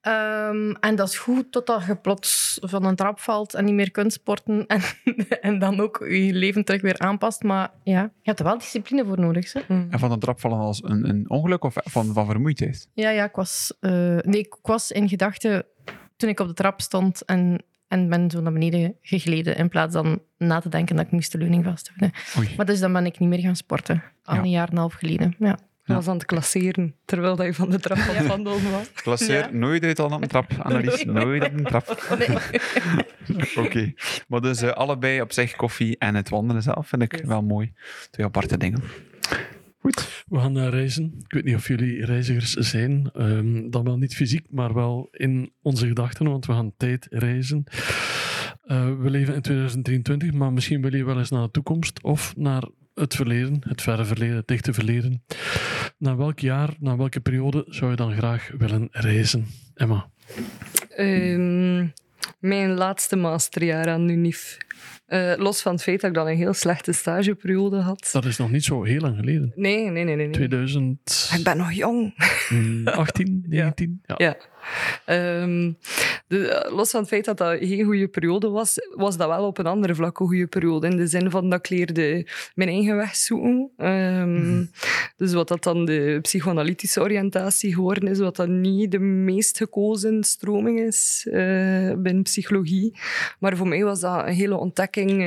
Ehm, 0.00 0.70
en 0.80 0.96
dat 0.96 1.08
is 1.08 1.18
goed 1.18 1.52
totdat 1.52 1.84
je 1.86 1.96
plots 1.96 2.58
van 2.62 2.84
een 2.84 2.96
trap 2.96 3.20
valt 3.20 3.54
en 3.54 3.64
niet 3.64 3.74
meer 3.74 3.90
kunt 3.90 4.12
sporten. 4.12 4.66
En, 4.66 4.80
en 5.40 5.58
dan 5.58 5.80
ook 5.80 6.06
je 6.08 6.32
leven 6.32 6.64
terug 6.64 6.80
weer 6.80 6.98
aanpast. 6.98 7.42
Maar 7.42 7.70
ja, 7.84 8.00
je 8.02 8.08
hebt 8.22 8.38
er 8.38 8.44
wel 8.44 8.58
discipline 8.58 9.04
voor 9.04 9.18
nodig. 9.20 9.52
Hè? 9.52 9.60
Mm. 9.68 9.86
En 9.90 9.98
van 9.98 10.10
de 10.10 10.18
trap 10.18 10.40
vallen 10.40 10.58
als 10.58 10.82
een, 10.84 11.08
een 11.08 11.30
ongeluk 11.30 11.64
of 11.64 11.74
van, 11.84 12.12
van 12.14 12.26
vermoeidheid? 12.26 12.79
Ja, 12.94 13.10
ja 13.10 13.24
ik, 13.24 13.34
was, 13.34 13.72
eh, 13.80 13.90
nee, 14.18 14.40
ik 14.40 14.56
was 14.62 14.90
in 14.90 15.08
gedachten 15.08 15.64
toen 16.16 16.28
ik 16.28 16.40
op 16.40 16.46
de 16.46 16.54
trap 16.54 16.80
stond 16.80 17.24
en, 17.24 17.62
en 17.88 18.08
ben 18.08 18.30
zo 18.30 18.40
naar 18.40 18.52
beneden 18.52 18.96
gegleden. 19.02 19.56
In 19.56 19.68
plaats 19.68 19.92
dan 19.94 20.22
na 20.38 20.60
te 20.60 20.68
denken 20.68 20.96
dat 20.96 21.04
ik 21.06 21.10
moest 21.12 21.32
de 21.32 21.38
leuning 21.38 21.64
vasthouden. 21.64 22.12
Oei. 22.38 22.54
Maar 22.56 22.66
dus 22.66 22.80
dan 22.80 22.92
ben 22.92 23.06
ik 23.06 23.18
niet 23.18 23.28
meer 23.28 23.38
gaan 23.40 23.56
sporten. 23.56 24.02
Al 24.24 24.34
Ja. 24.34 24.40
een 24.40 24.50
jaar 24.50 24.66
en 24.66 24.72
een 24.72 24.78
half 24.78 24.94
geleden. 24.94 25.34
Ja. 25.38 25.58
Je 25.84 25.96
was 25.96 26.08
aan 26.08 26.14
het 26.14 26.24
klasseren, 26.24 26.94
terwijl 27.04 27.36
dat 27.36 27.46
je 27.46 27.54
van 27.54 27.70
de 27.70 27.78
trap 27.80 27.98
aan 27.98 28.14
het 28.14 28.26
wandelen 28.26 28.70
was. 28.70 28.92
Klasseer 29.02 29.38
Ja. 29.38 29.50
nooit 29.52 29.82
uit 29.84 29.98
al 29.98 30.10
op 30.12 30.22
een 30.22 30.28
trap, 30.28 30.50
Annelies. 30.62 31.04
Nooit 31.04 31.44
op 31.44 31.52
een 31.52 31.64
trap. 31.64 31.88
Oké. 33.64 33.92
Maar 34.28 34.40
dus 34.40 34.62
eh, 34.62 34.70
allebei 34.70 35.20
op 35.20 35.32
zich 35.32 35.56
koffie 35.56 35.98
en 35.98 36.14
het 36.14 36.28
wandelen 36.28 36.62
zelf 36.62 36.88
vind 36.88 37.02
ik 37.02 37.12
Yes. 37.12 37.26
wel 37.26 37.42
mooi. 37.42 37.72
Twee 38.10 38.26
aparte 38.26 38.56
dingen. 38.56 38.82
Goed. 39.80 40.24
We 40.28 40.38
gaan 40.38 40.52
naar 40.52 40.70
reizen. 40.70 41.14
Ik 41.18 41.32
weet 41.32 41.44
niet 41.44 41.54
of 41.54 41.68
jullie 41.68 42.04
reizigers 42.04 42.52
zijn. 42.52 43.10
Ehm, 43.12 43.70
dan 43.70 43.84
wel 43.84 43.98
niet 43.98 44.14
fysiek, 44.14 44.46
maar 44.50 44.74
wel 44.74 45.08
in 45.10 45.52
onze 45.62 45.86
gedachten, 45.86 46.28
want 46.28 46.46
we 46.46 46.52
gaan 46.52 46.72
tijd 46.76 47.06
reizen. 47.10 47.64
Eh, 48.62 48.98
we 48.98 49.10
leven 49.10 49.34
in 49.34 49.40
2023, 49.40 50.32
maar 50.32 50.52
misschien 50.52 50.82
wil 50.82 50.94
je 50.94 51.04
wel 51.04 51.18
eens 51.18 51.30
naar 51.30 51.42
de 51.42 51.50
toekomst 51.50 52.02
of 52.02 52.36
naar 52.36 52.62
het 52.94 53.14
verleden, 53.14 53.60
het 53.68 53.82
verre 53.82 54.04
verleden, 54.04 54.36
het 54.36 54.46
dichte 54.46 54.72
verleden. 54.72 55.22
Naar 55.98 56.16
welk 56.16 56.38
jaar, 56.38 56.74
naar 56.78 56.96
welke 56.96 57.20
periode 57.20 57.64
zou 57.68 57.90
je 57.90 57.96
dan 57.96 58.12
graag 58.12 58.50
willen 58.58 58.88
reizen? 58.90 59.46
Emma. 59.74 60.10
Ehm, 60.88 61.86
mijn 62.38 62.70
laatste 62.70 63.16
masterjaar 63.16 63.88
aan 63.88 64.08
UNIF. 64.08 64.56
Eh, 65.10 65.32
los 65.36 65.62
van 65.62 65.72
het 65.72 65.82
feit 65.82 66.00
dat 66.00 66.10
ik 66.10 66.16
dan 66.16 66.26
een 66.26 66.36
heel 66.36 66.52
slechte 66.52 66.92
stageperiode 66.92 67.76
had. 67.76 68.08
Dat 68.12 68.24
is 68.24 68.36
nog 68.36 68.50
niet 68.50 68.64
zo 68.64 68.82
heel 68.82 69.00
lang 69.00 69.16
geleden. 69.16 69.52
Nee, 69.54 69.90
nee, 69.90 70.04
nee, 70.04 70.16
nee. 70.16 70.26
nee. 70.26 70.30
2018, 70.30 71.38
Ik 71.38 71.44
ben 71.44 71.56
nog 71.56 71.72
jong. 71.72 72.14
19? 72.48 73.44
Ja. 73.48 74.14
Ja. 74.16 74.36
Ehm, 75.04 75.72
de, 76.30 76.48
eh, 76.48 76.72
los 76.76 76.90
van 76.90 77.00
het 77.00 77.08
feit 77.08 77.24
dat 77.24 77.38
dat 77.38 77.58
geen 77.60 77.84
goede 77.84 78.08
periode 78.08 78.48
was, 78.48 78.74
was 78.94 79.16
dat 79.16 79.28
wel 79.28 79.46
op 79.46 79.58
een 79.58 79.66
andere 79.66 79.94
vlak 79.94 80.18
een 80.20 80.26
goede 80.26 80.46
periode. 80.46 80.86
In 80.88 80.96
de 80.96 81.06
zin 81.06 81.30
van 81.30 81.50
dat 81.50 81.58
ik 81.58 81.68
leerde 81.68 82.26
mijn 82.54 82.68
eigen 82.68 82.96
weg 82.96 83.16
zoeken. 83.16 83.70
Ehm, 83.76 84.64
Dus 85.16 85.32
wat 85.32 85.48
dat 85.48 85.62
dan 85.62 85.84
de 85.84 86.18
psychoanalytische 86.22 87.00
oriëntatie 87.00 87.74
geworden 87.74 88.08
is, 88.08 88.18
wat 88.18 88.36
dat 88.36 88.48
niet 88.48 88.90
de 88.90 88.98
meest 88.98 89.56
gekozen 89.56 90.24
stroming 90.24 90.80
is 90.80 91.26
eh, 91.30 91.92
binnen 91.96 92.22
psychologie. 92.22 92.98
Maar 93.38 93.56
voor 93.56 93.68
mij 93.68 93.84
was 93.84 94.00
dat 94.00 94.26
een 94.26 94.32
hele 94.32 94.56
ontdekking. 94.56 95.22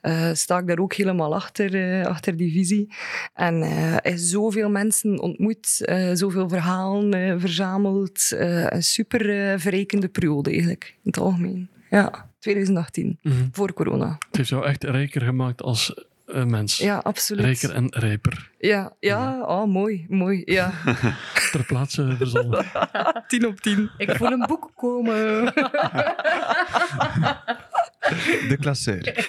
eh, 0.00 0.30
sta 0.32 0.58
ik 0.58 0.66
daar 0.66 0.78
ook 0.78 0.94
helemaal 0.94 1.34
achter, 1.34 2.04
achter 2.06 2.36
die 2.36 2.52
visie. 2.52 2.88
En 3.34 3.62
is 4.02 4.30
zoveel 4.30 4.70
mensen 4.70 5.18
ontmoet, 5.20 5.66
zoveel 6.12 6.48
verhalen 6.48 7.40
verzameld. 7.40 8.30
Een 8.68 8.82
super 8.82 9.58
eh, 9.94 10.00
verrijkende 10.00 10.08
periode 10.08 10.50
eigenlijk, 10.50 10.94
in 11.02 11.10
het 11.10 11.18
algemeen. 11.18 11.68
Ja, 11.90 12.30
2018, 12.38 13.18
Mhm. 13.22 13.34
voor 13.52 13.72
corona. 13.72 14.16
Het 14.26 14.36
heeft 14.36 14.48
jou 14.48 14.64
echt 14.66 14.84
rijker 14.84 15.20
gemaakt 15.22 15.62
als 15.62 15.94
mens. 16.46 16.78
Ja, 16.78 16.98
absoluut. 16.98 17.44
Rijker 17.44 17.70
en 17.70 17.86
rijper. 17.90 18.50
Ja, 18.58 18.92
ja 19.00 19.40
oh, 19.42 19.66
mooi, 19.66 20.06
mooi. 20.08 20.42
Ja, 20.44 20.72
Ter 21.52 21.64
plaatse 21.66 22.14
verzonnen. 22.16 22.64
tien 23.28 23.46
op 23.46 23.60
tien. 23.60 23.90
Ik 23.98 24.10
voel 24.16 24.32
een 24.32 24.44
boek 24.46 24.70
komen. 24.76 25.52
De 28.48 28.56
klasseur. 28.60 29.02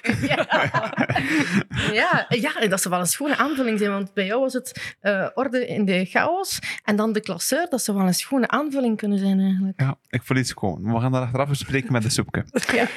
Ja, 1.94 2.26
ja, 2.30 2.68
dat 2.68 2.82
zou 2.82 2.94
wel 2.94 3.00
een 3.00 3.10
schone 3.10 3.38
aanvulling 3.38 3.80
zijn, 3.80 3.92
want 3.92 4.14
bij 4.14 4.26
jou 4.26 4.42
was 4.42 4.54
het 4.54 4.96
eh, 5.00 5.28
orde 5.34 5.68
in 5.68 5.86
de 5.86 6.06
chaos 6.06 6.60
en 6.84 6.96
dan 6.96 7.14
de 7.14 7.20
klasseur. 7.20 7.68
Dat 7.70 7.82
zou 7.82 7.98
wel 7.98 8.08
een 8.08 8.14
schone 8.14 8.48
aanvulling 8.48 8.98
kunnen 8.98 9.20
zijn 9.20 9.40
eigenlijk. 9.40 9.82
Ja, 9.82 9.98
ik 10.10 10.24
voel 10.24 10.38
iets 10.38 10.54
komen. 10.54 10.94
We 10.94 11.00
gaan 11.00 11.12
daar 11.12 11.22
achteraf 11.22 11.50
bespreken 11.50 11.92
met 11.92 12.02
de 12.02 12.10
soepje. 12.10 12.46
Ja. 12.76 12.88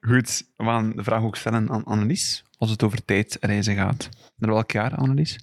Goed, 0.00 0.42
we 0.56 0.64
gaan 0.64 0.92
de 0.96 1.02
vraag 1.02 1.22
ook 1.22 1.36
stellen 1.36 1.70
aan 1.70 1.84
Annelies. 1.84 2.44
Als 2.58 2.70
het 2.70 2.82
over 2.82 3.04
tijdreizen 3.04 3.74
gaat. 3.74 4.08
Naar 4.36 4.50
welk 4.50 4.70
jaar, 4.70 4.94
Annelies? 4.94 5.38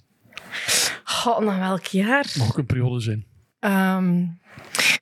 Goh, 1.04 1.38
naar 1.38 1.58
welk 1.58 1.84
jaar? 1.84 2.26
Mag 2.38 2.48
ook 2.48 2.58
een 2.58 2.66
periode 2.66 3.00
zijn. 3.00 3.26
Ehm, 3.60 4.26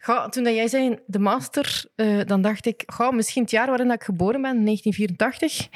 goh, 0.01 0.29
toen 0.29 0.45
dat 0.45 0.55
jij 0.55 0.69
zei 0.69 0.99
de 1.07 1.19
master, 1.19 1.85
eh, 1.95 2.21
dan 2.25 2.43
dacht 2.43 2.67
ik, 2.67 2.83
goh, 2.87 3.13
misschien 3.13 3.43
het 3.43 3.51
jaar 3.51 3.67
waarin 3.67 3.87
dat 3.87 3.97
ik 3.97 4.03
geboren 4.03 4.43
ben, 4.43 4.65
1984, 4.65 5.69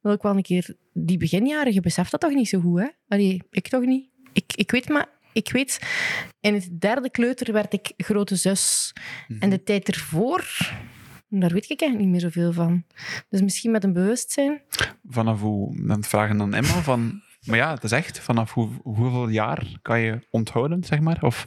wil 0.00 0.12
ik 0.12 0.22
wel 0.22 0.36
een 0.36 0.42
keer 0.42 0.74
die 0.92 1.18
beginjaren. 1.18 1.72
Je 1.72 1.80
beseft 1.80 2.10
dat 2.10 2.20
toch 2.20 2.34
niet 2.34 2.48
zo 2.48 2.60
goed, 2.60 2.80
hè? 2.80 2.86
Allee, 3.08 3.42
ik 3.50 3.68
toch 3.68 3.84
niet. 3.84 4.10
Ik, 4.32 4.52
ik 4.54 4.70
weet 4.70 4.88
maar... 4.88 5.16
Ik 5.32 5.52
weet, 5.52 5.80
in 6.40 6.54
het 6.54 6.80
derde 6.80 7.10
kleuter 7.10 7.52
werd 7.52 7.72
ik 7.72 7.92
grote 7.96 8.36
zus. 8.36 8.92
En 9.38 9.50
de 9.50 9.62
tijd 9.62 9.88
ervoor, 9.88 10.44
daar 11.28 11.52
weet 11.52 11.70
ik 11.70 11.80
eigenlijk 11.80 11.98
niet 11.98 12.08
meer 12.10 12.30
zoveel 12.30 12.52
van. 12.52 12.84
Dus 13.28 13.40
misschien 13.40 13.70
met 13.70 13.84
een 13.84 13.92
bewustzijn. 13.92 14.62
Vanaf 15.08 15.40
hoe... 15.40 15.86
Dan 15.86 16.04
vragen 16.04 16.40
aan 16.40 16.54
Emma 16.54 16.82
van... 16.82 17.22
Maar 17.44 17.56
ja, 17.56 17.74
het 17.74 17.84
is 17.84 17.92
echt, 17.92 18.20
vanaf 18.20 18.52
hoe, 18.52 18.68
hoeveel 18.82 19.28
jaar 19.28 19.66
kan 19.82 20.00
je 20.00 20.26
onthouden, 20.30 20.84
zeg 20.84 21.00
maar? 21.00 21.22
Of 21.22 21.46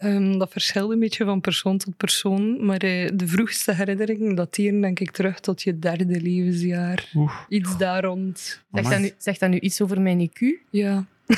Ehm, 0.00 0.38
dat 0.38 0.52
verschilt 0.52 0.90
een 0.90 0.98
beetje 0.98 1.24
van 1.24 1.40
persoon 1.40 1.78
tot 1.78 1.96
persoon. 1.96 2.64
Maar 2.64 2.80
eh, 2.80 3.08
de 3.14 3.26
vroegste 3.26 3.74
herinneringen 3.74 4.34
dateren 4.34 4.80
denk 4.80 5.00
ik 5.00 5.10
terug 5.10 5.40
tot 5.40 5.62
je 5.62 5.78
derde 5.78 6.20
levensjaar. 6.20 7.10
Oeh. 7.14 7.32
Iets 7.48 7.76
daar 7.76 8.04
rond. 8.04 8.62
Zegt 8.72 8.90
dat, 8.90 8.98
nu, 8.98 9.12
zegt 9.18 9.40
dat 9.40 9.50
nu 9.50 9.58
iets 9.58 9.80
over 9.80 10.00
mijn 10.00 10.30
IQ? 10.30 10.40
Ja. 10.70 11.04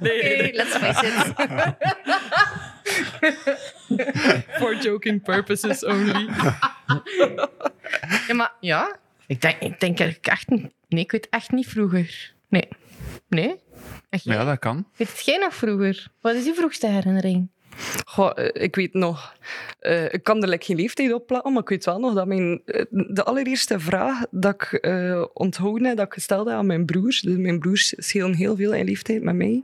Oké, 0.00 0.50
let's 0.52 0.76
face 0.76 1.06
it. 1.06 1.34
For 4.58 4.76
joking 4.76 5.22
purposes 5.22 5.84
only. 5.84 6.28
Ja, 8.28 8.34
maar 8.34 8.52
ja, 8.60 8.96
ik 9.26 9.40
denk, 9.40 9.60
ik 9.60 9.80
denk 9.80 9.98
echt 9.98 10.48
niet. 10.48 10.72
Nee, 10.88 11.02
ik 11.02 11.10
weet 11.10 11.28
echt 11.30 11.50
niet 11.50 11.66
vroeger. 11.66 12.32
Nee. 12.48 12.68
Nee? 13.28 13.56
Ja, 14.10 14.44
dat 14.44 14.58
kan. 14.58 14.86
Weet 14.96 15.08
het 15.08 15.24
jij 15.24 15.36
nog 15.38 15.54
vroeger? 15.54 16.06
Wat 16.20 16.34
is 16.34 16.44
je 16.44 16.54
vroegste 16.54 16.86
herinnering? 16.86 17.48
Goh, 18.04 18.30
eh, 18.34 18.62
ik 18.62 18.74
weet 18.76 18.94
nog... 18.94 19.34
eh, 19.80 20.12
ik 20.12 20.22
kan 20.22 20.42
er 20.42 20.48
like 20.48 20.64
geen 20.64 20.76
leeftijd 20.76 21.12
op 21.12 21.26
plakken, 21.26 21.52
maar 21.52 21.62
ik 21.62 21.68
weet 21.68 21.84
wel 21.84 21.98
nog 21.98 22.14
dat 22.14 22.26
mijn... 22.26 22.62
eh, 22.64 22.84
de 22.90 23.24
allereerste 23.24 23.80
vraag 23.80 24.22
dat 24.30 24.54
ik 24.54 24.72
eh 24.72 25.24
onthouden 25.32 25.84
heb, 25.88 25.96
dat 25.96 26.06
ik 26.06 26.12
gesteld 26.12 26.46
heb 26.48 26.56
aan 26.56 26.66
mijn 26.66 26.84
broers, 26.86 27.20
dus 27.20 27.36
mijn 27.36 27.58
broers 27.58 27.94
schelen 27.96 28.34
heel 28.34 28.56
veel 28.56 28.72
in 28.74 28.84
leeftijd 28.84 29.22
met 29.22 29.34
mij, 29.34 29.62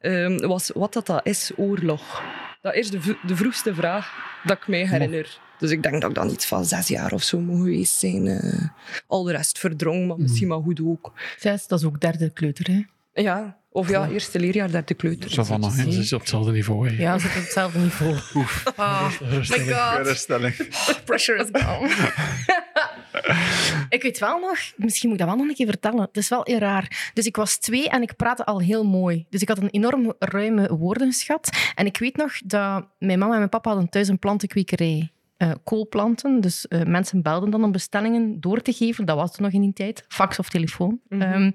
ehm, 0.00 0.36
was 0.46 0.70
wat 0.74 0.92
dat, 0.92 1.06
dat 1.06 1.26
is, 1.26 1.50
oorlog. 1.56 2.22
Dat 2.62 2.74
is 2.74 2.90
de, 2.90 3.16
de 3.26 3.36
vroegste 3.36 3.74
vraag 3.74 4.12
dat 4.44 4.56
ik 4.56 4.68
mij 4.68 4.86
herinner. 4.86 5.40
Dus 5.58 5.70
ik 5.70 5.82
denk 5.82 6.00
dat 6.00 6.10
ik 6.10 6.16
dan 6.16 6.30
iets 6.30 6.46
van 6.46 6.64
zes 6.64 6.88
jaar 6.88 7.12
of 7.12 7.22
zo 7.22 7.38
moet 7.40 7.58
geweest 7.62 7.98
zijn. 7.98 8.26
eh. 8.26 8.68
al 9.06 9.22
de 9.22 9.32
rest 9.32 9.58
verdrong, 9.58 10.06
maar 10.06 10.18
misschien 10.18 10.48
maar 10.48 10.60
goed 10.62 10.80
ook. 10.84 11.12
Zes, 11.38 11.66
dat 11.66 11.78
is 11.78 11.84
ook 11.84 12.00
derde 12.00 12.30
kleuter, 12.30 12.66
hè? 12.70 12.82
Ja, 13.22 13.58
of 13.76 13.88
ja, 13.88 14.08
eerste 14.08 14.38
leerjaar 14.38 14.70
derde 14.70 14.94
kleuter. 14.94 15.30
Zo 15.30 15.44
van 15.44 15.60
nog, 15.60 15.76
hè. 15.76 15.84
Dat 15.84 15.92
is 15.92 16.12
op 16.12 16.20
hetzelfde 16.20 16.52
niveau. 16.52 16.88
Hè. 16.88 17.02
Ja, 17.02 17.14
we 17.14 17.20
zitten 17.20 17.38
op 17.38 17.44
hetzelfde 17.44 17.78
niveau. 17.78 18.16
Ah, 18.76 19.10
my 19.20 19.26
Geruststelling. 19.26 20.54
god. 20.56 21.04
Pressure 21.04 21.44
is 21.44 21.62
gone. 21.62 21.90
ik 23.96 24.02
weet 24.02 24.18
wel 24.18 24.38
nog, 24.38 24.58
misschien 24.76 25.08
moet 25.08 25.20
ik 25.20 25.26
dat 25.26 25.34
wel 25.34 25.36
nog 25.44 25.48
een 25.48 25.54
keer 25.54 25.66
vertellen. 25.66 26.00
Het 26.00 26.16
is 26.16 26.28
wel 26.28 26.40
heel 26.44 26.58
raar. 26.58 27.10
Dus 27.14 27.26
ik 27.26 27.36
was 27.36 27.56
twee 27.56 27.88
en 27.88 28.02
ik 28.02 28.16
praatte 28.16 28.44
al 28.44 28.60
heel 28.60 28.84
mooi. 28.84 29.26
Dus 29.30 29.40
ik 29.42 29.48
had 29.48 29.58
een 29.58 29.70
enorm 29.70 30.14
ruime 30.18 30.76
woordenschat. 30.76 31.48
En 31.74 31.86
ik 31.86 31.98
weet 31.98 32.16
nog 32.16 32.32
dat 32.44 32.86
mijn 32.98 33.18
mama 33.18 33.32
en 33.32 33.38
mijn 33.38 33.50
papa 33.50 33.70
hadden 33.70 33.88
thuis 33.88 34.08
een 34.08 34.18
plantenkwekerij. 34.18 35.10
Eh, 35.36 35.50
koolplanten. 35.64 36.40
Dus 36.40 36.68
eh, 36.68 36.82
mensen 36.82 37.22
belden 37.22 37.50
dan 37.50 37.64
om 37.64 37.72
bestellingen 37.72 38.40
door 38.40 38.62
te 38.62 38.72
geven. 38.72 39.04
Dat 39.04 39.16
was 39.16 39.32
toen 39.32 39.44
nog 39.44 39.52
in 39.52 39.60
die 39.60 39.72
tijd. 39.72 40.04
Fax 40.08 40.38
of 40.38 40.48
telefoon. 40.48 41.00
Ehm, 41.08 41.50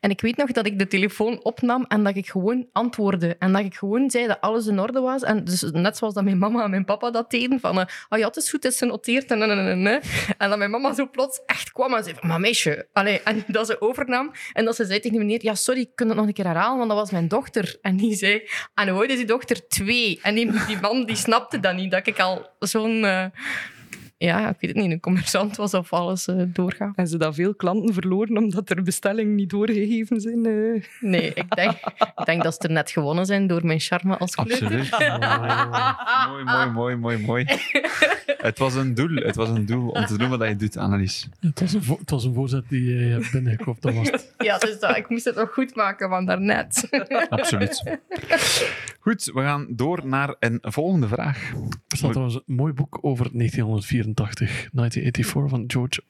en 0.00 0.10
ik 0.10 0.20
weet 0.20 0.36
nog 0.36 0.52
dat 0.52 0.66
ik 0.66 0.78
de 0.78 0.86
telefoon 0.86 1.44
opnam 1.44 1.84
en 1.88 2.04
dat 2.04 2.16
ik 2.16 2.28
gewoon 2.28 2.66
antwoordde. 2.72 3.36
En 3.38 3.52
dat 3.52 3.64
ik 3.64 3.74
gewoon 3.74 4.10
zei 4.10 4.26
dat 4.26 4.40
alles 4.40 4.66
in 4.66 4.80
orde 4.80 5.00
was. 5.00 5.22
En 5.22 5.44
dus 5.44 5.62
net 5.72 5.96
zoals 5.96 6.14
dat 6.14 6.24
mijn 6.24 6.38
mama 6.38 6.64
en 6.64 6.70
mijn 6.70 6.84
papa 6.84 7.10
dat 7.10 7.30
deden. 7.30 7.60
Van, 7.60 7.80
eh, 7.80 7.86
oh 8.08 8.18
ja, 8.18 8.26
het 8.26 8.36
is 8.36 8.50
goed, 8.50 8.62
het 8.62 8.72
is 8.72 8.78
genoteerd. 8.78 9.30
En, 9.30 9.42
en, 9.42 9.50
en, 9.50 9.58
en, 9.58 9.86
en. 9.86 10.00
en 10.38 10.48
dat 10.48 10.58
mijn 10.58 10.70
mama 10.70 10.94
zo 10.94 11.08
plots 11.10 11.40
echt 11.46 11.72
kwam 11.72 11.94
en 11.94 12.04
zei 12.04 12.14
van, 12.14 12.28
maar 12.28 12.40
meisje. 12.40 12.88
Allee, 12.92 13.22
en 13.22 13.44
dat 13.46 13.66
ze 13.66 13.80
overnam. 13.80 14.32
En 14.52 14.64
dat 14.64 14.76
ze 14.76 14.84
zei 14.84 15.00
tegen 15.00 15.16
die 15.16 15.26
meneer, 15.26 15.44
ja, 15.44 15.54
sorry, 15.54 15.80
ik 15.80 15.90
kan 15.94 16.08
het 16.08 16.16
nog 16.16 16.26
een 16.26 16.32
keer 16.32 16.46
herhalen, 16.46 16.76
want 16.76 16.88
dat 16.88 16.98
was 16.98 17.10
mijn 17.10 17.28
dochter. 17.28 17.78
En 17.82 17.96
die 17.96 18.14
zei, 18.14 18.48
en 18.74 18.88
hoe 18.88 19.00
oud 19.00 19.10
is 19.10 19.16
die 19.16 19.26
dochter? 19.26 19.68
Twee. 19.68 20.18
En 20.22 20.34
die, 20.34 20.50
die 20.66 20.80
man 20.80 21.06
die 21.06 21.16
snapte 21.16 21.60
dat 21.60 21.74
niet, 21.74 21.90
dat 21.90 22.06
ik 22.06 22.20
al 22.20 22.46
zo'n... 22.58 23.16
ja, 24.18 24.48
ik 24.48 24.56
weet 24.60 24.74
het 24.76 24.86
niet, 24.86 24.90
een 24.92 25.00
commerçant 25.16 25.56
was 25.56 25.74
of 25.74 25.92
alles 25.92 26.26
eh 26.26 26.36
doorgaan. 26.46 26.92
En 26.96 27.06
ze 27.06 27.18
dat 27.18 27.34
veel 27.34 27.54
klanten 27.54 27.94
verloren 27.94 28.36
omdat 28.36 28.70
er 28.70 28.82
bestellingen 28.82 29.34
niet 29.34 29.50
doorgegeven 29.50 30.20
zijn. 30.20 30.46
eh. 30.46 30.82
Nee, 31.00 31.32
ik 31.34 31.56
denk, 31.56 31.72
ik 32.16 32.24
denk 32.24 32.42
dat 32.42 32.54
ze 32.54 32.60
er 32.60 32.70
net 32.74 32.90
gewonnen 32.90 33.26
zijn 33.26 33.46
door 33.46 33.66
mijn 33.66 33.80
charme 33.80 34.16
als 34.16 34.34
kleuter. 34.34 34.88
Absoluut. 34.90 34.90
Oh, 36.28 36.44
mooi, 36.44 36.44
mooi, 36.44 36.96
mooi, 36.96 36.96
mooi, 36.96 37.18
mooi. 37.26 37.44
Het 38.38 38.58
was 38.58 38.74
een 38.74 38.94
doel, 38.94 39.14
het 39.14 39.36
was 39.36 39.48
een 39.48 39.66
doel 39.66 39.88
om 39.88 40.06
te 40.06 40.18
doen 40.18 40.28
wat 40.28 40.48
je 40.48 40.56
doet, 40.56 40.76
Annelies. 40.76 41.28
Het, 41.40 41.60
was 41.60 41.72
een 41.72 41.82
vo- 41.82 41.98
het 41.98 42.10
was 42.10 42.24
een 42.24 42.34
voorzet 42.34 42.64
die 42.68 42.94
je 42.94 43.04
hebt 43.12 43.32
binnengekopt. 43.32 43.82
Dat 43.82 43.94
was 43.94 44.10
het. 44.10 44.34
Ja, 44.38 44.58
dus 44.58 44.78
dat, 44.78 44.96
ik 44.96 45.08
moest 45.08 45.24
het 45.24 45.34
nog 45.34 45.52
goed 45.52 45.74
maken 45.74 46.08
van 46.08 46.24
daarnet. 46.26 46.88
Absoluut. 47.28 47.82
Goed, 48.98 49.24
we 49.34 49.40
gaan 49.40 49.66
door 49.70 50.06
naar 50.06 50.34
een 50.38 50.58
volgende 50.60 51.08
vraag. 51.08 51.52
Er 51.88 51.96
staat 51.96 52.10
trouwens 52.10 52.40
een 52.46 52.54
mooi 52.54 52.72
boek 52.72 52.98
over 53.00 53.28
1984, 53.32 54.68
1984 54.72 55.48
van 55.50 55.64
George 55.66 56.02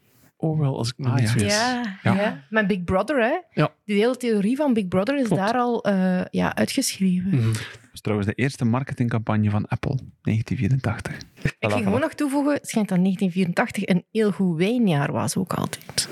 wel, 0.58 0.76
als 0.78 0.88
ik 0.88 0.94
me 0.98 1.06
Ah, 1.08 1.14
niet 1.14 1.22
ja. 1.22 1.28
vergis. 1.30 1.52
Ja, 1.54 1.82
Ja. 2.02 2.14
ja. 2.14 2.44
Met 2.50 2.66
Big 2.66 2.84
Brother, 2.84 3.16
hè? 3.22 3.60
Ja. 3.62 3.70
Die 3.84 3.96
hele 3.96 4.16
theorie 4.16 4.56
van 4.56 4.72
Big 4.72 4.88
Brother 4.88 5.18
is 5.18 5.26
Klopt. 5.26 5.42
daar 5.42 5.54
al 5.54 5.84
eh, 5.84 6.20
ja, 6.30 6.54
uitgeschreven. 6.56 7.28
Mhm. 7.30 7.52
Dat 7.52 7.92
is 7.92 8.00
trouwens 8.00 8.28
de 8.28 8.34
eerste 8.34 8.64
marketingcampagne 8.64 9.50
van 9.50 9.66
Apple, 9.68 9.98
1984. 10.22 11.16
Ik 11.16 11.20
Voilà, 11.22 11.58
ging 11.58 11.72
voilà. 11.80 11.82
gewoon 11.84 12.00
nog 12.00 12.14
toevoegen, 12.14 12.52
het 12.52 12.68
schijnt 12.68 12.88
dat 12.88 12.98
1984 12.98 13.86
een 13.88 14.04
heel 14.12 14.32
goed 14.32 14.56
wijnjaar 14.58 15.12
was 15.12 15.36
ook 15.36 15.52
altijd. 15.52 16.08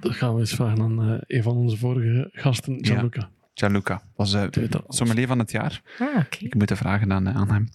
Dat 0.00 0.12
gaan 0.12 0.34
we 0.34 0.40
eens 0.40 0.54
vragen 0.54 0.80
aan 0.82 1.02
eh, 1.02 1.18
een 1.26 1.42
van 1.42 1.56
onze 1.56 1.76
vorige 1.76 2.28
gasten, 2.32 2.84
Gianluca. 2.84 3.30
Gianluca 3.60 4.02
was 4.16 4.34
uh, 4.34 4.44
sommelier 4.88 5.26
van 5.26 5.38
het 5.38 5.50
jaar. 5.50 5.82
Ah, 5.98 6.16
oké. 6.16 6.44
Ik 6.44 6.54
moet 6.54 6.68
de 6.68 6.76
vragen 6.76 7.12
aan, 7.12 7.26
eh, 7.26 7.36
aan 7.36 7.50
hem. 7.50 7.68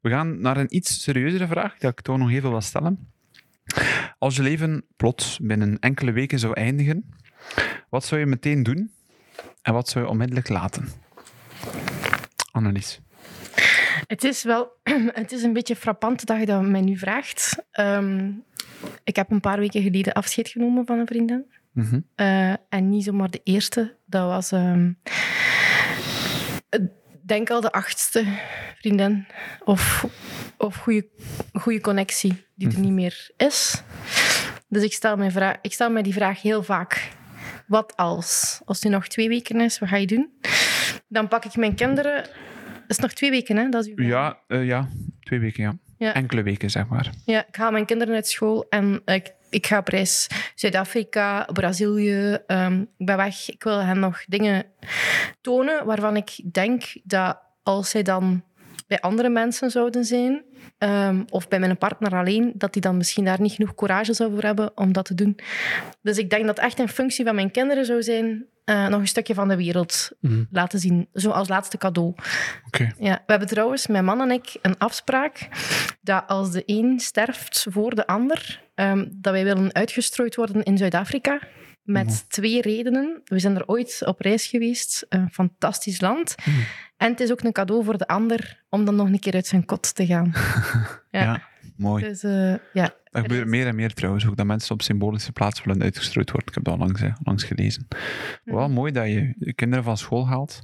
We 0.00 0.10
gaan 0.10 0.40
naar 0.40 0.56
een 0.56 0.76
iets 0.76 1.02
serieuzere 1.02 1.46
vraag, 1.46 1.78
die 1.78 1.90
ik 1.90 2.00
toch 2.00 2.18
nog 2.18 2.30
even 2.30 2.50
wil 2.50 2.60
stellen. 2.60 3.12
Als 4.18 4.36
je 4.36 4.42
leven 4.42 4.84
plots 4.96 5.38
binnen 5.42 5.78
enkele 5.78 6.12
weken 6.12 6.38
zou 6.38 6.52
eindigen, 6.52 7.14
wat 7.88 8.04
zou 8.04 8.20
je 8.20 8.26
meteen 8.26 8.62
doen 8.62 8.92
en 9.62 9.72
wat 9.72 9.88
zou 9.88 10.04
je 10.04 10.10
onmiddellijk 10.10 10.48
laten? 10.48 10.88
Annelies. 12.50 13.00
Het 14.06 14.24
is 14.24 14.42
wel 14.42 14.72
het 15.22 15.32
is 15.32 15.42
een 15.42 15.52
beetje 15.52 15.76
frappant 15.76 16.26
dat 16.26 16.38
je 16.38 16.46
dat 16.46 16.62
mij 16.62 16.80
nu 16.80 16.98
vraagt. 16.98 17.64
Ehm, 17.70 18.30
ik 19.04 19.16
heb 19.16 19.30
een 19.30 19.40
paar 19.40 19.58
weken 19.58 19.82
geleden 19.82 20.12
afscheid 20.12 20.48
genomen 20.48 20.86
van 20.86 20.98
een 20.98 21.06
vriendin. 21.06 21.44
Mhm. 21.72 22.00
Eh, 22.14 22.50
en 22.68 22.88
niet 22.88 23.04
zomaar 23.04 23.30
de 23.30 23.40
eerste. 23.44 23.96
Dat 24.06 24.26
was, 24.28 24.52
ehm, 24.52 24.92
denk 27.26 27.50
al 27.50 27.60
de 27.60 27.72
achtste 27.72 28.24
vriendin. 28.80 29.26
Of, 29.64 30.06
of 30.58 30.76
goede, 30.76 31.08
goede 31.52 31.80
connectie 31.80 32.46
die 32.54 32.66
er 32.68 32.72
Mhm. 32.74 32.82
niet 32.82 32.92
meer 32.92 33.30
is. 33.36 33.82
Dus 34.68 34.82
ik 34.82 34.92
stel, 34.92 35.16
mij 35.16 35.30
vraag, 35.30 35.56
ik 35.62 35.72
stel 35.72 35.90
mij 35.90 36.02
die 36.02 36.12
vraag 36.12 36.42
heel 36.42 36.62
vaak. 36.62 37.08
Wat 37.66 37.96
als? 37.96 38.60
Als 38.64 38.76
het 38.76 38.86
nu 38.86 38.90
nog 38.94 39.06
twee 39.08 39.28
weken 39.28 39.60
is, 39.60 39.78
wat 39.78 39.88
ga 39.88 39.96
je 39.96 40.06
doen? 40.06 40.30
Dan 41.08 41.28
pak 41.28 41.44
ik 41.44 41.56
mijn 41.56 41.74
kinderen... 41.74 42.14
Het 42.82 42.90
is 42.90 42.98
nog 42.98 43.12
twee 43.12 43.30
weken, 43.30 43.56
hè? 43.56 43.68
Dat 43.68 43.86
is 43.86 43.92
uw. 43.94 44.04
Ja, 44.04 44.38
eh, 44.48 44.64
ja, 44.66 44.88
twee 45.20 45.38
weken, 45.40 45.62
ja. 45.62 45.78
Ja. 45.98 46.14
Enkele 46.14 46.42
weken, 46.42 46.70
zeg 46.70 46.86
maar. 46.86 47.10
Ja, 47.24 47.46
ik 47.48 47.56
haal 47.56 47.70
mijn 47.70 47.86
kinderen 47.86 48.14
uit 48.14 48.26
school 48.26 48.66
en 48.68 49.02
ik, 49.04 49.32
ik 49.52 49.66
ga 49.66 49.78
op 49.78 49.88
reis. 49.88 50.26
Zuid-Afrika, 50.54 51.44
Brazilië. 51.52 52.38
ehm, 52.46 52.80
ik 52.80 53.06
ben 53.06 53.16
weg. 53.16 53.50
Ik 53.50 53.62
wil 53.62 53.78
hen 53.78 53.98
nog 53.98 54.24
dingen 54.26 54.64
tonen 55.40 55.84
waarvan 55.84 56.16
ik 56.16 56.40
denk 56.52 56.84
dat 57.02 57.38
als 57.62 57.90
zij 57.90 58.02
dan 58.02 58.42
bij 58.86 59.00
andere 59.00 59.28
mensen 59.28 59.70
zouden 59.70 60.04
zijn, 60.04 60.42
ehm, 60.78 61.22
of 61.28 61.48
bij 61.48 61.58
mijn 61.58 61.78
partner 61.78 62.14
alleen, 62.14 62.52
dat 62.54 62.72
die 62.72 62.82
dan 62.82 62.96
misschien 62.96 63.24
daar 63.24 63.40
niet 63.40 63.52
genoeg 63.52 63.74
courage 63.74 64.12
zou 64.12 64.32
voor 64.32 64.42
hebben 64.42 64.76
om 64.76 64.92
dat 64.92 65.04
te 65.04 65.14
doen. 65.14 65.38
Dus 66.02 66.18
ik 66.18 66.30
denk 66.30 66.46
dat 66.46 66.58
echt 66.58 66.78
een 66.78 66.88
functie 66.88 67.24
van 67.24 67.34
mijn 67.34 67.50
kinderen 67.50 67.84
zou 67.84 68.02
zijn, 68.02 68.46
eh, 68.64 68.86
nog 68.88 69.00
een 69.00 69.08
stukje 69.08 69.34
van 69.34 69.48
de 69.48 69.56
wereld 69.56 70.10
Mhm. 70.20 70.44
laten 70.50 70.78
zien. 70.78 71.08
Zo 71.14 71.30
als 71.30 71.48
laatste 71.48 71.78
cadeau. 71.78 72.14
Oké. 72.66 72.92
Ja, 72.98 73.14
we 73.14 73.22
hebben 73.30 73.48
trouwens, 73.48 73.86
mijn 73.86 74.04
man 74.04 74.20
en 74.20 74.30
ik, 74.30 74.54
een 74.62 74.78
afspraak 74.78 75.48
dat 76.00 76.24
als 76.26 76.50
de 76.50 76.62
een 76.66 77.00
sterft 77.00 77.66
voor 77.70 77.94
de 77.94 78.06
ander, 78.06 78.62
ehm, 78.74 79.06
dat 79.10 79.32
wij 79.32 79.44
willen 79.44 79.74
uitgestrooid 79.74 80.34
worden 80.36 80.62
in 80.62 80.78
Zuid-Afrika. 80.78 81.38
Met 81.82 82.06
Mhm. 82.06 82.16
twee 82.28 82.60
redenen. 82.60 83.20
We 83.24 83.38
zijn 83.38 83.56
er 83.56 83.66
ooit 83.66 84.02
op 84.04 84.20
reis 84.20 84.46
geweest. 84.46 85.06
Een 85.08 85.28
fantastisch 85.32 86.00
land. 86.00 86.34
Mhm. 86.44 86.56
En 86.96 87.10
het 87.10 87.20
is 87.20 87.30
ook 87.30 87.42
een 87.42 87.52
cadeau 87.52 87.84
voor 87.84 87.98
de 87.98 88.06
ander 88.06 88.62
om 88.68 88.84
dan 88.84 88.94
nog 88.94 89.06
een 89.06 89.18
keer 89.18 89.34
uit 89.34 89.46
zijn 89.46 89.64
kot 89.64 89.94
te 89.94 90.06
gaan. 90.06 90.32
Ja. 91.10 91.22
Ja. 91.22 91.42
mooi. 91.76 92.04
Dus 92.04 92.22
eh, 92.22 92.54
ja, 92.72 92.94
Dat 93.12 93.22
gebeurt 93.22 93.46
meer 93.48 93.66
en 93.66 93.74
meer 93.74 93.94
trouwens, 93.94 94.26
ook 94.26 94.36
dat 94.36 94.46
mensen 94.46 94.74
op 94.74 94.82
symbolische 94.82 95.32
plaatsen 95.32 95.66
willen 95.66 95.82
uitgestrooid 95.82 96.30
worden. 96.30 96.48
Ik 96.48 96.54
heb 96.54 96.64
dat 96.64 96.74
onlangs, 96.74 97.00
eh, 97.00 97.14
onlangs 97.18 97.44
gelezen. 97.44 97.86
Mhm. 98.44 98.56
Wel 98.56 98.68
mooi 98.68 98.92
dat 98.92 99.06
je 99.06 99.52
kinderen 99.54 99.84
van 99.84 99.96
school 99.96 100.26
haalt 100.28 100.62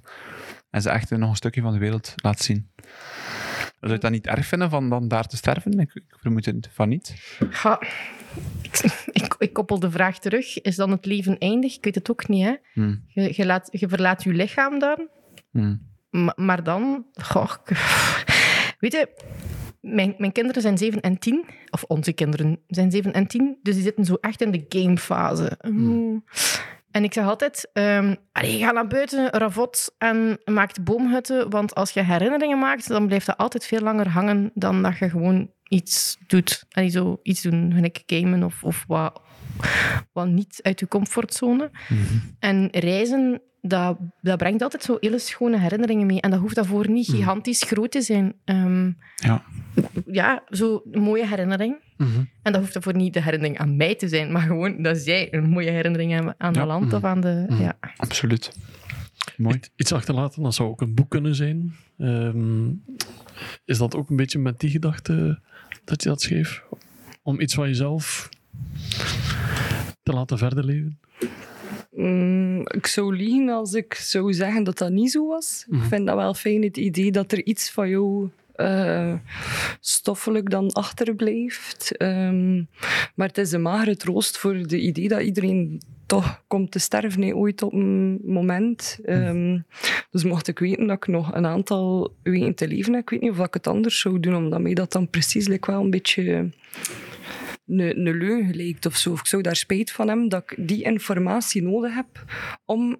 en 0.71 0.83
ze 0.83 0.91
echt 0.91 1.11
nog 1.11 1.31
een 1.31 1.37
stukje 1.37 1.61
van 1.61 1.73
de 1.73 1.79
wereld 1.79 2.13
laat 2.17 2.41
zien. 2.41 2.71
Zou 3.81 3.93
je 3.93 3.99
dan 3.99 4.13
niet 4.13 4.27
erg 4.27 4.47
vinden 4.47 4.71
van 4.71 4.89
dan 4.91 5.09
daar 5.09 5.27
te 5.27 5.37
sterven? 5.37 5.79
Ik, 5.79 5.95
ik 5.95 6.05
vermoed 6.21 6.45
het 6.45 6.69
van 6.73 6.89
niet. 6.89 7.15
Ik, 8.63 8.81
ik, 9.13 9.35
ik 9.39 9.53
koppel 9.53 9.79
de 9.79 9.91
vraag 9.91 10.19
terug. 10.19 10.61
Is 10.61 10.77
dan 10.77 10.91
het 10.91 11.05
leven 11.07 11.39
eindig? 11.39 11.77
Ik 11.77 11.85
weet 11.85 11.95
het 11.95 12.11
ook 12.11 12.29
niet. 12.29 12.45
Hè? 12.45 12.55
Hm, 12.73 12.95
Je, 13.07 13.33
je, 13.37 13.47
laat, 13.47 13.69
je 13.73 13.89
verlaat 13.89 14.23
je 14.23 14.33
lichaam 14.33 14.79
dan. 14.79 15.09
hm, 15.53 15.77
Ma- 16.11 16.33
maar 16.37 16.63
dan, 16.65 17.07
goh, 17.23 17.55
weet 18.79 18.93
je, 18.93 19.09
mijn, 19.81 20.15
mijn 20.19 20.33
kinderen 20.33 20.63
zijn 20.63 20.79
7 20.79 21.01
en 21.01 21.19
10, 21.19 21.45
of 21.71 21.83
onze 21.83 22.13
kinderen 22.13 22.61
zijn 22.67 22.91
7 22.91 23.13
en 23.13 23.27
10, 23.27 23.59
dus 23.63 23.75
die 23.75 23.83
zitten 23.83 24.05
zo 24.05 24.15
echt 24.21 24.41
in 24.41 24.51
de 24.51 24.65
gamefase. 24.69 25.59
Oeh. 25.67 26.21
En 26.91 27.05
ik 27.05 27.13
zeg 27.13 27.25
altijd, 27.25 27.71
ehm 27.73 28.15
allee, 28.33 28.59
ga 28.59 28.73
naar 28.73 28.87
buiten, 28.87 29.31
ravot 29.31 29.95
en 29.99 30.41
maak 30.45 30.85
boomhutten, 30.85 31.51
want 31.51 31.75
als 31.75 31.91
je 31.91 32.03
herinneringen 32.03 32.59
maakt, 32.59 32.89
dan 32.89 33.07
blijft 33.07 33.27
dat 33.27 33.37
altijd 33.37 33.67
veel 33.67 33.81
langer 33.81 34.09
hangen 34.09 34.51
dan 34.55 34.83
dat 34.83 34.99
je 34.99 35.11
gewoon 35.11 35.51
iets 35.69 36.19
doet. 36.27 36.65
En 36.69 36.91
zo 36.91 37.21
iets 37.23 37.43
doen, 37.43 37.73
gelijk 37.75 38.03
gamen 38.07 38.43
of, 38.43 38.65
of 38.65 38.85
wat, 38.87 39.21
wat 40.13 40.27
niet 40.27 40.59
uit 40.63 40.81
je 40.81 40.89
comfortzone. 40.89 41.71
mhm. 41.89 42.03
En 42.39 42.69
reizen, 42.71 43.43
dat, 43.63 43.99
dat 44.21 44.39
brengt 44.39 44.63
altijd 44.63 44.83
zo 44.83 44.97
hele 45.01 45.19
schone 45.19 45.59
herinneringen 45.59 46.07
mee. 46.07 46.21
En 46.21 46.31
dat 46.31 46.41
hoeft 46.41 46.55
daarvoor 46.55 46.91
niet 46.91 47.09
gigantisch 47.09 47.63
groot 47.63 47.91
te 47.91 48.01
zijn. 48.03 48.35
Ehm, 48.45 48.91
Ja. 49.17 49.43
ja, 50.07 50.43
zo 50.49 50.83
een 50.93 51.01
mooie 51.03 51.27
herinnering. 51.27 51.77
Mhm. 51.97 52.19
En 52.43 52.53
dat 52.53 52.61
hoeft 52.61 52.73
daarvoor 52.73 52.95
niet 52.97 53.15
de 53.15 53.23
herinnering 53.23 53.59
aan 53.59 53.77
mij 53.77 53.95
te 53.95 54.09
zijn, 54.09 54.33
maar 54.33 54.43
gewoon 54.43 54.83
dat 54.83 54.99
zij 54.99 55.35
een 55.35 55.49
mooie 55.49 55.71
herinnering 55.71 56.13
hebben 56.13 56.35
aan 56.39 56.55
Ja. 56.55 56.67
land 56.67 56.93
of 56.93 57.05
aan 57.05 57.21
de... 57.21 57.45
Mhm. 57.49 57.63
Ja. 57.63 57.79
Absoluut. 57.97 58.57
Mooi. 59.37 59.57
Iets- 59.57 59.71
Iets 59.77 59.93
achterlaten, 59.93 60.43
dat 60.43 60.55
zou 60.55 60.69
ook 60.69 60.81
een 60.81 60.95
boek 60.95 61.11
kunnen 61.11 61.35
zijn. 61.35 61.75
Ehm, 61.99 62.69
is 63.65 63.79
dat 63.79 63.95
ook 63.97 64.11
een 64.11 64.17
beetje 64.17 64.39
met 64.39 64.61
die 64.61 64.71
gedachte 64.71 65.41
dat 65.85 66.03
je 66.03 66.09
dat 66.09 66.23
schreef? 66.23 66.63
Om 67.23 67.41
iets 67.41 67.55
van 67.55 67.69
jezelf 67.69 68.29
te 70.03 70.13
laten 70.13 70.39
verder 70.39 70.65
leven? 70.65 70.99
Mm, 71.99 72.61
ik 72.61 72.87
zou 72.87 73.17
liegen 73.17 73.49
als 73.49 73.73
ik 73.75 73.95
zou 73.95 74.33
zeggen 74.33 74.65
dat 74.65 74.79
dat 74.79 74.91
niet 74.91 75.11
zo 75.11 75.27
was. 75.27 75.65
Mhm. 75.69 75.83
Ik 75.83 75.89
vind 75.89 76.07
dat 76.07 76.17
wel 76.17 76.35
fijn, 76.35 76.63
het 76.63 76.77
idee 76.77 77.13
dat 77.13 77.33
er 77.33 77.45
iets 77.45 77.71
van 77.71 77.89
jou 77.89 78.29
eh, 78.55 79.15
stoffelijk 79.81 80.51
dan 80.51 80.73
achterblijft. 80.73 81.97
Ehm, 81.97 82.57
maar 83.15 83.27
het 83.27 83.39
is 83.39 83.53
een 83.53 83.63
magere 83.63 83.97
troost 83.97 84.39
voor 84.39 84.67
de 84.67 84.81
idee 84.81 85.09
dat 85.09 85.21
iedereen 85.21 85.83
toch 86.07 86.43
komt 86.47 86.71
te 86.71 86.79
sterven 86.79 87.23
hè, 87.23 87.35
ooit 87.35 87.63
op 87.63 87.73
een 87.73 88.21
moment. 88.25 88.99
Ehm, 89.05 89.59
dus 90.11 90.25
mocht 90.25 90.49
ik 90.49 90.59
weten 90.59 90.87
dat 90.87 90.97
ik 90.97 91.07
nog 91.07 91.35
een 91.35 91.47
aantal 91.47 92.15
weken 92.23 92.55
te 92.55 92.69
leven 92.69 92.93
heb, 92.93 93.03
ik 93.03 93.11
weet 93.11 93.21
niet 93.21 93.31
of 93.31 93.47
ik 93.47 93.55
het 93.55 93.67
anders 93.67 94.01
zou 94.01 94.21
doen, 94.21 94.37
omdat 94.37 94.61
mij 94.61 94.75
dat 94.75 94.93
dan 94.93 95.09
precies 95.09 95.49
like, 95.49 95.71
wel 95.71 95.81
een 95.81 95.91
beetje 95.91 96.51
een, 97.69 98.07
een 98.07 98.17
leugen 98.19 98.55
lijkt 98.57 98.87
of 98.87 98.97
zo. 98.97 99.13
Of 99.13 99.21
ik 99.21 99.27
zou 99.27 99.43
daar 99.43 99.57
spijt 99.57 99.91
van 99.93 100.09
hebben 100.09 100.29
dat 100.29 100.51
ik 100.51 100.69
die 100.69 100.83
informatie 100.83 101.63
nodig 101.63 101.95
heb 101.95 102.25
om 102.65 102.97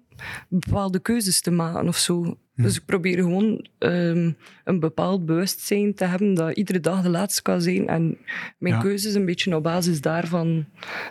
bepaalde 0.49 0.99
keuzes 0.99 1.41
te 1.41 1.51
maken 1.51 1.87
of 1.87 1.97
zo. 1.97 2.37
Dus 2.55 2.75
ik 2.77 2.85
probeer 2.85 3.17
gewoon 3.17 3.65
ehm, 3.77 4.31
een 4.63 4.79
bepaald 4.79 5.25
bewustzijn 5.25 5.93
te 5.93 6.05
hebben 6.05 6.33
dat 6.33 6.55
iedere 6.57 6.79
dag 6.79 7.01
de 7.01 7.09
laatste 7.09 7.41
kan 7.41 7.61
zijn 7.61 7.87
en 7.87 8.17
mijn 8.57 8.73
Ja. 8.75 8.81
keuzes 8.81 9.13
een 9.13 9.25
beetje 9.25 9.55
op 9.55 9.63
basis 9.63 10.01
daarvan 10.01 10.65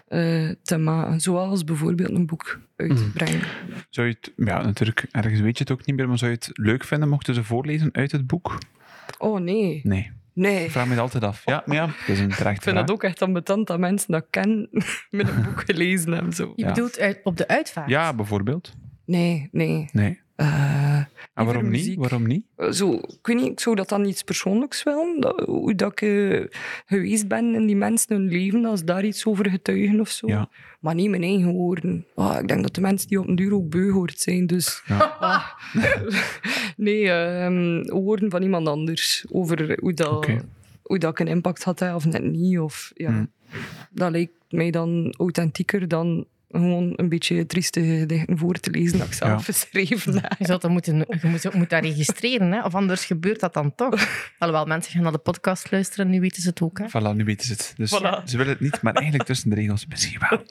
eh, 0.09 0.51
te 0.63 0.77
maken. 0.77 1.21
Zoals 1.21 1.65
bijvoorbeeld 1.65 2.11
een 2.11 2.27
boek 2.27 2.61
uitbrengen. 2.77 3.41
Zou 3.91 4.07
je 4.07 4.17
het, 4.21 4.33
ja, 4.37 4.63
natuurlijk, 4.63 5.07
ergens 5.11 5.41
weet 5.41 5.59
je 5.59 5.65
het 5.65 5.73
ook 5.73 5.87
niet 5.87 5.97
meer, 5.97 6.09
maar 6.09 6.19
zou 6.19 6.31
je 6.31 6.37
het 6.37 6.51
leuk 6.53 6.85
vinden 6.85 7.09
mochten 7.09 7.35
ze 7.35 7.45
voorlezen 7.45 7.89
uit 7.93 8.13
het 8.13 8.27
boek? 8.27 8.59
Oh 9.19 9.41
nee, 9.41 9.81
Nee. 9.85 10.11
Nee. 10.39 10.64
Ik 10.64 10.70
vraag 10.70 10.84
me 10.86 10.95
dat 10.95 11.03
altijd 11.03 11.24
af. 11.24 11.43
Ja, 11.45 11.62
maar 11.66 11.76
ja, 11.76 11.86
dat 11.86 11.95
is 12.07 12.20
een 12.20 12.28
terecht 12.28 12.57
Ik 12.57 12.62
vind 12.62 12.76
dat 12.76 12.91
ook 12.91 13.03
echt 13.03 13.22
ambetant 13.22 13.66
dat 13.66 13.78
mensen 13.78 14.12
dat 14.12 14.26
kennen 14.30 14.68
met 15.11 15.28
een 15.28 15.43
boek 15.43 15.62
gelezen 15.66 16.12
hebben. 16.12 16.32
Zo. 16.32 16.53
Je 16.57 16.62
Ja. 16.62 16.68
bedoelt 16.68 16.99
op 17.22 17.36
de 17.36 17.49
uitvaart? 17.49 17.89
Ja, 17.89 18.14
bijvoorbeeld. 18.14 18.74
Nee, 19.07 19.49
nee. 19.53 19.89
Nee. 19.93 20.20
Eh, 20.39 20.97
En 21.34 21.45
waarom 21.45 21.70
niet? 21.70 21.95
Waarom 21.97 22.26
niet? 22.26 22.45
zo, 22.70 22.93
ik 22.93 23.18
weet 23.26 23.36
niet, 23.36 23.47
ik 23.47 23.61
zou 23.61 23.76
dat 23.76 23.89
dan 23.89 24.05
iets 24.05 24.22
persoonlijks 24.22 24.82
willen. 24.82 25.20
Dat, 25.20 25.41
hoe 25.47 25.74
dat 25.74 25.93
ik 25.93 26.03
eh, 26.03 26.45
geweest 26.86 27.28
ben 27.28 27.55
in 27.55 27.66
die 27.66 27.76
mensen 27.76 28.16
hun 28.16 28.28
leven, 28.28 28.64
als 28.64 28.84
daar 28.84 29.05
iets 29.05 29.26
over 29.26 29.51
getuigen 29.51 30.01
of 30.01 30.09
zo. 30.09 30.26
Ja. 30.26 30.49
Maar 30.80 30.95
niet 30.95 31.11
mijn 31.11 31.22
eigen 31.22 31.53
woorden. 31.53 32.07
Ah, 32.14 32.39
ik 32.41 32.49
denk 32.49 32.62
dat 32.62 32.74
de 32.74 32.80
mensen 32.80 33.09
die 33.09 33.20
op 33.20 33.28
een 33.28 33.34
duur 33.34 33.55
ook 33.55 33.68
beu 33.70 33.91
hoort 33.91 34.18
zijn. 34.18 34.47
Dus 34.47 34.82
Ja. 34.86 35.16
ah, 35.20 35.45
nee, 36.76 37.11
ehm, 37.11 37.82
woorden 37.82 38.30
van 38.30 38.43
iemand 38.43 38.68
anders 38.68 39.24
over 39.30 39.78
hoe 39.80 39.95
dat, 39.95 40.26
hoe 40.82 40.99
dat 40.99 41.11
ik 41.11 41.18
een 41.18 41.26
impact 41.26 41.64
had 41.64 41.80
of 41.95 42.05
net 42.07 42.22
niet. 42.22 42.59
Of, 42.59 42.91
ja. 42.95 43.11
Hmm. 43.11 43.30
Dat 43.91 44.11
lijkt 44.11 44.32
mij 44.49 44.70
dan 44.70 45.14
authentieker 45.16 45.89
dan 45.89 46.26
gewoon 46.51 46.92
een 46.96 47.09
beetje 47.09 47.46
trieste 47.46 47.80
gedichten 47.80 48.38
voor 48.38 48.55
te 48.55 48.70
lezen 48.70 48.99
dat 48.99 49.07
ik 49.07 49.12
zelf 49.12 49.30
Ja. 49.30 49.38
geschreven 49.38 50.12
heb. 50.14 50.34
Je, 50.38 50.44
zou 50.44 50.61
dat 50.61 50.70
moeten, 50.70 50.96
je 51.20 51.28
moet, 51.28 51.42
je 51.42 51.51
moet 51.55 51.70
dat 51.70 51.82
registreren, 51.82 52.53
hè? 52.53 52.62
of 52.64 52.74
anders 52.74 53.05
gebeurt 53.05 53.40
dat 53.40 53.55
dan 53.55 53.74
toch. 53.74 54.09
Alhoewel, 54.38 54.66
mensen 54.66 54.92
gaan 54.92 55.03
naar 55.03 55.12
de 55.12 55.18
podcast 55.18 55.70
luisteren, 55.70 56.11
nu 56.11 56.20
weten 56.20 56.42
ze 56.42 56.49
het 56.49 56.61
ook. 56.62 56.78
Hè? 56.78 56.86
Voilà, 56.88 57.16
nu 57.16 57.24
weten 57.24 57.46
ze 57.46 57.53
het. 57.53 57.72
Dus 57.76 57.94
Voilà. 58.03 58.24
ze 58.24 58.36
willen 58.36 58.53
het 58.53 58.61
niet, 58.61 58.82
maar 58.82 58.92
eigenlijk 58.94 59.28
tussen 59.28 59.51
de 59.51 59.57
regels 59.57 59.86
misschien 59.86 60.20
wel. 60.30 60.42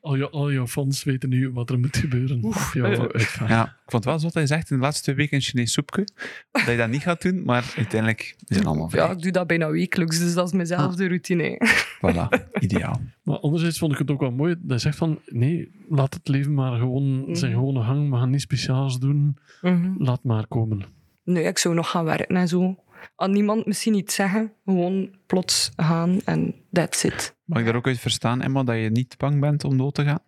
Al 0.00 0.16
je, 0.16 0.30
al 0.30 0.50
je 0.50 0.68
fans 0.68 1.04
weten 1.04 1.28
nu 1.28 1.50
wat 1.52 1.70
er 1.70 1.78
moet 1.78 1.96
gebeuren. 1.96 2.52
Jouw. 2.72 3.10
Ja, 3.48 3.62
ik 3.64 3.90
vond 3.94 4.04
het 4.04 4.04
wel 4.04 4.18
zo 4.18 4.24
dat 4.32 4.34
je 4.42 4.46
zegt 4.46 4.70
in 4.70 4.76
de 4.76 4.82
laatste 4.82 5.02
twee 5.02 5.14
weken 5.14 5.36
een 5.36 5.42
Chinees 5.42 5.72
soepje, 5.72 6.06
dat 6.52 6.64
je 6.66 6.76
dat 6.76 6.88
niet 6.88 7.02
gaat 7.02 7.22
doen, 7.22 7.42
maar 7.44 7.72
uiteindelijk 7.76 8.34
is 8.46 8.56
het 8.56 8.66
allemaal 8.66 8.84
Ja, 8.84 8.90
vrij. 8.90 9.10
ik 9.16 9.22
doe 9.22 9.32
dat 9.32 9.46
bijna 9.46 9.70
wekelijks, 9.70 10.18
dus 10.18 10.34
dat 10.34 10.46
is 10.46 10.52
mezelf 10.52 10.94
de 10.94 11.06
routine. 11.08 11.60
Voilà, 11.96 12.50
ideaal. 12.60 13.00
Maar 13.22 13.38
anderzijds 13.38 13.78
vond 13.78 13.92
ik 13.92 13.98
het 13.98 14.10
ook 14.10 14.20
wel 14.20 14.30
mooi 14.30 14.54
dat 14.58 14.77
je 14.82 14.88
zegt 14.88 14.96
van 14.98 15.18
nee, 15.26 15.70
laat 15.88 16.14
het 16.14 16.28
leven 16.28 16.54
maar 16.54 16.78
gewoon 16.78 17.24
zijn 17.32 17.50
Mhm. 17.52 17.60
gewone 17.60 17.84
gang. 17.84 18.10
We 18.10 18.16
gaan 18.16 18.30
niets 18.30 18.42
speciaals 18.42 18.98
doen. 18.98 19.36
Mhm. 19.62 19.92
Laat 19.98 20.22
maar 20.24 20.46
komen. 20.46 20.84
Nee, 21.24 21.44
ik 21.44 21.58
zou 21.58 21.74
nog 21.74 21.90
gaan 21.90 22.04
werken 22.04 22.36
en 22.36 22.48
zo. 22.48 22.76
Aan 23.16 23.30
niemand 23.32 23.66
misschien 23.66 23.94
iets 23.94 24.14
zeggen, 24.14 24.52
gewoon 24.64 25.10
plots 25.26 25.70
gaan 25.76 26.20
en 26.24 26.54
that's 26.72 27.04
it. 27.04 27.34
Mag 27.44 27.58
ik 27.58 27.64
daar 27.64 27.74
ook 27.76 27.86
uit 27.86 27.98
verstaan, 27.98 28.40
Emma, 28.42 28.62
dat 28.64 28.76
je 28.76 28.90
niet 28.90 29.14
bang 29.18 29.40
bent 29.40 29.64
om 29.64 29.76
dood 29.78 29.94
te 29.94 30.04
gaan? 30.04 30.18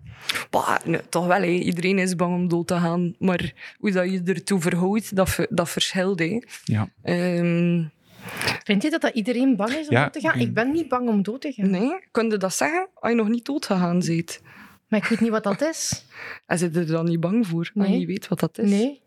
Bah, 0.50 0.76
nee, 0.84 1.00
toch 1.08 1.26
wel, 1.26 1.40
hè. 1.40 1.46
iedereen 1.48 1.98
is 1.98 2.16
bang 2.16 2.34
om 2.34 2.48
dood 2.48 2.66
te 2.66 2.74
gaan. 2.74 3.14
Maar 3.18 3.52
hoe 3.78 3.90
dat 3.90 4.10
je 4.10 4.22
ertoe 4.22 4.60
verhoudt, 4.60 5.16
dat, 5.16 5.46
dat 5.50 5.70
verschilt. 5.70 6.18
Hè. 6.18 6.42
Ja. 6.64 6.88
Ehm, 7.02 7.84
Vind 8.64 8.82
je 8.82 8.90
dat, 8.90 9.00
dat 9.00 9.14
iedereen 9.14 9.56
bang 9.56 9.70
is 9.70 9.88
om 9.88 9.94
Ja, 9.96 10.02
dood 10.02 10.12
te 10.12 10.20
gaan? 10.20 10.38
ik- 10.40 10.54
ben 10.54 10.72
niet 10.72 10.88
bang 10.88 11.08
om 11.08 11.22
dood 11.22 11.40
te 11.40 11.52
gaan. 11.52 11.70
nee, 11.70 11.90
kun 12.10 12.30
je 12.30 12.36
dat 12.36 12.54
zeggen 12.54 12.88
als 12.94 13.10
je 13.10 13.16
nog 13.16 13.28
niet 13.28 13.44
dood 13.44 13.66
gegaan 13.66 13.98
bent? 13.98 14.40
Maar 14.88 15.00
ik 15.00 15.04
weet 15.06 15.20
niet 15.20 15.30
wat 15.30 15.42
dat 15.44 15.60
is. 15.62 16.04
En 16.46 16.58
zit 16.58 16.74
je 16.74 16.80
er 16.80 16.86
dan 16.86 17.04
niet 17.04 17.20
bang 17.20 17.46
voor, 17.46 17.70
je 17.74 17.80
Nee. 17.80 17.96
niet 17.98 18.06
weet 18.06 18.28
wat 18.28 18.40
dat 18.40 18.58
is? 18.58 18.70
Nee. 18.70 19.00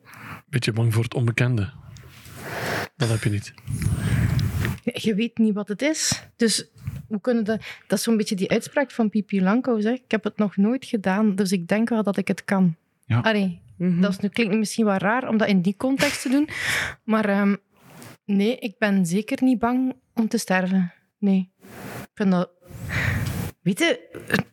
Beetje 0.50 0.72
bang 0.74 0.94
voor 0.94 1.04
het 1.04 1.14
onbekende. 1.14 1.72
Dat 2.98 3.10
heb 3.10 3.24
je 3.24 3.30
niet. 3.30 3.54
Je 4.84 5.16
weet 5.16 5.38
niet 5.38 5.54
wat 5.54 5.68
het 5.68 5.82
is. 5.82 6.24
Dus 6.36 6.68
hoe 7.08 7.22
kunnen 7.22 7.44
dat... 7.44 7.62
Dat 7.88 7.98
is 7.98 8.04
zo'n 8.04 8.18
beetje 8.18 8.36
die 8.36 8.50
uitspraak 8.50 8.92
van 8.92 9.10
Pipi 9.10 9.42
Langkous. 9.42 9.84
Hè? 9.84 9.92
Ik 9.92 10.04
heb 10.12 10.24
het 10.24 10.38
nog 10.38 10.58
nooit 10.58 10.86
gedaan, 10.86 11.36
dus 11.36 11.52
ik 11.52 11.68
denk 11.68 11.90
wel 11.90 12.04
dat 12.04 12.18
ik 12.18 12.28
het 12.28 12.44
kan. 12.46 12.76
Ja. 13.06 13.20
Allee, 13.20 13.62
Mhm. 13.78 14.02
dat 14.02 14.12
is, 14.12 14.18
nu 14.20 14.28
klinkt 14.30 14.56
misschien 14.58 14.86
wel 14.86 14.98
raar 14.98 15.28
om 15.30 15.38
dat 15.38 15.48
in 15.48 15.62
die 15.62 15.76
context 15.78 16.22
te 16.22 16.30
doen. 16.30 16.50
Maar 17.04 17.26
ehm, 17.30 17.56
nee, 18.26 18.58
ik 18.60 18.76
ben 18.78 19.06
zeker 19.06 19.44
niet 19.44 19.60
bang 19.60 19.94
om 20.14 20.28
te 20.28 20.38
sterven. 20.38 20.94
Nee. 21.18 21.52
Ik 22.02 22.10
vind 22.14 22.32
dat... 22.32 22.50
Weet 23.62 23.80
je, 23.80 24.00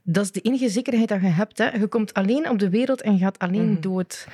dat 0.03 0.25
is 0.25 0.33
de 0.33 0.41
enige 0.41 0.68
zekerheid 0.68 1.09
dat 1.09 1.21
je 1.21 1.27
hebt. 1.27 1.59
Hè. 1.59 1.68
Je 1.71 1.87
komt 1.87 2.14
alleen 2.14 2.49
op 2.49 2.59
de 2.59 2.71
wereld 2.71 3.01
en 3.03 3.18
gaat 3.18 3.39
alleen 3.39 3.71
Mhm. 3.73 3.81
dood. 3.81 4.27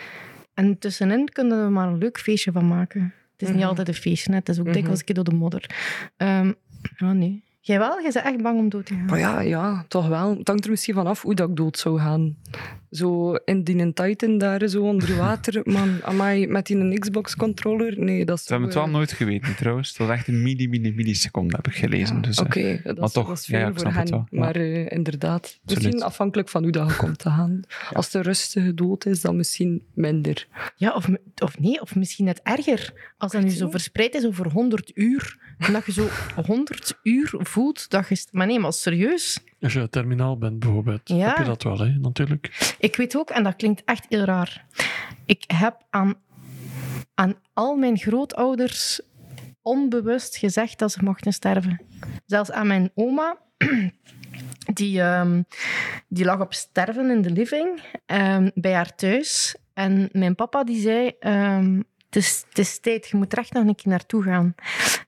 En 0.55 0.79
tussenin 0.79 1.29
kunnen 1.29 1.65
we 1.65 1.71
maar 1.71 1.89
een 1.89 1.99
leuk 1.99 2.19
feestje 2.19 2.53
van 2.53 2.69
maken. 2.69 3.01
Het 3.33 3.43
is 3.43 3.49
niet 3.49 3.57
Mhm. 3.59 3.67
altijd 3.69 3.89
een 3.89 3.95
feestje, 3.95 4.31
hè. 4.31 4.37
het 4.39 4.49
is 4.49 4.59
ook 4.59 4.65
Mhm. 4.65 4.75
dikwijls 4.75 4.99
een 4.99 5.05
keer 5.05 5.15
door 5.15 5.25
de 5.25 5.35
modder. 5.35 5.71
Ehm 6.17 6.53
ja, 6.97 7.13
nee. 7.13 7.45
Jij 7.61 7.79
wel? 7.79 8.01
Jij 8.03 8.11
bent 8.13 8.25
echt 8.25 8.43
bang 8.43 8.59
om 8.59 8.69
dood 8.69 8.87
te 8.87 8.95
gaan. 8.95 9.05
Maar 9.05 9.19
ja, 9.19 9.41
ja, 9.41 9.85
toch 9.89 10.09
wel. 10.09 10.37
Het 10.39 10.49
hangt 10.49 10.65
er 10.65 10.71
misschien 10.71 10.95
vanaf 10.95 11.23
hoe 11.23 11.35
dat 11.35 11.49
ik 11.49 11.57
dood 11.57 11.79
zou 11.79 11.99
gaan. 12.01 12.37
Zo 12.91 13.35
in 13.35 13.63
die 13.65 13.93
Titan 13.93 14.39
daar, 14.39 14.69
zo 14.69 14.83
onder 14.83 15.17
water. 15.17 15.61
Man, 15.73 15.99
amai, 16.03 16.47
met 16.47 16.67
die 16.67 16.77
een 16.77 16.99
Xbox-controller. 16.99 17.95
Nee, 18.01 18.25
dat 18.25 18.39
is 18.39 18.45
Ze 18.45 18.51
hebben 18.51 18.69
het 18.69 18.77
wel 18.79 18.87
eh, 18.87 18.93
nooit 18.93 19.13
geweten, 19.13 19.55
trouwens. 19.57 19.97
Dat 19.97 20.07
was 20.07 20.17
echt 20.17 20.29
een 20.29 20.43
milli, 20.43 20.69
milli, 20.69 20.95
milliseconde, 20.95 21.57
heb 21.57 21.67
ik 21.67 21.75
gelezen. 21.75 22.23
Dus, 22.23 22.37
eh, 22.39 22.45
Oké, 22.45 22.81
dat, 22.85 22.97
maar 22.97 23.05
is- 23.05 23.13
toch, 23.13 23.29
dat 23.29 23.39
is 23.39 23.47
ja, 23.47 23.59
veel 23.59 23.67
ja, 23.69 23.75
voor 23.75 23.93
hen. 23.93 24.11
wel. 24.11 24.27
Maar 24.31 24.57
eh, 24.57 24.91
inderdaad, 24.93 25.59
misschien 25.65 26.03
afhankelijk 26.03 26.49
van 26.49 26.63
hoe 26.63 26.73
dat 26.73 26.97
komt 26.97 27.19
te 27.19 27.29
gaan. 27.31 27.61
Als 27.93 28.11
de 28.11 28.21
rustige 28.23 28.75
dood 28.75 29.07
is, 29.07 29.21
dan 29.21 29.37
misschien 29.37 29.83
minder. 29.95 30.47
Ja, 30.77 30.95
of, 30.95 31.09
of 31.39 31.59
nee, 31.59 31.81
of 31.81 31.95
misschien 31.95 32.25
net 32.25 32.41
erger. 32.43 33.13
Als 33.19 33.33
dat 33.33 33.43
nu 33.43 33.51
zo 33.51 33.71
verspreid 33.71 34.15
is 34.15 34.27
over 34.27 34.51
100 34.51 34.91
uur, 34.95 35.39
en 35.59 35.73
dat 35.73 35.87
je 35.87 35.93
zo 35.93 36.09
100 36.47 36.99
uur 37.03 37.35
voelt 37.39 37.91
dat 37.91 38.09
je... 38.09 38.27
Maar 38.31 38.47
nee, 38.47 38.59
maar 38.59 38.73
serieus. 38.73 39.39
Als 39.61 39.73
je 39.73 39.89
terminaal 39.89 40.39
bent, 40.39 40.59
bijvoorbeeld, 40.59 41.01
Ja. 41.09 41.27
heb 41.29 41.39
je 41.39 41.45
dat 41.45 41.63
wel, 41.63 41.79
hè, 41.79 41.89
natuurlijk. 41.99 42.75
Ik 42.79 42.97
weet 42.97 43.17
ook, 43.17 43.31
en 43.31 43.43
dat 43.43 43.57
klinkt 43.57 43.83
echt 43.85 44.07
heel 44.09 44.25
raar, 44.25 44.67
ik 45.27 45.45
heb 45.47 45.77
aan, 45.91 46.15
aan 47.15 47.35
al 47.53 47.77
mijn 47.77 47.99
grootouders 47.99 49.01
onbewust 49.63 50.37
gezegd 50.37 50.79
dat 50.79 50.93
ze 50.93 51.05
mochten 51.05 51.33
sterven. 51.33 51.81
Zelfs 52.27 52.51
aan 52.51 52.67
mijn 52.67 52.91
oma, 52.95 53.37
die, 54.75 55.01
ehm, 55.01 55.43
die 56.09 56.25
lag 56.25 56.41
op 56.41 56.55
sterven 56.55 57.11
in 57.11 57.23
de 57.23 57.31
living 57.31 57.81
ehm, 58.07 58.51
bij 58.55 58.73
haar 58.75 58.95
thuis. 58.95 59.57
En 59.75 60.09
mijn 60.13 60.35
papa 60.35 60.65
die 60.65 60.81
zei, 60.81 61.13
ehm, 61.19 61.81
is, 62.17 62.45
het 62.49 62.59
is 62.59 62.79
tijd, 62.81 63.09
je 63.09 63.17
moet 63.17 63.33
er 63.33 63.39
echt 63.39 63.53
nog 63.53 63.67
een 63.67 63.75
keer 63.75 63.91
naartoe 63.91 64.23
gaan. 64.23 64.55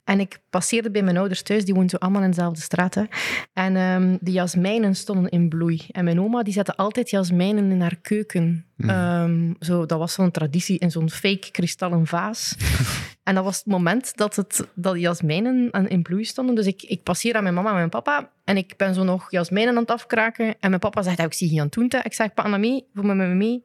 En 0.05 0.21
ik 0.21 0.39
passeerde 0.51 0.91
bij 0.91 1.03
mijn 1.03 1.17
ouders 1.17 1.43
thuis, 1.43 1.65
die 1.65 1.75
woonden 1.75 1.91
zo 1.91 1.97
allemaal 1.97 2.23
in 2.23 2.29
dezelfde 2.29 2.61
straat. 2.61 2.95
Hè. 2.95 3.05
En 3.53 3.77
ehm 3.77 4.17
de 4.21 4.33
jasmijnen 4.33 4.95
stonden 4.95 5.31
in 5.31 5.49
bloei. 5.49 5.87
En 5.91 6.05
mijn 6.05 6.21
oma 6.21 6.43
die 6.43 6.53
zette 6.53 6.77
altijd 6.77 7.11
jasmijnen 7.11 7.71
in 7.71 7.81
haar 7.81 7.97
keuken. 7.97 8.67
Mhm. 8.77 8.91
Ehm, 8.91 9.53
zo, 9.61 9.87
dat 9.87 9.99
was 9.99 10.13
zo'n 10.13 10.31
traditie 10.31 10.79
in 10.79 10.91
zo'n 10.91 11.11
fake 11.11 11.51
kristallen 11.51 12.07
vaas. 12.07 12.57
en 13.25 13.35
dat 13.35 13.45
was 13.45 13.57
het 13.57 13.67
moment 13.67 14.17
dat, 14.17 14.37
het, 14.37 14.67
dat 14.75 14.93
de 14.93 15.01
jasmijnen 15.01 15.71
in 15.71 16.03
bloei 16.03 16.25
stonden. 16.25 16.55
Dus 16.55 16.67
ik, 16.67 16.83
ik 16.83 17.03
passeer 17.03 17.35
aan 17.35 17.43
mijn 17.43 17.55
mama 17.55 17.69
en 17.69 17.75
mijn 17.75 17.89
papa. 17.89 18.31
En 18.45 18.57
ik 18.57 18.75
ben 18.77 18.95
zo 18.95 19.05
nog 19.05 19.31
jasmijnen 19.31 19.75
aan 19.75 19.81
het 19.81 19.91
afkraken. 19.91 20.47
En 20.47 20.69
mijn 20.69 20.81
papa 20.81 21.03
zegt, 21.03 21.19
"Ah, 21.19 21.25
ik 21.25 21.33
zie 21.33 21.53
je 21.53 21.59
aan 21.59 21.67
het 21.67 21.75
doen. 21.75 21.87
hè." 21.89 21.99
Ik 22.03 22.15
zeg, 22.15 22.35
pa, 22.35 22.43
Annemie, 22.43 22.85
voor 22.95 23.07
me 23.07 23.15
met 23.15 23.29
me 23.29 23.35
mee. 23.35 23.63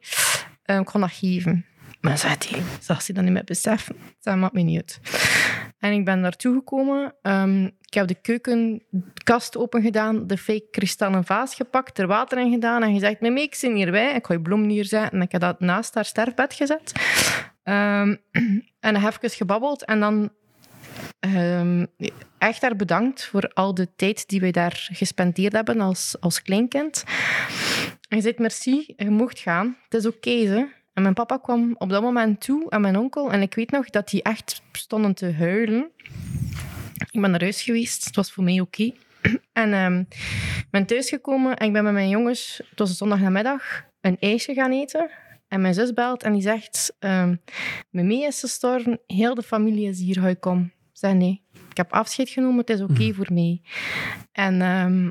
Eh, 0.62 0.78
ik 0.78 0.84
kan 0.84 1.00
dat 1.00 1.12
geven. 1.12 1.64
Maar 2.04 2.18
zegt 2.18 2.48
hij, 2.48 2.62
zag 2.80 3.02
ze 3.02 3.12
dat 3.12 3.24
niet 3.24 3.32
met 3.32 3.44
besef? 3.44 3.90
Dat 4.20 4.36
maakt 4.36 4.52
me 4.52 4.60
niet 4.60 4.76
uit. 4.76 5.00
En 5.78 5.92
ik 5.92 6.04
ben 6.04 6.20
naartoe 6.20 6.54
gekomen. 6.54 7.14
Ehm, 7.22 7.64
ik 7.64 7.94
heb 7.94 8.06
de 8.06 8.14
keukenkast 8.14 9.56
open 9.56 9.82
gedaan, 9.82 10.26
de 10.26 10.38
fake 10.38 10.68
kristallen 10.70 11.24
vaas 11.24 11.54
gepakt, 11.54 11.98
er 11.98 12.06
water 12.06 12.38
in 12.38 12.52
gedaan 12.52 12.82
en 12.82 12.92
gezegd: 12.92 13.20
Mimi, 13.20 13.42
ik 13.42 13.54
zit 13.54 13.72
hierbij. 13.72 14.14
Ik 14.14 14.26
ga 14.26 14.34
je 14.34 14.40
bloem 14.40 14.66
neerzetten. 14.66 15.10
En 15.10 15.22
ik 15.22 15.32
heb 15.32 15.40
dat 15.40 15.60
naast 15.60 15.94
haar 15.94 16.04
sterfbed 16.04 16.54
gezet. 16.54 16.92
Ehm, 17.62 18.16
en 18.80 18.94
dan 18.94 19.12
eens 19.20 19.34
gebabbeld 19.34 19.84
en 19.84 20.00
dan 20.00 20.32
ehm, 21.20 21.86
echt 22.38 22.62
haar 22.62 22.76
bedankt 22.76 23.24
voor 23.24 23.50
al 23.54 23.74
de 23.74 23.94
tijd 23.96 24.28
die 24.28 24.40
wij 24.40 24.52
daar 24.52 24.88
gespendeerd 24.92 25.52
hebben 25.52 25.80
als, 25.80 26.16
als 26.20 26.42
kleinkind. 26.42 27.04
En 28.08 28.16
je 28.16 28.22
zegt 28.22 28.38
merci, 28.38 28.92
je 28.96 29.10
mocht 29.10 29.38
gaan. 29.38 29.76
Het 29.88 29.94
is 29.94 30.06
oké, 30.06 30.46
ze. 30.46 30.82
En 30.94 31.02
mijn 31.02 31.14
papa 31.14 31.36
kwam 31.36 31.74
op 31.78 31.88
dat 31.88 32.02
moment 32.02 32.40
toe 32.40 32.70
en 32.70 32.80
mijn 32.80 32.98
onkel. 32.98 33.32
En 33.32 33.42
ik 33.42 33.54
weet 33.54 33.70
nog 33.70 33.90
dat 33.90 34.08
die 34.08 34.22
echt 34.22 34.62
stonden 34.72 35.14
te 35.14 35.32
huilen. 35.32 35.90
Ik 37.10 37.20
ben 37.20 37.30
naar 37.30 37.40
huis 37.40 37.62
geweest. 37.62 38.04
Het 38.04 38.16
was 38.16 38.32
voor 38.32 38.44
mij 38.44 38.60
oké. 38.60 38.92
En 39.52 39.72
ehm, 39.72 39.98
ik 40.58 40.70
ben 40.70 40.86
thuisgekomen 40.86 41.56
en 41.56 41.66
ik 41.66 41.72
ben 41.72 41.84
met 41.84 41.92
mijn 41.92 42.08
jongens, 42.08 42.60
het 42.70 42.78
was 42.78 42.88
een 42.88 42.94
zondagnamiddag, 42.94 43.84
een 44.00 44.16
ijsje 44.20 44.54
gaan 44.54 44.72
eten. 44.72 45.10
En 45.48 45.60
mijn 45.60 45.74
zus 45.74 45.92
belt 45.92 46.22
en 46.22 46.32
die 46.32 46.42
zegt, 46.42 46.96
ehm 46.98 47.36
Mimi 47.90 48.24
is 48.24 48.40
gestorven, 48.40 49.00
heel 49.06 49.34
de 49.34 49.42
familie 49.42 49.88
is 49.88 49.98
hier, 49.98 50.20
hou 50.20 50.34
kom. 50.34 50.62
Ik 50.64 50.72
zeg 50.92 51.12
nee, 51.12 51.42
ik 51.70 51.76
heb 51.76 51.92
afscheid 51.92 52.28
genomen, 52.28 52.58
het 52.58 52.70
is 52.70 52.80
oké 52.80 53.12
voor 53.12 53.28
mij. 53.32 53.60
En 54.32 54.62
ehm, 54.62 55.10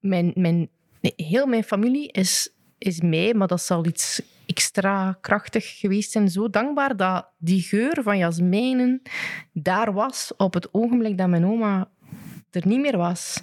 mijn, 0.00 0.32
mijn, 0.34 0.68
nee, 1.00 1.12
heel 1.16 1.46
mijn 1.46 1.64
familie 1.64 2.12
is, 2.12 2.54
is 2.78 3.00
mij, 3.00 3.34
maar 3.34 3.48
dat 3.48 3.62
zal 3.62 3.86
iets 3.86 4.22
extra 4.46 5.18
krachtig 5.20 5.78
geweest 5.78 6.10
zijn. 6.10 6.28
Zo 6.28 6.50
dankbaar 6.50 6.96
dat 6.96 7.28
die 7.38 7.62
geur 7.62 8.02
van 8.02 8.18
jasmijnen 8.18 9.02
daar 9.52 9.92
was 9.92 10.32
op 10.36 10.54
het 10.54 10.68
ogenblik 10.74 11.18
dat 11.18 11.28
mijn 11.28 11.46
oma 11.46 11.88
er 12.50 12.66
niet 12.66 12.80
meer 12.80 12.96
was. 12.96 13.40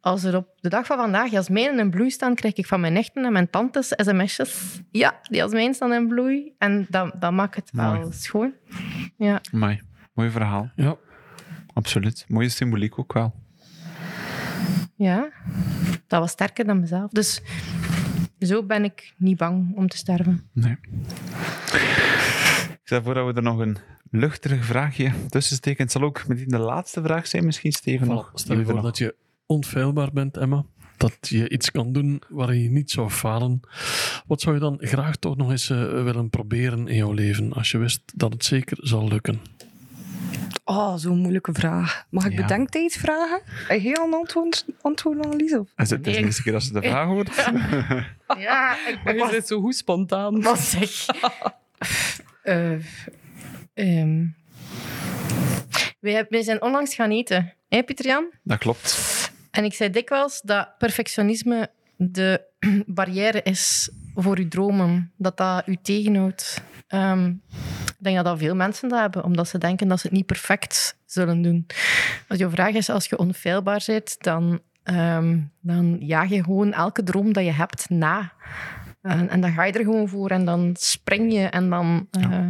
Als 0.00 0.24
er 0.24 0.36
op 0.36 0.48
de 0.60 0.68
dag 0.68 0.86
van 0.86 0.96
vandaag 0.96 1.30
jasmijnen 1.30 1.78
in 1.78 1.90
bloei 1.90 2.10
staan, 2.10 2.34
krijg 2.34 2.54
ik 2.54 2.66
van 2.66 2.80
mijn 2.80 2.92
nichten 2.92 3.24
en 3.24 3.32
mijn 3.32 3.50
tantes 3.50 3.92
sms'jes. 3.96 4.80
Ja, 4.90 5.20
die 5.22 5.36
jasmijnen 5.36 5.74
staan 5.74 5.92
in 5.92 6.08
bloei. 6.08 6.52
En 6.58 6.86
dat, 6.88 7.14
dat 7.20 7.32
maakt 7.32 7.54
het 7.54 7.70
wel 7.72 8.12
schoon. 8.12 8.52
Ja. 9.16 9.40
Mooi. 9.52 9.80
Mooi 10.14 10.30
verhaal. 10.30 10.70
Ja, 10.76 10.96
Absoluut. 11.72 12.24
Mooie 12.28 12.48
symboliek 12.48 12.98
ook 12.98 13.12
wel. 13.12 13.34
ja, 14.96 15.28
dat 16.06 16.20
was 16.20 16.30
sterker 16.30 16.64
dan 16.64 16.80
mezelf. 16.80 17.10
Dus 17.10 17.42
zo 18.44 18.62
ben 18.62 18.84
ik 18.84 19.14
niet 19.16 19.36
bang 19.36 19.76
om 19.76 19.88
te 19.88 19.96
sterven. 19.96 20.42
Nee. 20.52 20.76
Ik 22.70 22.90
stel 22.90 23.02
voor 23.02 23.14
dat 23.14 23.26
we 23.26 23.32
er 23.32 23.42
nog 23.42 23.58
een 23.58 23.76
luchtig 24.10 24.64
vraagje 24.64 25.12
tussen 25.28 25.56
steken. 25.56 25.82
Het 25.82 25.92
zal 25.92 26.02
ook 26.02 26.28
meteen 26.28 26.48
de 26.48 26.58
laatste 26.58 27.02
vraag 27.02 27.26
zijn, 27.26 27.44
misschien, 27.44 27.72
Steven. 27.72 28.06
Voilà. 28.06 28.34
Stel 28.34 28.58
je 28.58 28.64
voor 28.64 28.82
dat 28.82 28.98
je 28.98 29.14
onfeilbaar 29.46 30.12
bent, 30.12 30.36
Emma. 30.36 30.64
Dat 30.96 31.16
je 31.20 31.48
iets 31.48 31.70
kan 31.70 31.92
doen 31.92 32.22
waarin 32.28 32.62
je 32.62 32.70
niet 32.70 32.90
zou 32.90 33.10
falen. 33.10 33.60
Wat 34.26 34.40
zou 34.40 34.54
je 34.54 34.60
dan 34.60 34.76
graag 34.80 35.16
toch 35.16 35.36
nog 35.36 35.50
eens 35.50 35.70
eh, 35.70 36.02
willen 36.02 36.30
proberen 36.30 36.88
in 36.88 36.96
jouw 36.96 37.12
leven, 37.12 37.52
als 37.52 37.70
je 37.70 37.78
wist 37.78 38.02
dat 38.14 38.32
het 38.32 38.44
zeker 38.44 38.76
zal 38.80 39.08
lukken? 39.08 39.40
Oh, 40.64 40.96
zo'n 40.96 41.18
moeilijke 41.18 41.52
vraag. 41.52 42.06
Mag 42.10 42.24
ik 42.24 42.32
Ja. 42.32 42.40
bedenktijd 42.40 42.92
vragen? 42.92 43.40
Jij 43.82 43.94
al 43.96 44.06
een 44.06 44.14
antwoord, 44.14 44.64
antwoord 44.80 45.24
Annelies? 45.24 45.54
Of? 45.54 45.68
Is 45.76 45.90
het 45.90 46.06
is 46.06 46.14
de 46.16 46.22
eerste 46.24 46.42
keer 46.42 46.52
dat 46.52 46.62
ze 46.62 46.72
de 46.72 46.82
vraag 46.82 47.06
hoort? 47.06 47.34
Ja, 48.38 48.76
ik, 48.88 48.98
Maar 49.04 49.16
je 49.16 49.28
zit 49.30 49.46
zo 49.46 49.60
goed 49.60 49.76
spontaan. 49.76 50.42
Wat 50.42 50.58
zeg? 50.58 50.90
Eh, 52.42 52.72
ehm. 53.74 54.26
wij, 56.00 56.26
zijn 56.42 56.62
onlangs 56.62 56.94
gaan 56.94 57.10
eten, 57.10 57.52
hè 57.68 57.82
Pieter 57.82 58.06
Jan? 58.06 58.30
Dat 58.42 58.58
klopt. 58.58 59.32
En 59.50 59.64
ik 59.64 59.74
zei 59.74 59.90
dikwijls 59.90 60.40
dat 60.40 60.78
perfectionisme 60.78 61.70
de 61.96 62.40
barrière 62.86 63.42
is 63.42 63.90
voor 64.14 64.38
uw 64.38 64.48
dromen. 64.48 65.12
Dat 65.16 65.36
dat 65.36 65.66
u 65.66 65.76
tegenhoudt. 65.82 66.62
Ehm, 66.86 67.32
denk 68.04 68.16
dat, 68.16 68.24
dat 68.24 68.38
veel 68.38 68.54
mensen 68.54 68.88
dat 68.88 69.00
hebben, 69.00 69.24
omdat 69.24 69.48
ze 69.48 69.58
denken 69.58 69.88
dat 69.88 70.00
ze 70.00 70.06
het 70.06 70.16
niet 70.16 70.26
perfect 70.26 70.98
zullen 71.06 71.42
doen. 71.42 71.66
Als 72.28 72.38
je 72.38 72.50
vraag 72.50 72.74
is, 72.74 72.90
als 72.90 73.06
je 73.06 73.18
onfeilbaar 73.18 73.82
bent, 73.86 74.16
dan, 74.18 74.60
ehm, 74.82 75.38
dan 75.60 75.96
jaag 76.00 76.28
je 76.28 76.44
gewoon 76.44 76.72
elke 76.72 77.02
droom 77.02 77.32
dat 77.32 77.44
je 77.44 77.52
hebt 77.52 77.90
na. 77.90 78.32
En, 79.02 79.28
en 79.28 79.40
dan 79.40 79.52
ga 79.52 79.64
je 79.64 79.72
er 79.72 79.84
gewoon 79.84 80.08
voor 80.08 80.30
en 80.30 80.44
dan 80.44 80.74
spring 80.78 81.32
je 81.32 81.44
en 81.46 81.70
dan... 81.70 82.08
eh, 82.10 82.46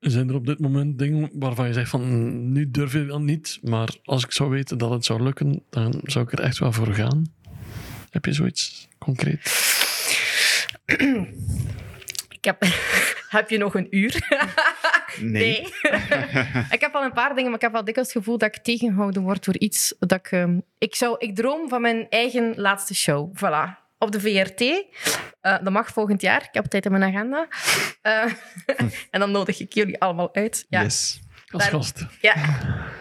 Zijn 0.00 0.28
er 0.28 0.34
op 0.34 0.46
dit 0.46 0.58
moment 0.60 0.98
dingen 0.98 1.30
waarvan 1.32 1.66
je 1.66 1.72
zegt 1.72 1.90
van 1.90 2.02
"Mm, 2.04 2.52
nu 2.52 2.70
durf 2.70 2.92
je 2.92 3.04
wel 3.04 3.20
niet, 3.20 3.58
maar 3.62 3.88
als 4.04 4.24
ik 4.24 4.32
zou 4.32 4.50
weten 4.50 4.78
dat 4.78 4.90
het 4.90 5.04
zou 5.04 5.22
lukken, 5.22 5.62
dan 5.70 6.00
zou 6.02 6.24
ik 6.24 6.32
er 6.32 6.40
echt 6.40 6.58
wel 6.58 6.72
voor 6.72 6.94
gaan? 6.94 7.24
Heb 8.10 8.24
je 8.24 8.32
zoiets 8.32 8.88
concreet? 8.98 9.40
ik 12.28 12.44
heb, 12.44 12.62
heb 13.30 13.50
je 13.50 13.58
nog 13.58 13.74
een 13.74 13.86
uur? 13.96 14.18
Nee. 15.20 15.60
ik 16.76 16.80
heb 16.80 16.94
al 16.94 17.02
een 17.04 17.12
paar 17.12 17.28
dingen, 17.34 17.44
maar 17.44 17.54
ik 17.54 17.60
heb 17.60 17.72
wel 17.72 17.84
dikwijls 17.84 18.12
het 18.12 18.18
gevoel 18.22 18.38
dat 18.38 18.56
ik 18.56 18.62
tegengehouden 18.62 19.22
word 19.22 19.44
door 19.44 19.56
iets 19.58 19.94
dat 19.98 20.12
ik... 20.12 20.26
ehm, 20.30 20.58
ik, 20.78 20.94
zou, 20.94 21.14
ik 21.18 21.34
droom 21.36 21.68
van 21.68 21.80
mijn 21.80 22.06
eigen 22.08 22.52
laatste 22.56 22.94
show. 22.94 23.36
Voilà. 23.36 23.78
Op 23.98 24.12
de 24.12 24.20
VRT. 24.20 24.60
Eh, 24.60 25.62
dat 25.62 25.70
mag 25.72 25.88
volgend 25.88 26.20
jaar. 26.20 26.40
Ik 26.42 26.48
heb 26.52 26.62
het 26.62 26.70
tijd 26.70 26.84
in 26.84 26.90
mijn 26.90 27.02
agenda. 27.14 27.48
Eh, 28.02 28.32
en 29.10 29.20
dan 29.20 29.30
nodig 29.30 29.60
ik 29.60 29.72
jullie 29.72 30.00
allemaal 30.00 30.34
uit. 30.34 30.66
Ja, 30.68 30.82
Yes. 30.82 31.20
Als 31.48 31.62
Daar- 31.62 31.72
gast. 31.72 32.06
ja. 32.20 32.34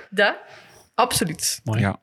dat. 0.09 0.35
Absoluut. 0.95 1.61
Mooi. 1.63 1.79
Ja. 1.79 1.99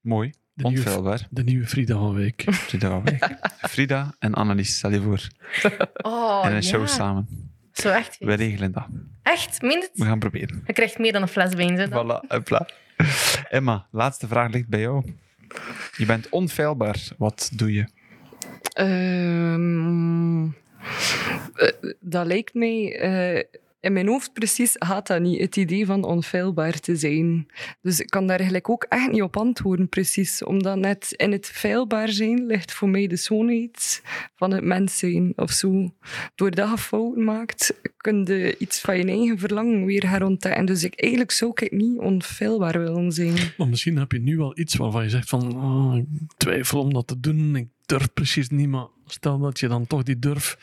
Mooi. 0.00 0.32
De 0.54 0.68
nieuwe, 0.68 1.18
de 1.30 1.42
nieuwe 1.44 1.66
Frida 1.66 1.94
van 1.98 2.14
Week. 2.14 2.44
Frida, 2.50 2.88
van 2.88 3.04
Wijk. 3.04 3.38
Frida 3.58 4.14
en 4.18 4.34
Annelies, 4.34 4.76
stel 4.76 4.90
je 4.90 5.00
voor. 5.02 5.20
Oh, 6.02 6.40
en 6.44 6.48
een 6.50 6.54
ja. 6.54 6.60
show 6.68 6.88
samen. 6.88 7.49
Zo 7.72 7.88
echt. 7.88 8.16
We 8.18 8.34
regelen 8.34 8.72
dat. 8.72 8.86
Echt? 9.22 9.62
Meen 9.62 9.80
het? 9.80 9.90
We 9.94 10.04
gaan 10.04 10.18
proberen. 10.18 10.62
Je 10.66 10.72
krijgt 10.72 10.98
meer 10.98 11.12
dan 11.12 11.22
een 11.22 11.28
fles 11.28 11.54
wijn. 11.54 11.76
dan. 11.76 11.88
Voilà, 12.22 12.26
hopla. 12.28 12.68
Emma, 13.48 13.86
laatste 13.90 14.26
vraag 14.28 14.50
ligt 14.52 14.68
bij 14.68 14.80
jou. 14.80 15.04
Je 15.96 16.06
bent 16.06 16.28
onfeilbaar. 16.28 17.08
Wat 17.18 17.50
doe 17.54 17.72
je? 17.72 17.84
Ehm, 18.72 20.44
eh, 20.44 21.92
dat 22.00 22.26
lijkt 22.26 22.54
mij... 22.54 22.98
eh, 22.98 23.44
in 23.80 23.92
mijn 23.92 24.08
hoofd 24.08 24.32
precies 24.32 24.72
gaat 24.78 25.06
dat 25.06 25.20
niet, 25.20 25.40
het 25.40 25.56
idee 25.56 25.86
van 25.86 26.04
onfeilbaar 26.04 26.80
te 26.80 26.96
zijn. 26.96 27.46
Dus 27.82 28.00
ik 28.00 28.06
kan 28.06 28.26
daar 28.26 28.36
eigenlijk 28.36 28.68
ook 28.68 28.86
echt 28.88 29.10
niet 29.10 29.22
op 29.22 29.36
antwoorden, 29.36 29.88
precies. 29.88 30.44
Omdat 30.44 30.78
net 30.78 31.12
in 31.16 31.32
het 31.32 31.46
feilbaar 31.46 32.08
zijn 32.08 32.46
ligt 32.46 32.72
voor 32.72 32.88
mij 32.88 33.06
de 33.06 33.16
schoonheid 33.16 34.02
van 34.34 34.52
het 34.52 34.64
mens 34.64 34.98
zijn. 34.98 35.32
Of 35.36 35.50
zo. 35.50 35.94
Doordat 36.34 36.70
je 36.70 36.78
fouten 36.78 37.24
maakt, 37.24 37.74
kun 37.96 38.24
je 38.24 38.56
iets 38.58 38.80
van 38.80 38.96
je 38.96 39.04
eigen 39.04 39.38
verlangen 39.38 39.84
weer 39.84 40.10
herontdekken. 40.10 40.64
Dus 40.64 40.84
ik, 40.84 41.00
eigenlijk 41.00 41.32
zou 41.32 41.50
ik 41.54 41.70
niet 41.70 41.98
onfeilbaar 41.98 42.78
willen 42.78 43.12
zijn. 43.12 43.34
Maar 43.56 43.68
misschien 43.68 43.96
heb 43.96 44.12
je 44.12 44.20
nu 44.20 44.36
wel 44.36 44.58
iets 44.58 44.76
waarvan 44.76 45.02
je 45.02 45.10
zegt 45.10 45.28
van 45.28 45.56
"Ah, 45.56 45.96
ik 45.96 46.04
twijfel 46.36 46.80
om 46.80 46.92
dat 46.92 47.06
te 47.06 47.20
doen, 47.20 47.70
durf 47.90 48.12
precies 48.12 48.48
niet, 48.48 48.68
maar 48.68 48.86
stel 49.06 49.38
dat 49.38 49.60
je 49.60 49.68
dan 49.68 49.86
toch 49.86 50.02
die 50.02 50.18
durf, 50.18 50.58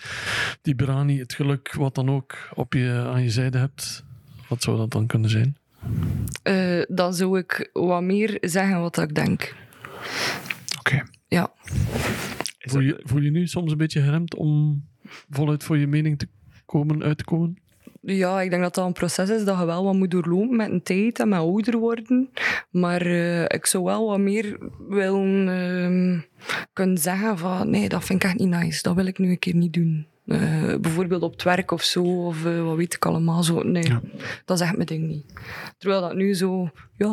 die 0.62 0.76
brani, 0.76 1.20
het 1.20 1.34
geluk, 1.34 1.74
wat 1.74 1.96
dan 1.96 2.10
ook, 2.10 2.50
op 2.54 2.74
je, 2.74 3.04
aan 3.14 3.24
je 3.24 3.30
zijde 3.30 3.58
hebt. 3.58 4.04
Wat 4.48 4.62
zou 4.62 4.78
dat 4.78 4.92
dan 4.92 5.08
kunnen 5.08 5.30
zijn? 5.30 5.58
Eh, 6.44 6.82
dan 6.88 7.14
zou 7.14 7.40
ik 7.40 7.70
wat 7.74 8.02
meer 8.02 8.38
zeggen 8.42 8.82
wat 8.82 8.98
ik 8.98 9.16
denk. 9.16 9.56
Oké. 10.80 11.04
Ja. 11.28 11.52
Voel 12.60 12.82
je, 12.82 13.02
voel 13.04 13.22
je 13.22 13.32
nu 13.32 13.48
soms 13.48 13.72
een 13.72 13.78
beetje 13.78 14.02
geremd 14.02 14.36
om 14.36 14.84
voluit 15.30 15.64
voor 15.64 15.78
je 15.78 15.88
mening 15.88 16.20
te 16.20 16.28
komen, 16.66 17.04
uit 17.04 17.18
te 17.18 17.24
komen? 17.24 17.58
Ja, 18.02 18.42
ik 18.42 18.50
denk 18.50 18.62
dat 18.62 18.76
dat 18.76 18.86
een 18.86 18.94
proces 18.94 19.30
is 19.30 19.44
dat 19.46 19.60
je 19.60 19.66
wel 19.66 19.84
wat 19.84 19.94
moet 19.94 20.12
doorlopen 20.12 20.56
met 20.56 20.72
een 20.72 20.84
tijd 20.84 21.20
en 21.20 21.30
met 21.30 21.40
ouder 21.40 21.78
worden. 21.78 22.30
Maar 22.72 23.02
eh, 23.02 23.44
ik 23.44 23.66
zou 23.66 23.84
wel 23.84 24.08
wat 24.08 24.20
meer 24.20 24.58
willen 24.90 25.48
ehm, 25.50 26.20
kunnen 26.74 26.98
zeggen 26.98 27.38
van 27.38 27.70
nee, 27.70 27.90
dat 27.90 28.04
vind 28.04 28.24
ik 28.24 28.30
echt 28.30 28.40
niet 28.40 28.50
nice. 28.50 28.82
Dat 28.82 28.96
wil 28.96 29.06
ik 29.06 29.18
nu 29.20 29.30
een 29.30 29.40
keer 29.40 29.56
niet 29.56 29.74
doen. 29.74 30.08
Eh, 30.26 30.76
bijvoorbeeld 30.82 31.22
op 31.22 31.32
het 31.32 31.44
werk 31.44 31.72
of 31.72 31.84
zo, 31.84 32.04
of 32.26 32.46
eh, 32.46 32.64
wat 32.64 32.76
weet 32.76 32.94
ik 32.94 33.06
allemaal. 33.06 33.44
Zo. 33.44 33.64
Nee, 33.64 33.84
Ja. 33.84 34.02
dat 34.46 34.60
is 34.60 34.66
echt 34.66 34.76
mijn 34.76 34.88
ding 34.88 35.08
niet. 35.08 35.26
Terwijl 35.78 36.02
dat 36.02 36.16
nu 36.16 36.34
zo, 36.34 36.70
ja, 36.98 37.10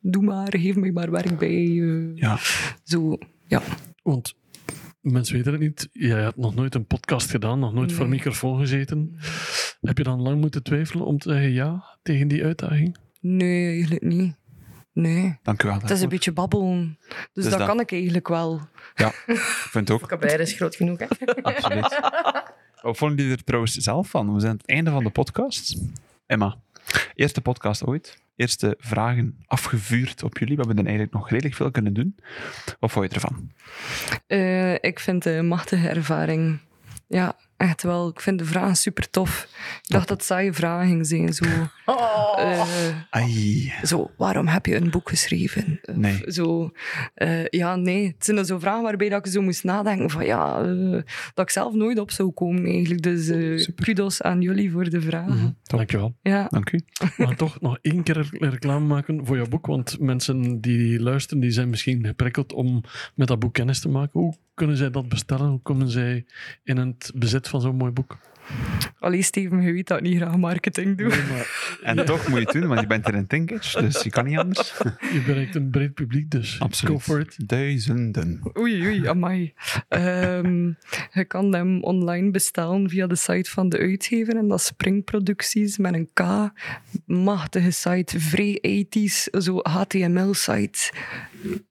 doe 0.00 0.22
maar, 0.22 0.54
geef 0.58 0.76
me 0.76 0.92
maar 0.92 1.10
werk 1.10 1.38
bij. 1.38 1.64
eh, 1.80 2.16
Ja. 2.16 2.38
Zo, 2.82 3.18
ja. 3.46 3.62
Want 4.02 4.34
mensen 5.12 5.36
weten 5.36 5.52
het 5.52 5.60
niet, 5.60 5.88
jij 5.92 6.20
hebt 6.22 6.36
nog 6.36 6.54
nooit 6.54 6.74
een 6.74 6.86
podcast 6.86 7.30
gedaan, 7.30 7.58
nog 7.58 7.72
nooit 7.72 7.92
voor 7.92 8.04
een 8.04 8.08
Nee. 8.10 8.18
microfoon 8.18 8.58
gezeten. 8.58 9.16
Heb 9.80 9.98
je 9.98 10.04
dan 10.04 10.22
lang 10.22 10.40
moeten 10.40 10.62
twijfelen 10.62 11.06
om 11.06 11.18
te 11.18 11.30
zeggen 11.30 11.52
ja 11.52 11.84
tegen 12.02 12.28
die 12.28 12.44
uitdaging? 12.44 12.96
Nee, 13.20 13.70
eigenlijk 13.70 14.02
niet. 14.02 14.36
Nee. 14.92 15.38
Dank 15.42 15.62
u 15.62 15.68
wel. 15.68 15.80
Het 15.80 15.90
is 15.90 16.00
een 16.00 16.08
beetje 16.08 16.32
babbelen. 16.32 16.98
Dus, 17.08 17.16
Dus 17.32 17.44
dat, 17.44 17.58
dat- 17.58 17.68
kan 17.68 17.80
ik 17.80 17.92
eigenlijk 17.92 18.28
wel. 18.28 18.60
Ja, 18.94 19.08
ik 19.26 19.36
vind 19.70 19.88
het 19.88 19.90
ook. 19.90 20.00
vocabulaire 20.08 20.42
is 20.42 20.52
groot 20.52 20.76
genoeg. 20.76 20.98
Hè? 20.98 21.06
Absoluut. 21.42 22.00
Wat 22.82 22.96
vonden 22.96 23.16
jullie 23.18 23.36
er 23.36 23.44
trouwens 23.44 23.74
zelf 23.74 24.08
van? 24.10 24.34
We 24.34 24.40
zijn 24.40 24.52
aan 24.52 24.58
het 24.58 24.68
einde 24.68 24.90
van 24.90 25.04
de 25.04 25.10
podcast. 25.10 25.76
Emma, 26.26 26.56
eerste 27.14 27.40
podcast 27.40 27.84
ooit. 27.86 28.24
Eerste 28.36 28.74
vragen 28.78 29.38
afgevuurd 29.46 30.22
op 30.22 30.38
jullie. 30.38 30.56
We 30.56 30.62
hebben 30.62 30.78
er 30.78 30.90
eigenlijk 30.90 31.18
nog 31.18 31.30
redelijk 31.30 31.54
veel 31.54 31.70
kunnen 31.70 31.92
doen. 31.92 32.16
Wat 32.80 32.90
vond 32.90 33.08
je 33.08 33.14
ervan? 33.14 33.50
Eh, 34.26 34.74
ik 34.74 35.00
vind 35.00 35.24
het 35.24 35.34
een 35.34 35.46
machtige 35.46 35.88
ervaring. 35.88 36.58
Ja, 37.06 37.36
echt 37.56 37.82
wel. 37.82 38.08
Ik 38.08 38.20
vind 38.20 38.38
de 38.38 38.44
vragen 38.44 38.76
super 38.76 39.10
tof. 39.10 39.48
Ik 39.82 39.88
dacht 39.92 40.08
dat 40.08 40.16
het 40.16 40.26
saaie 40.26 40.52
vragen 40.52 40.86
gingen 40.88 41.04
zijn. 41.04 41.32
Zo, 41.34 41.44
Oh. 41.84 42.40
eh, 43.10 43.84
zo, 43.84 44.10
waarom 44.16 44.46
heb 44.46 44.66
je 44.66 44.76
een 44.76 44.90
boek 44.90 45.08
geschreven? 45.08 45.80
Of 45.82 45.94
Nee. 45.96 46.22
Zo, 46.26 46.70
eh, 47.14 47.46
ja, 47.46 47.76
nee. 47.76 48.06
Het 48.06 48.24
zijn 48.24 48.36
dan 48.36 48.46
zo 48.46 48.58
vragen 48.58 48.82
waarbij 48.82 49.08
dat 49.08 49.26
ik 49.26 49.32
zo 49.32 49.42
moest 49.42 49.64
nadenken 49.64 50.10
van 50.10 50.24
ja, 50.26 50.60
eh, 50.62 50.90
dat 51.34 51.44
ik 51.44 51.50
zelf 51.50 51.74
nooit 51.74 51.98
op 51.98 52.10
zou 52.10 52.30
komen 52.30 52.64
eigenlijk. 52.64 53.02
Dus 53.02 53.28
eh 53.28 53.58
Super. 53.58 53.84
kudos 53.84 54.22
aan 54.22 54.40
jullie 54.40 54.70
voor 54.70 54.90
de 54.90 55.00
vragen. 55.00 55.56
Dankjewel. 55.62 56.14
Ja. 56.22 56.46
Dank 56.50 56.72
u. 56.72 56.80
Gaan 57.24 57.36
toch 57.36 57.60
nog 57.60 57.78
één 57.82 58.02
keer 58.02 58.28
re- 58.30 58.48
reclame 58.48 58.86
maken 58.86 59.26
voor 59.26 59.36
jouw 59.36 59.48
boek, 59.48 59.66
want 59.66 60.00
mensen 60.00 60.60
die 60.60 61.00
luisteren, 61.00 61.40
die 61.42 61.50
zijn 61.50 61.70
misschien 61.70 62.06
geprikkeld 62.06 62.52
om 62.52 62.82
met 63.14 63.28
dat 63.28 63.38
boek 63.38 63.54
kennis 63.54 63.80
te 63.80 63.88
maken. 63.88 64.20
Hoe 64.20 64.34
kunnen 64.54 64.76
zij 64.76 64.90
dat 64.90 65.08
bestellen? 65.08 65.48
Hoe 65.48 65.60
komen 65.62 65.88
zij 65.88 66.26
in 66.64 66.76
het 66.76 67.10
bezit 67.14 67.45
van 67.48 67.60
zo'n 67.60 67.76
mooi 67.76 67.92
boek? 67.92 68.16
Allee, 68.98 69.22
Steven, 69.22 69.62
je 69.62 69.72
weet 69.72 69.86
dat 69.86 69.98
ik 69.98 70.04
niet 70.04 70.16
graag 70.16 70.36
marketing 70.36 70.96
doe. 70.98 71.08
Nee, 71.08 71.22
maar 71.22 71.78
En 71.82 72.04
toch 72.04 72.28
moet 72.28 72.38
je 72.38 72.44
het 72.44 72.52
doen, 72.52 72.66
want 72.68 72.80
je 72.80 72.86
bent 72.86 73.06
er 73.08 73.14
in 73.14 73.26
Tinkage, 73.26 73.80
dus 73.80 74.02
je 74.02 74.10
kan 74.10 74.24
niet 74.24 74.38
anders. 74.38 74.74
je 75.12 75.22
bereikt 75.26 75.54
een 75.54 75.70
breed 75.70 75.94
publiek, 75.94 76.30
dus 76.30 76.60
Absoluut. 76.60 76.94
go 76.94 76.98
for 77.00 77.20
it. 77.20 77.48
Duizenden. 77.48 78.40
Oei, 78.58 78.86
oei, 78.86 79.06
amai. 79.06 79.52
Ehm, 79.88 80.66
je 81.12 81.24
kan 81.26 81.54
hem 81.54 81.82
online 81.82 82.30
bestellen 82.30 82.88
via 82.88 83.06
de 83.06 83.16
site 83.16 83.50
van 83.50 83.68
de 83.68 83.78
uitgever. 83.78 84.36
En 84.36 84.48
dat 84.48 84.58
is 84.58 84.66
Spring 84.66 85.04
Producties 85.04 85.78
met 85.78 85.94
een 85.94 86.10
K. 86.12 86.50
Machtige 87.06 87.70
site, 87.70 88.20
vrij 88.20 88.58
ethisch, 88.60 89.22
zo 89.22 89.58
HTML-site. 89.62 90.92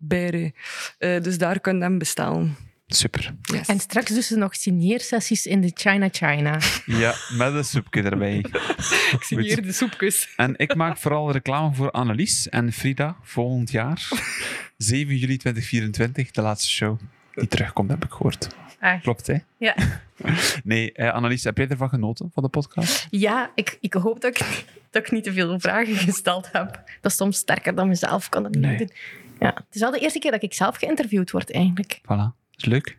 Eh, 0.08 1.22
dus 1.22 1.38
daar 1.38 1.60
kun 1.60 1.76
je 1.76 1.82
hem 1.82 1.98
bestellen. 1.98 2.56
Super. 2.88 3.36
Yes. 3.42 3.68
En 3.68 3.80
straks 3.80 4.12
dus 4.14 4.30
nog 4.30 4.56
signeersessies 4.56 5.46
in 5.46 5.62
de 5.62 5.72
China 5.74 6.08
China. 6.12 6.60
Ja, 6.86 7.14
met 7.38 7.54
een 7.54 7.66
soepje 7.66 8.02
erbij. 8.04 8.38
ik 9.18 9.24
zie 9.24 9.42
hier 9.42 9.62
de 9.62 9.72
soepkus. 9.72 10.34
En 10.36 10.54
ik 10.58 10.76
maak 10.76 10.98
vooral 10.98 11.32
reclame 11.32 11.74
voor 11.76 11.92
Annelies 11.92 12.50
en 12.50 12.72
Frida 12.74 13.16
volgend 13.22 13.72
jaar. 13.72 14.08
7 14.78 15.18
juli 15.18 15.38
2024, 15.38 16.32
de 16.32 16.42
laatste 16.42 16.70
show 16.70 17.00
die 17.34 17.48
terugkomt, 17.48 17.90
heb 17.90 18.06
ik 18.06 18.12
gehoord. 18.12 18.48
Echt. 18.80 19.02
Klopt, 19.04 19.28
hè? 19.28 19.38
Ja. 19.58 19.76
Nee, 20.64 20.92
eh, 20.94 21.14
Annelies, 21.14 21.44
heb 21.44 21.58
jij 21.58 21.68
ervan 21.68 21.90
genoten, 21.90 22.30
van 22.34 22.44
de 22.44 22.50
podcast? 22.50 23.08
Ja, 23.10 23.52
ik, 23.56 23.78
ik 23.82 23.94
hoop 23.94 24.22
dat 24.22 24.40
ik, 24.40 24.64
dat 24.90 25.06
ik 25.06 25.12
niet 25.12 25.24
te 25.24 25.34
veel 25.34 25.60
vragen 25.60 25.96
gesteld 25.96 26.52
heb. 26.52 26.82
Dat 27.02 27.12
is 27.12 27.18
soms 27.18 27.38
sterker 27.38 27.76
dan 27.76 27.88
mezelf, 27.88 28.30
kan 28.30 28.44
dat 28.44 28.52
niet 28.52 28.62
Nee. 28.62 28.78
doen. 28.78 28.92
Ja, 29.40 29.48
het 29.54 29.66
is 29.76 29.82
wel 29.82 29.92
de 29.92 30.00
eerste 30.00 30.20
keer 30.20 30.32
dat 30.32 30.44
ik 30.44 30.54
zelf 30.54 30.78
geïnterviewd 30.78 31.32
word, 31.32 31.52
eigenlijk. 31.52 32.00
Voilà. 32.02 32.45
Is 32.56 32.66
leuk? 32.66 32.98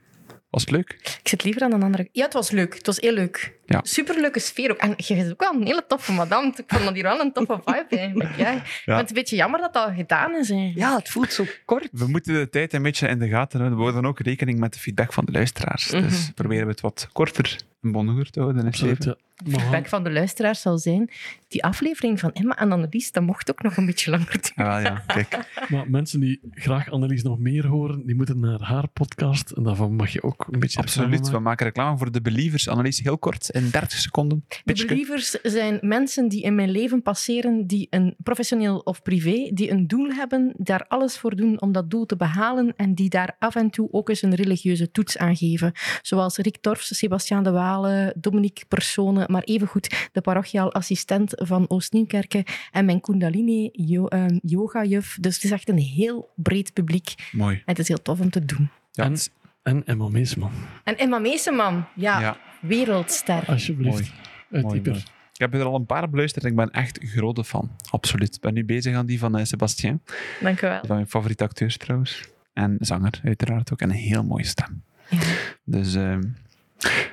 Was 0.50 0.62
het 0.62 0.70
leuk? 0.70 0.90
Ik 1.20 1.28
zit 1.28 1.44
liever 1.44 1.62
aan 1.62 1.72
een 1.72 1.82
andere... 1.82 2.08
Ja, 2.12 2.24
het 2.24 2.32
was 2.32 2.50
leuk. 2.50 2.74
Het 2.74 2.86
was 2.86 3.00
heel 3.00 3.12
leuk. 3.12 3.55
Ja. 3.66 3.80
Superleuke 3.82 4.38
sfeer 4.40 4.70
ook. 4.70 4.76
En 4.76 4.94
je 4.96 5.14
is 5.14 5.30
ook 5.30 5.40
wel 5.40 5.52
een 5.60 5.66
hele 5.66 5.84
toffe 5.88 6.12
madame. 6.12 6.46
Ik 6.56 6.64
vond 6.66 6.84
dat 6.84 6.94
hier 6.94 7.02
wel 7.02 7.20
een 7.20 7.32
toffe 7.32 7.60
vibe 7.64 7.96
eigenlijk. 7.96 8.36
Ja. 8.36 8.52
Ik 8.52 8.62
vind 8.84 8.98
het 8.98 9.08
een 9.08 9.14
beetje 9.14 9.36
jammer 9.36 9.60
dat 9.60 9.72
dat 9.72 9.90
gedaan 9.96 10.30
is. 10.36 10.50
Eigenlijk. 10.50 10.78
Ja, 10.78 10.96
het 10.96 11.08
voelt 11.08 11.32
zo 11.32 11.44
kort. 11.64 11.88
We 11.92 12.06
moeten 12.08 12.34
de 12.34 12.48
tijd 12.48 12.72
een 12.72 12.82
beetje 12.82 13.08
in 13.08 13.18
de 13.18 13.28
gaten 13.28 13.58
houden. 13.58 13.78
We 13.78 13.84
houden 13.84 14.10
ook 14.10 14.20
rekening 14.20 14.58
met 14.58 14.72
de 14.72 14.78
feedback 14.78 15.12
van 15.12 15.24
de 15.24 15.32
luisteraars. 15.32 15.90
Mhm. 15.90 16.02
Dus 16.02 16.30
proberen 16.34 16.64
we 16.64 16.70
het 16.70 16.80
wat 16.80 17.08
korter 17.12 17.56
en 17.82 17.92
bondiger 17.92 18.30
te 18.30 18.40
houden. 18.40 18.60
in 18.60 18.66
het 18.66 18.74
Absoluut, 18.74 18.98
leven. 19.04 19.18
ja. 19.20 19.24
De 19.44 19.50
feedback 19.60 19.86
van 19.88 20.04
de 20.04 20.10
luisteraars 20.12 20.60
zal 20.60 20.78
zijn, 20.78 21.10
die 21.48 21.64
aflevering 21.64 22.20
van 22.20 22.32
Emma 22.32 22.56
en 22.58 22.72
Annelies, 22.72 23.12
dat 23.12 23.22
mocht 23.22 23.50
ook 23.50 23.62
nog 23.62 23.76
een 23.76 23.86
beetje 23.86 24.10
langer 24.10 24.26
duren. 24.40 24.72
Ja, 24.72 24.82
wel, 24.82 24.92
ja, 24.92 25.02
kijk. 25.06 25.38
Maar 25.68 25.90
mensen 25.90 26.20
die 26.20 26.40
graag 26.50 26.90
Annelies 26.90 27.22
nog 27.22 27.38
meer 27.38 27.66
horen, 27.66 28.06
die 28.06 28.14
moeten 28.14 28.40
naar 28.40 28.60
haar 28.62 28.88
podcast. 28.88 29.50
En 29.50 29.62
daarvan 29.62 29.94
mag 29.94 30.10
je 30.12 30.22
ook 30.22 30.46
een 30.50 30.58
beetje 30.60 30.78
Absoluut. 30.78 31.18
We 31.20 31.24
maken. 31.24 31.42
maken 31.42 31.66
reclame 31.66 31.98
voor 31.98 32.12
de 32.12 32.20
Believers. 32.20 32.68
Annelies, 32.68 32.98
heel 32.98 33.18
kort, 33.18 33.50
in 33.56 33.70
30 33.70 33.98
seconden. 33.98 34.44
De 34.64 34.84
believers 34.86 35.30
zijn 35.30 35.78
mensen 35.80 36.28
die 36.28 36.42
in 36.42 36.54
mijn 36.54 36.70
leven 36.70 37.02
passeren, 37.02 37.66
die 37.66 37.86
een 37.90 38.14
professioneel 38.22 38.78
of 38.78 39.02
privé, 39.02 39.50
die 39.54 39.70
een 39.70 39.86
doel 39.86 40.10
hebben, 40.10 40.52
daar 40.56 40.84
alles 40.88 41.18
voor 41.18 41.36
doen 41.36 41.60
om 41.60 41.72
dat 41.72 41.90
doel 41.90 42.06
te 42.06 42.16
behalen 42.16 42.74
en 42.76 42.94
die 42.94 43.08
daar 43.08 43.36
af 43.38 43.54
en 43.54 43.70
toe 43.70 43.88
ook 43.92 44.08
eens 44.08 44.22
een 44.22 44.34
religieuze 44.34 44.90
toets 44.90 45.18
aan 45.18 45.36
geven. 45.36 45.72
Zoals 46.02 46.36
Rick 46.36 46.56
Torfs, 46.60 46.98
Sebastiaan 46.98 47.42
de 47.44 47.50
Walen, 47.50 48.12
Dominique 48.20 48.66
Personen, 48.68 49.32
maar 49.32 49.42
evengoed 49.42 50.08
de 50.12 50.20
parochiaal 50.20 50.72
assistent 50.72 51.32
van 51.34 51.64
Oost-Nieuwkerken 51.70 52.44
en 52.72 52.84
mijn 52.84 53.00
Kundalini 53.00 53.68
yo- 53.72 54.06
ehm, 54.06 54.38
yoga-juf. 54.42 55.16
Dus 55.20 55.34
het 55.34 55.44
is 55.44 55.50
echt 55.50 55.68
een 55.68 55.78
heel 55.78 56.28
breed 56.34 56.72
publiek 56.72 57.14
Mooi. 57.32 57.54
en 57.56 57.62
het 57.64 57.78
is 57.78 57.88
heel 57.88 58.02
tof 58.02 58.20
om 58.20 58.30
te 58.30 58.44
doen. 58.44 58.68
Ja, 58.92 59.10
En- 59.62 59.84
Emma 59.86 60.08
Meesman, 60.08 60.50
En 60.84 60.96
Emma 60.98 61.18
Meeseman, 61.18 61.84
ja, 61.94 62.20
ja, 62.20 62.36
wereldster. 62.60 63.44
alsjeblieft. 63.46 63.90
mooi. 63.98 64.10
Uit 64.50 64.62
Mooi, 64.62 64.74
Dieper. 64.74 64.92
mooi. 64.92 65.04
Ik 65.32 65.42
heb 65.42 65.54
er 65.54 65.64
al 65.64 65.74
een 65.74 65.86
paar 65.86 66.10
beluisterd 66.10 66.44
en 66.44 66.50
ik 66.50 66.56
ben 66.56 66.70
echt 66.70 67.02
een 67.02 67.08
grote 67.08 67.44
fan. 67.44 67.70
Absoluut. 67.90 68.34
Ik 68.34 68.40
ben 68.40 68.54
nu 68.54 68.64
bezig 68.64 68.94
aan 68.94 69.06
die 69.06 69.18
van 69.18 69.36
eh, 69.38 69.44
Sebastien. 69.44 70.02
Dank 70.40 70.62
u 70.62 70.66
wel. 70.66 70.78
Van 70.84 70.94
mijn 70.96 71.08
favoriete 71.08 71.44
acteurs 71.44 71.76
trouwens. 71.76 72.28
En 72.52 72.76
zanger 72.80 73.20
uiteraard 73.24 73.72
ook. 73.72 73.80
En 73.80 73.90
een 73.90 73.96
heel 73.96 74.24
mooie 74.24 74.44
stem. 74.44 74.82
Ja. 75.08 75.18
Dus 75.64 75.94
ehm, 75.94 76.22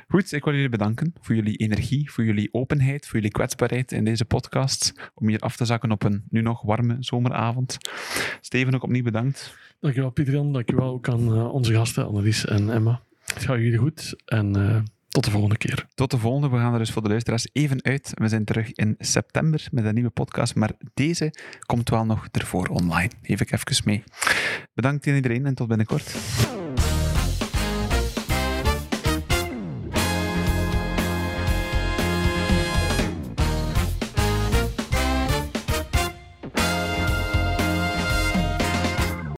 goed, 0.07 0.31
ik 0.31 0.43
wil 0.43 0.53
jullie 0.53 0.69
bedanken 0.69 1.13
voor 1.21 1.35
jullie 1.35 1.57
energie, 1.57 2.11
voor 2.11 2.23
jullie 2.23 2.49
openheid, 2.51 3.05
voor 3.05 3.15
jullie 3.15 3.31
kwetsbaarheid 3.31 3.91
in 3.91 4.03
deze 4.05 4.25
podcast. 4.25 4.93
Om 5.13 5.27
hier 5.27 5.39
af 5.39 5.55
te 5.55 5.65
zakken 5.65 5.91
op 5.91 6.03
een 6.03 6.23
nu 6.29 6.41
nog 6.41 6.61
warme 6.61 6.95
zomeravond. 6.99 7.77
Steven, 8.41 8.75
ook 8.75 8.83
opnieuw 8.83 9.03
bedankt. 9.03 9.55
Dankjewel 9.79 10.09
Pieter-Jan, 10.09 10.53
dankjewel 10.53 10.89
ook 10.93 11.09
aan 11.09 11.33
eh, 11.33 11.53
onze 11.53 11.73
gasten 11.73 12.07
Annelies 12.07 12.45
en 12.45 12.69
Emma. 12.69 13.01
Het 13.33 13.43
gaat 13.45 13.57
jullie 13.57 13.77
goed 13.77 14.15
en 14.25 14.55
eh, 14.55 14.81
tot 15.13 15.23
de 15.23 15.31
volgende 15.31 15.57
keer. 15.57 15.87
Tot 15.95 16.11
de 16.11 16.17
volgende. 16.17 16.49
We 16.49 16.57
gaan 16.57 16.73
er 16.73 16.79
dus 16.79 16.91
voor 16.91 17.01
de 17.01 17.09
luisteraars 17.09 17.47
even 17.51 17.83
uit. 17.83 18.11
We 18.13 18.27
zijn 18.27 18.45
terug 18.45 18.71
in 18.71 18.95
september 18.99 19.67
met 19.71 19.85
een 19.85 19.93
nieuwe 19.93 20.09
podcast, 20.09 20.55
maar 20.55 20.71
deze 20.93 21.33
komt 21.65 21.89
wel 21.89 22.05
nog 22.05 22.27
ervoor 22.31 22.67
online. 22.67 23.09
Geef 23.21 23.41
ik 23.41 23.51
even 23.51 23.83
mee. 23.85 24.03
Bedankt 24.73 25.07
aan 25.07 25.15
iedereen 25.15 25.45
en 25.45 25.55
tot 25.55 25.67
binnenkort. 25.67 26.15